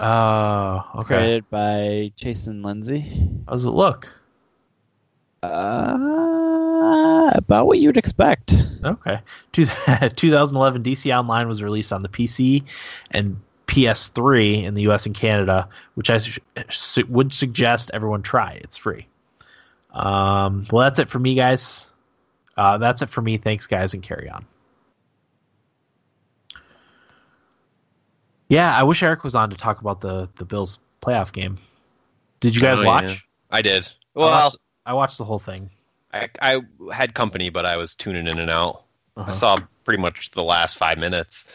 [0.01, 1.05] Oh, okay.
[1.07, 3.01] created by Jason Lindsay.
[3.47, 4.13] How does it look?
[5.43, 8.55] Uh, about what you'd expect.
[8.85, 9.21] Okay.
[9.53, 12.65] 2011 DC Online was released on the PC
[13.11, 16.41] and PS3 in the US and Canada, which I su-
[16.71, 18.59] su- would suggest everyone try.
[18.63, 19.07] It's free.
[19.93, 21.91] Um, well, that's it for me, guys.
[22.57, 23.37] Uh, that's it for me.
[23.37, 24.47] Thanks, guys, and carry on.
[28.49, 31.59] Yeah, I wish Eric was on to talk about the the Bills playoff game.
[32.41, 32.89] Did you guys Oh, yeah.
[32.89, 33.27] watch?
[33.51, 33.87] I did.
[33.87, 34.57] I Well, watched,
[34.87, 35.71] I watched the whole thing.
[36.13, 36.61] I, I
[36.93, 38.85] had company, but I was tuning in and out.
[39.17, 39.35] I Uh-huh.
[39.35, 41.47] saw pretty much the last five minutes.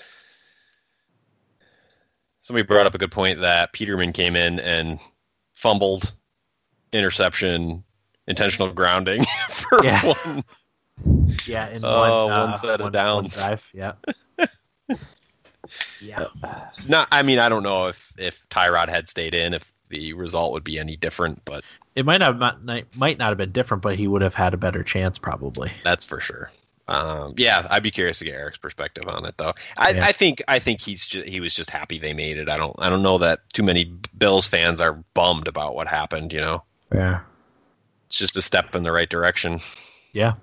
[2.42, 5.00] Somebody brought up a good point that Peterman came in and
[5.54, 6.14] fumbled,
[6.92, 7.84] interception,
[8.28, 10.02] intentional grounding for Yeah.
[10.02, 10.44] one.
[11.46, 13.38] Yeah, in Oh, one, uh, set of downs.
[13.38, 13.64] drive.
[13.74, 13.94] Yeah.
[16.02, 16.26] yeah.
[16.88, 20.54] Not, I mean, I don't know if if Tyrod had stayed in, if the result
[20.54, 21.64] would be any different, but
[21.96, 24.58] It might not might might not have been different, but he would have had a
[24.58, 25.72] better chance probably.
[25.84, 26.52] that's for sure.
[26.88, 29.54] Um, yeah, I'd be curious to get Eric's perspective on it, though.
[29.78, 30.06] I, Yeah.
[30.08, 32.50] I think I think he's just, he was just happy they made it.
[32.50, 36.34] I don't I don't know that too many Bills fans are bummed about what happened.
[36.34, 36.64] You know,
[36.94, 37.20] Yeah.
[38.08, 39.62] it's just a step in the right direction.
[40.14, 40.34] Yeah.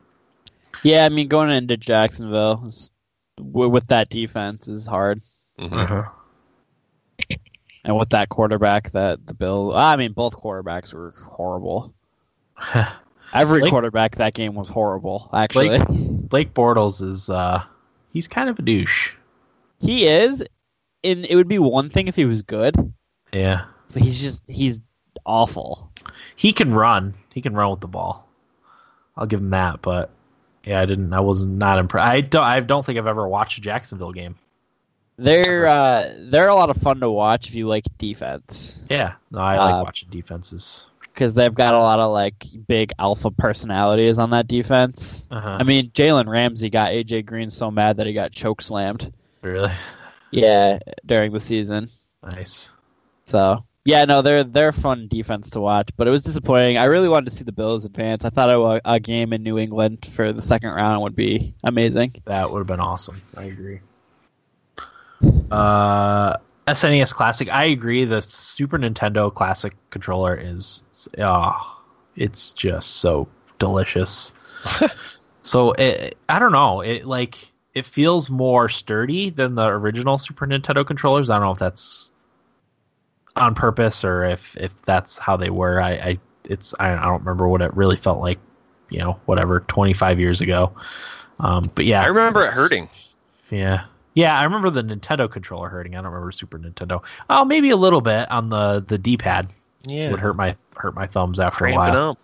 [0.87, 2.91] Yeah, I mean, going into Jacksonville is,
[3.39, 5.21] with that defense is hard,
[5.59, 5.73] Mhm.
[5.73, 7.37] Uh-huh.
[7.85, 9.75] and with that quarterback that the Bill.
[9.75, 11.95] I mean, both quarterbacks were horrible.
[13.35, 15.29] Every Blake- quarterback that game was horrible.
[15.33, 17.63] Actually, Blake Bortles is uh
[18.11, 19.13] he's kind of a douche.
[19.81, 20.43] he is.
[21.05, 22.75] And it would be one thing if he was good,
[23.33, 23.67] Yeah.
[23.93, 24.83] but he's just he's
[25.25, 25.91] awful.
[26.35, 27.15] He can run.
[27.33, 28.29] He can run with the ball.
[29.17, 30.11] I'll give him that, but
[30.67, 32.07] yeah, I didn't I was not impressed.
[32.11, 34.35] I don't I don't think I've ever watched a Jacksonville game.
[35.19, 39.15] They're uh, they're a lot of fun to watch if you like defense Yeah.
[39.31, 40.91] No, I like Uh, watching defenses.
[41.01, 45.27] because they've got a lot of like big alpha personalities on that defense.
[45.31, 45.57] Uh-huh.
[45.59, 49.11] I mean, Jalen Ramsey got AJ Green so mad that he got choke slammed.
[49.41, 49.73] really
[50.33, 51.89] Yeah, during the season.
[52.23, 52.71] nice.
[53.25, 56.77] So yeah, no, they're they're fun defense to watch, but it was disappointing.
[56.77, 58.25] I really wanted to see the Bills advance.
[58.25, 62.17] I thought a, a game in New England for the second round would be amazing.
[62.25, 63.23] That would have been awesome.
[63.37, 63.81] I agree.
[65.53, 66.37] Uh,
[66.67, 67.49] SNES Classic.
[67.49, 68.05] I agree.
[68.05, 70.83] The Super Nintendo Classic controller is,
[71.19, 71.81] oh,
[72.17, 73.29] it's just so
[73.61, 74.35] delicious.
[75.43, 76.81] so it, I don't know.
[76.81, 77.39] It like
[77.75, 81.31] it feels more sturdy than the original Super Nintendo controllers.
[81.31, 82.11] I don't know if that's
[83.37, 85.81] on purpose or if if that's how they were.
[85.81, 88.39] I, I it's I, I don't remember what it really felt like.
[88.91, 90.73] You know, whatever, twenty five years ago.
[91.41, 92.89] Um, but yeah, I remember it hurting.
[93.51, 93.85] Yeah.
[94.15, 95.95] Yeah, I remember the Nintendo controller hurting.
[95.95, 97.03] I don't remember Super Nintendo.
[97.29, 99.53] Oh, maybe a little bit on the the D pad
[99.87, 102.11] Yeah, would hurt my hurt my thumbs after a cramping while.
[102.11, 102.19] up.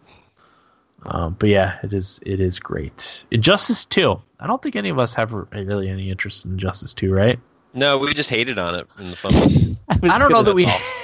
[1.05, 3.24] Um, but yeah, it is it is great.
[3.30, 4.22] Injustice Two.
[4.40, 7.39] I don't think any of us have really any interest in Injustice Two, right?
[7.74, 9.68] No, we just hated on it in the thumbs.
[10.02, 10.66] was I don't know that we.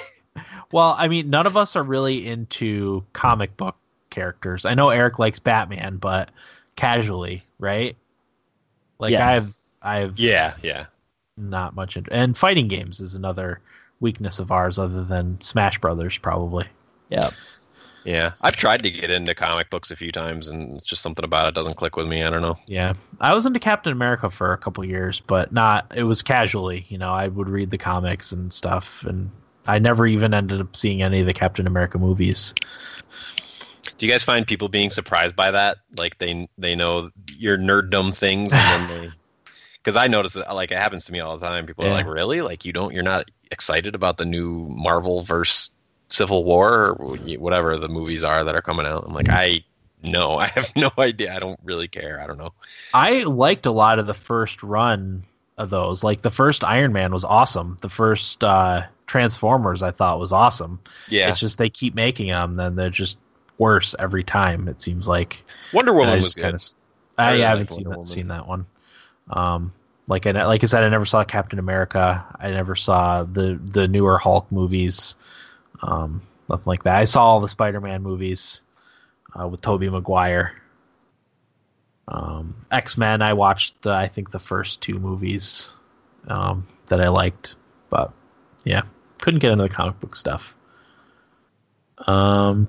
[0.68, 3.76] that's well, I mean, none of us are really into comic book
[4.10, 4.64] characters.
[4.64, 6.30] I know Eric likes Batman, but
[6.76, 7.96] casually, right?
[8.98, 9.64] Like Yes.
[9.82, 10.86] I've I've yeah, yeah.
[11.36, 13.60] not much int- and fighting games is another
[14.00, 16.66] weakness of ours other than smash brothers probably
[17.10, 17.30] Yeah.
[18.04, 21.24] Yeah, I've tried to get into comic books a few times, and it's just something
[21.24, 22.22] about it doesn't click with me.
[22.22, 22.56] I don't know.
[22.66, 26.86] yeah i was into captain america for a couple years but not it was casually
[26.88, 29.30] you know i would read the comics and stuff and
[29.68, 32.54] i never even ended up seeing any of the captain america movies
[33.96, 35.78] Do you guys find people being surprised by that?
[35.96, 39.10] Like they they know your nerddom things, and then they
[39.82, 41.66] because I notice that like it happens to me all the time.
[41.66, 42.40] People are like, "Really?
[42.40, 42.92] Like you don't?
[42.94, 45.70] You're not excited about the new Marvel verse
[46.10, 49.64] Civil War or whatever the movies are that are coming out?" I'm like, I
[50.02, 51.34] no, I have no idea.
[51.34, 52.20] I don't really care.
[52.20, 52.52] I don't know.
[52.94, 55.24] i liked a lot of the first run
[55.58, 60.18] of those like the first iron man was awesome the first uh transformers i thought
[60.18, 60.78] was awesome
[61.08, 63.18] Yeah, it's just they keep making them then they're just
[63.58, 66.42] worse every time it seems like Wonder Woman I was good.
[66.42, 66.58] kinda-
[67.18, 68.64] I I, really haven't seen that, seen that one.
[69.30, 69.72] Um,
[70.06, 72.24] like I like I said, I never saw Captain America.
[72.38, 75.16] I never saw the the newer Hulk movies.
[75.82, 76.94] Um, nothing like that.
[76.96, 78.62] I saw all the Spider-Man movies
[79.38, 80.52] uh, with Tobey Maguire.
[82.10, 83.20] Um, X Men.
[83.22, 85.74] I watched the, I think the first two movies
[86.26, 87.54] um, that I liked,
[87.90, 88.12] but
[88.64, 88.82] yeah,
[89.18, 90.54] couldn't get into the comic book stuff.
[92.06, 92.68] Um,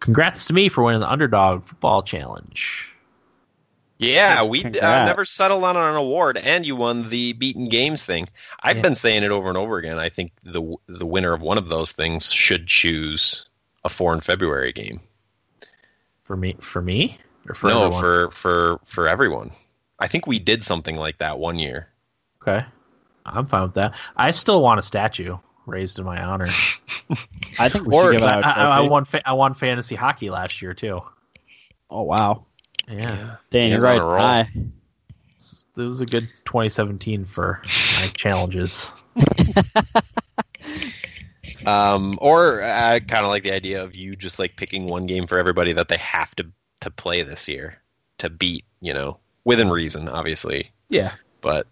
[0.00, 2.94] congrats to me for winning the underdog football challenge.
[3.98, 8.28] Yeah, we uh, never settled on an award, and you won the beaten games thing.
[8.60, 8.82] I've Yeah.
[8.82, 9.98] been saying it over and over again.
[9.98, 13.46] I think the the winner of one of those things should choose
[13.84, 15.00] a four in February game.
[16.24, 17.18] For me, for me,
[17.48, 18.06] or for no, everyone?
[18.06, 19.52] for for for everyone.
[19.98, 21.88] I think we did something like that one year.
[22.42, 22.64] okay,
[23.26, 23.94] I'm fine with that.
[24.16, 26.60] I still want a statue raised in my honor.
[27.58, 28.82] I think we Or should give Because I, out a I, I trophy.
[28.82, 31.02] won, fa- I won fantasy hockey last year too.
[31.90, 32.46] Oh wow,
[32.88, 34.04] Yeah, Dan, He you're right.
[34.16, 34.16] a.
[34.16, 34.48] I,
[35.76, 38.92] it was a good 2017 for my challenges.
[41.64, 45.26] Um, or I kind of like the idea of you just like picking one game
[45.26, 46.46] for everybody that they have to
[46.82, 47.78] to play this year
[48.18, 48.64] to beat.
[48.80, 50.70] You know, within reason, obviously.
[50.88, 51.66] Yeah, But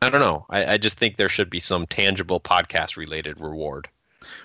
[0.00, 0.46] I don't know.
[0.48, 3.88] I, I just think there should be some tangible podcast related reward.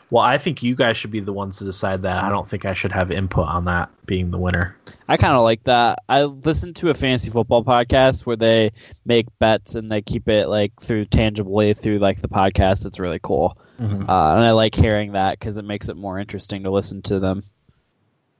[0.09, 2.23] well, I think you guys should be the ones to decide that.
[2.23, 4.75] I don't think I should have input on that being the winner.
[5.07, 5.99] I kind of like that.
[6.09, 8.71] I listened to a fantasy football podcast where they
[9.05, 12.85] make bets and they keep it like through tangibly through like the podcast.
[12.85, 13.83] It's really cool, uh,
[14.35, 17.43] and I like hearing that because it makes it more interesting to listen to them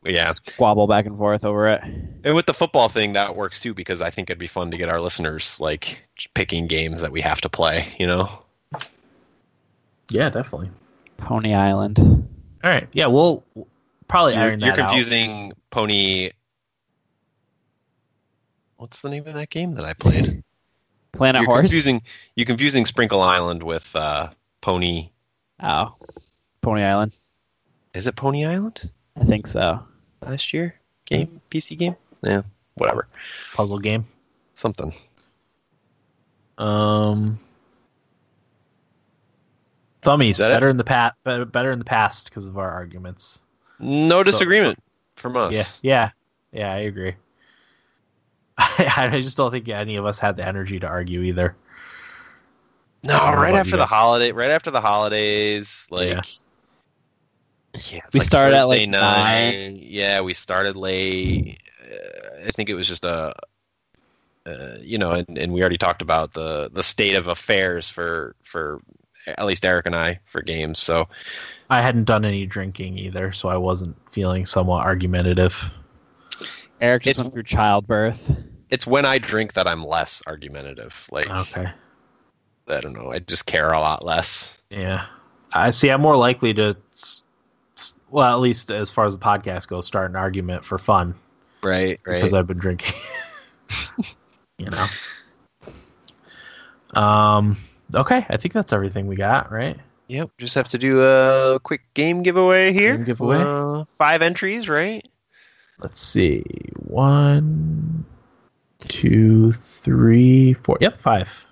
[0.08, 0.32] Yeah.
[0.32, 1.82] squabble back and forth over it.
[1.84, 4.78] And with the football thing, that works too because I think it'd be fun to
[4.78, 6.02] get our listeners like
[6.34, 7.94] picking games that we have to play.
[8.00, 8.40] You know.
[10.10, 10.70] Yeah, definitely.
[11.18, 12.00] Pony Island.
[12.00, 12.88] All right.
[12.94, 13.68] Yeah, we'll we'll
[14.08, 14.88] probably You're, iron you're that out.
[14.90, 16.32] confusing Pony.
[18.78, 20.44] What's the name of that game that I played?
[21.12, 21.62] Planet you're Horse.
[21.62, 22.04] confusing
[22.36, 24.30] you're confusing Sprinkle Island with uh,
[24.62, 25.10] Pony.
[25.62, 25.96] Oh,
[26.62, 27.16] Pony Island.
[27.94, 29.84] Is it Pony Island I think so.
[30.26, 31.96] Last year game PC game?
[32.24, 32.42] Yeah,
[32.76, 33.08] whatever,
[33.54, 34.06] puzzle game.
[34.56, 34.94] something.
[36.58, 37.40] Um,
[40.02, 41.16] Thummies better in the past.
[41.24, 43.42] Better, in the past because of our arguments.
[43.80, 44.80] No So- disagreement
[45.16, 45.54] from us.
[45.84, 46.10] Yeah,
[46.54, 46.74] yeah, yeah.
[46.74, 47.16] I agree.
[48.58, 51.56] I, I just don't think any of us had the energy to argue either.
[53.04, 56.22] No, I don't know right after the holiday, right after the holidays, like Yeah.
[57.92, 59.72] Yeah, We like started at, Thursday like, night.
[59.74, 61.60] Yeah, we started late.
[61.82, 63.34] Uh, I think it was just a,
[64.46, 68.36] uh, you know, and, and we already talked about the the state of affairs for
[68.44, 68.80] for
[69.26, 70.80] at least Eric and I for games.
[70.80, 71.08] So
[71.70, 75.70] I hadn't done any drinking either, so I wasn't feeling somewhat argumentative.
[76.80, 78.32] Eric just It's- went through childbirth.
[78.70, 81.08] it's when I drink that I'm less argumentative.
[81.12, 81.68] Like Okay.
[82.70, 83.12] I don't know.
[83.12, 84.58] I just care a lot less.
[84.70, 85.06] Yeah,
[85.54, 85.90] I see.
[85.90, 87.24] I'm more likely to, s- s-
[88.10, 91.16] well, at least as far as the podcast goes, start an argument for fun
[91.64, 92.94] Right, because I've been drinking.
[94.58, 94.88] you know.
[97.00, 97.58] Um.
[97.94, 99.52] Okay, I think that's everything we got.
[99.52, 99.78] Right.
[100.08, 100.32] Yep.
[100.38, 102.96] Just have to do a quick game giveaway here.
[102.96, 103.42] Game giveaway?
[103.42, 105.06] Uh, five entries, right?
[105.80, 106.44] Let's see.
[106.76, 108.06] One,
[108.88, 110.78] two, three, four.
[110.80, 111.47] Yep, five.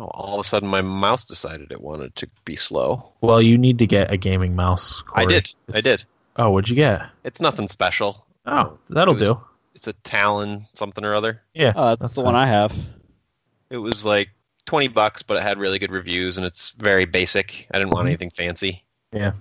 [0.00, 3.12] Oh, all of a sudden, my mouse decided it wanted to be slow.
[3.20, 5.02] Well, you need to get a gaming mouse.
[5.14, 5.26] I Corey.
[5.34, 5.52] did.
[5.74, 6.04] I did.
[6.36, 7.02] Oh, what'd you get?
[7.22, 8.24] It's nothing special.
[8.46, 9.40] Oh, that'll It was- do.
[9.74, 11.42] It's a Talon something or other.
[11.54, 12.74] Yeah, Oh, that's, the one I have.
[13.70, 14.30] It was like
[14.66, 17.66] twenty bucks, but it had really good reviews, and it's very basic.
[17.72, 18.08] I didn't want Mhm.
[18.10, 18.82] anything fancy.
[19.12, 19.32] Yeah.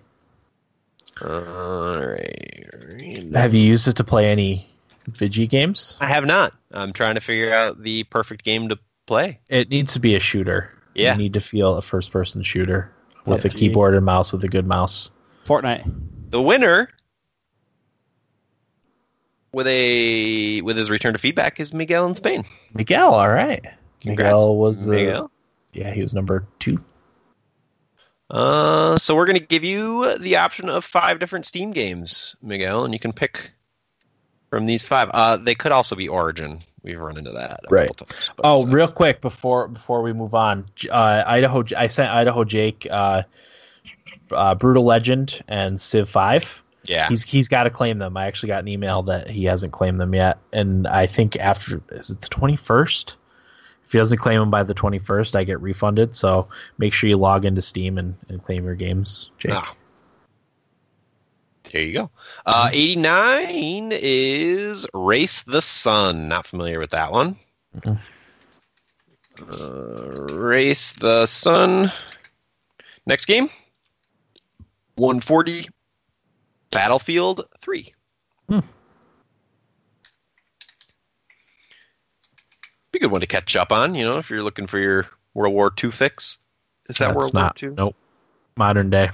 [1.21, 3.29] All right.
[3.33, 4.69] Have you used it to play any
[5.07, 5.97] Vigi games?
[5.99, 6.53] I have not.
[6.71, 8.79] I'm trying to figure out the perfect game to
[9.09, 9.39] play.
[9.49, 10.69] It needs to be a shooter.
[10.95, 11.11] Yeah.
[11.11, 12.91] You need to feel a first person shooter
[13.25, 13.55] with a PUBG.
[13.57, 15.11] keyboard and mouse with a good mouse.
[15.45, 15.83] Fortnite.
[16.29, 16.89] The winner
[19.51, 22.45] with a with his return to feedback is Miguel in Spain.
[22.73, 23.65] Miguel, all right.
[23.99, 25.31] Congrats, Miguel was uh, Miguel.
[25.73, 26.81] yeah, he was number two.
[28.29, 32.85] Uh, so we're going to give you the option of five different Steam games, Miguel,
[32.85, 33.51] and you can pick
[34.49, 35.09] from these five.
[35.13, 36.61] Uh, they could also be Origin.
[36.83, 37.59] We've run into that.
[37.65, 37.95] a Right.
[37.97, 41.63] times, but, Oh, uh, real quick before before we move on, uh, Idaho.
[41.77, 43.23] I sent Idaho Jake, uh,
[44.31, 46.61] uh, Brutal Legend and Civ Five.
[46.85, 47.09] yeah.
[47.09, 48.15] He's he's got to claim them.
[48.17, 51.81] I actually got an email that he hasn't claimed them yet, and I think after
[51.91, 53.15] is it the twenty first?
[53.85, 56.15] If he doesn't claim them by the twenty first, I get refunded.
[56.15, 56.47] So
[56.77, 59.51] make sure you log into Steam and, and claim your games, Jake.
[59.53, 59.73] Ah.
[61.71, 62.11] There you go.
[62.45, 66.27] Uh, 89 is Race the Sun.
[66.27, 67.37] Not familiar with that one.
[67.75, 67.99] Mhm.
[69.41, 71.91] Uh, Race the Sun.
[73.05, 73.49] Next game
[74.95, 75.67] 140
[76.71, 77.93] Battlefield 3.
[78.47, 78.59] Hmm.
[82.91, 85.05] Be a good one to catch up on, you know, if you're looking for your
[85.33, 86.39] World War II fix.
[86.89, 87.75] Is that That's World not, War II?
[87.75, 87.95] Nope.
[88.57, 89.11] Modern day.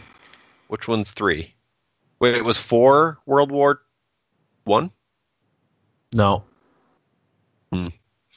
[0.68, 1.55] Which one's three?
[2.20, 3.82] Wait, it was four World War
[4.64, 4.92] One.
[6.14, 6.44] No.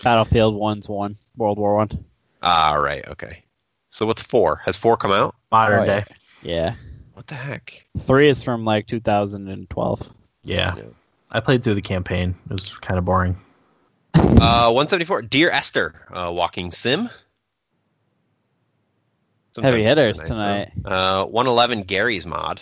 [0.02, 1.16] Battlefield One's one.
[1.36, 2.04] World War One.
[2.42, 3.06] Ah, right.
[3.08, 3.42] Okay.
[3.90, 4.56] So what's four?
[4.64, 5.34] Has four come out?
[5.50, 6.00] Modern Oh, yeah.
[6.00, 6.06] day.
[6.42, 6.74] Yeah.
[7.14, 7.84] What the heck?
[8.00, 10.08] Three is from like 2012.
[10.44, 10.74] Yeah.
[10.76, 10.82] Yeah.
[11.30, 12.34] I played through the campaign.
[12.48, 13.36] It was kind of boring.
[14.40, 15.20] Uh, one seventy four.
[15.20, 17.10] Dear Esther, uh, walking sim.
[19.52, 20.72] Sometimes Heavy hitters nice, tonight.
[20.76, 20.90] though.
[20.90, 21.82] Uh, one eleven.
[21.82, 22.60] Garry's mod,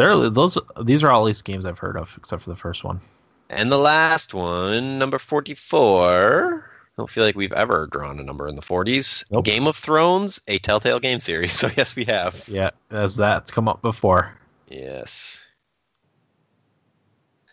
[0.00, 2.84] There, those these are all at least games I've heard of, except for the first
[2.84, 3.02] one.
[3.50, 6.64] and the last one, number forty four.
[6.86, 9.26] I don't feel like we've ever drawn a number in the forties.
[9.30, 9.44] Nope.
[9.44, 11.52] Game of Thrones, a Telltale game series.
[11.60, 12.48] So yes, we have.
[12.48, 14.32] Yeah, as that's come up before.
[14.68, 15.44] Yes.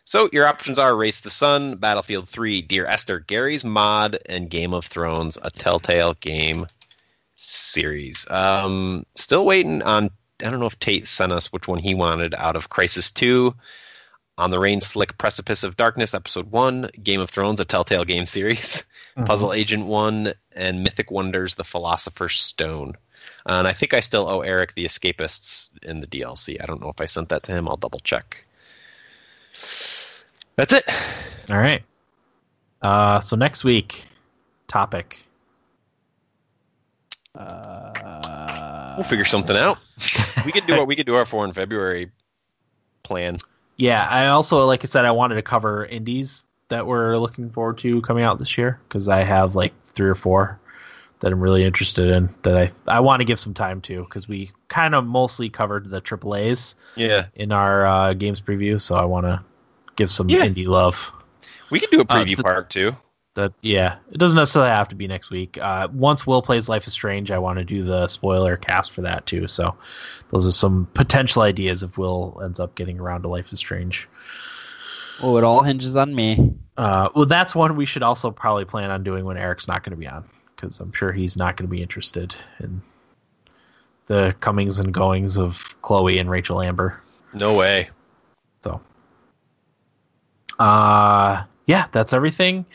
[0.06, 4.74] So your options are Race the Sun, Battlefield 3, Dear Esther, Garry's Mod, and Game
[4.74, 6.66] of Thrones, a Telltale game
[7.35, 8.26] series.
[8.30, 10.11] Um, still waiting on.
[10.43, 13.56] I don't know if Tate sent us which one he wanted out of Crysis 2,
[14.38, 18.25] On the Rain Slick Precipice of Darkness, Episode 1, Game of Thrones, a Telltale game
[18.25, 18.83] series,
[19.25, 22.93] Puzzle Agent 1, and Mythic Wonders, The Philosopher's Stone.
[23.45, 26.61] And I think I still owe Eric the Escapists in the DLC.
[26.61, 27.67] I don't know if I sent that to him.
[27.67, 28.45] I'll double check.
[30.56, 30.85] That's it.
[31.49, 31.83] All right.
[32.82, 34.06] Uh, so next week,
[34.67, 35.25] topic.
[37.33, 38.67] Uh,
[38.98, 39.77] We'll figure something out.
[40.45, 42.11] We could do our we could do our four in February
[43.03, 43.38] plan.
[43.77, 47.77] Yeah, I also, like I said, I wanted to cover indies that we're looking forward
[47.80, 50.59] to coming out this year because I have like three or four
[51.19, 54.27] that I'm really interested in that I I want to give some time to because
[54.27, 59.06] we kind of mostly covered the AAA's Yeah, in our uh, games preview, so I
[59.06, 59.40] want to
[59.95, 60.45] give some Yeah.
[60.45, 61.11] indie love.
[61.69, 62.95] we could do a preview the- part too.
[63.38, 65.59] That yeah, it doesn't necessarily have to be next week.
[65.61, 69.01] Uh, once Will plays Life is Strange, I want to do the spoiler cast for
[69.01, 69.48] that too.
[69.48, 69.77] So
[70.32, 74.09] those are some potential ideas if Will ends up getting around to Life is Strange.
[75.22, 76.56] oh, it all hinges on me.
[76.77, 79.91] Uh, well, that's one we should also probably plan on doing when Eric's not going
[79.91, 80.25] to be on,
[80.56, 82.82] because I'm sure he's not going to be interested in
[84.07, 87.01] the comings and goings of Chloe and Rachel Amber.
[87.33, 87.90] No way.
[88.64, 88.82] So,
[90.57, 92.66] uh, yeah, that's everything.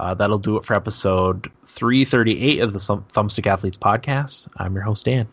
[0.00, 4.48] Uh, that'll do it for episode 338 of the Thumbstick Athletes podcast.
[4.56, 5.28] I'm your host, Dan.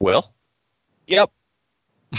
[0.00, 0.32] Will?
[1.06, 1.30] Yep.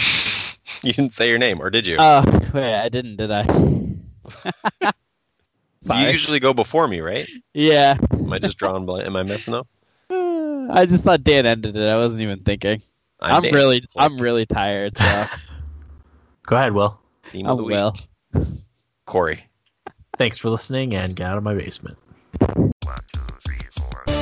[0.84, 1.98] you didn't say your name, or did you?
[1.98, 3.44] Uh, wait, I didn't, did I?
[5.82, 7.30] you usually go before me, right?
[7.54, 7.98] Yeah.
[8.14, 9.06] Am I just drawing blank?
[9.06, 9.68] Am I messing up?
[10.10, 11.86] I just thought Dan ended it.
[11.86, 12.82] I wasn't even thinking.
[13.20, 14.98] I'm, I'm really, I'm really tired.
[14.98, 15.26] So.
[16.44, 16.98] go ahead, Will.
[17.32, 17.94] Theme I'm oh, Will.
[19.08, 19.48] Corey.
[20.18, 21.98] Thanks for listening and get out of my basement.
[22.40, 22.74] One,
[23.14, 24.17] two, three, four.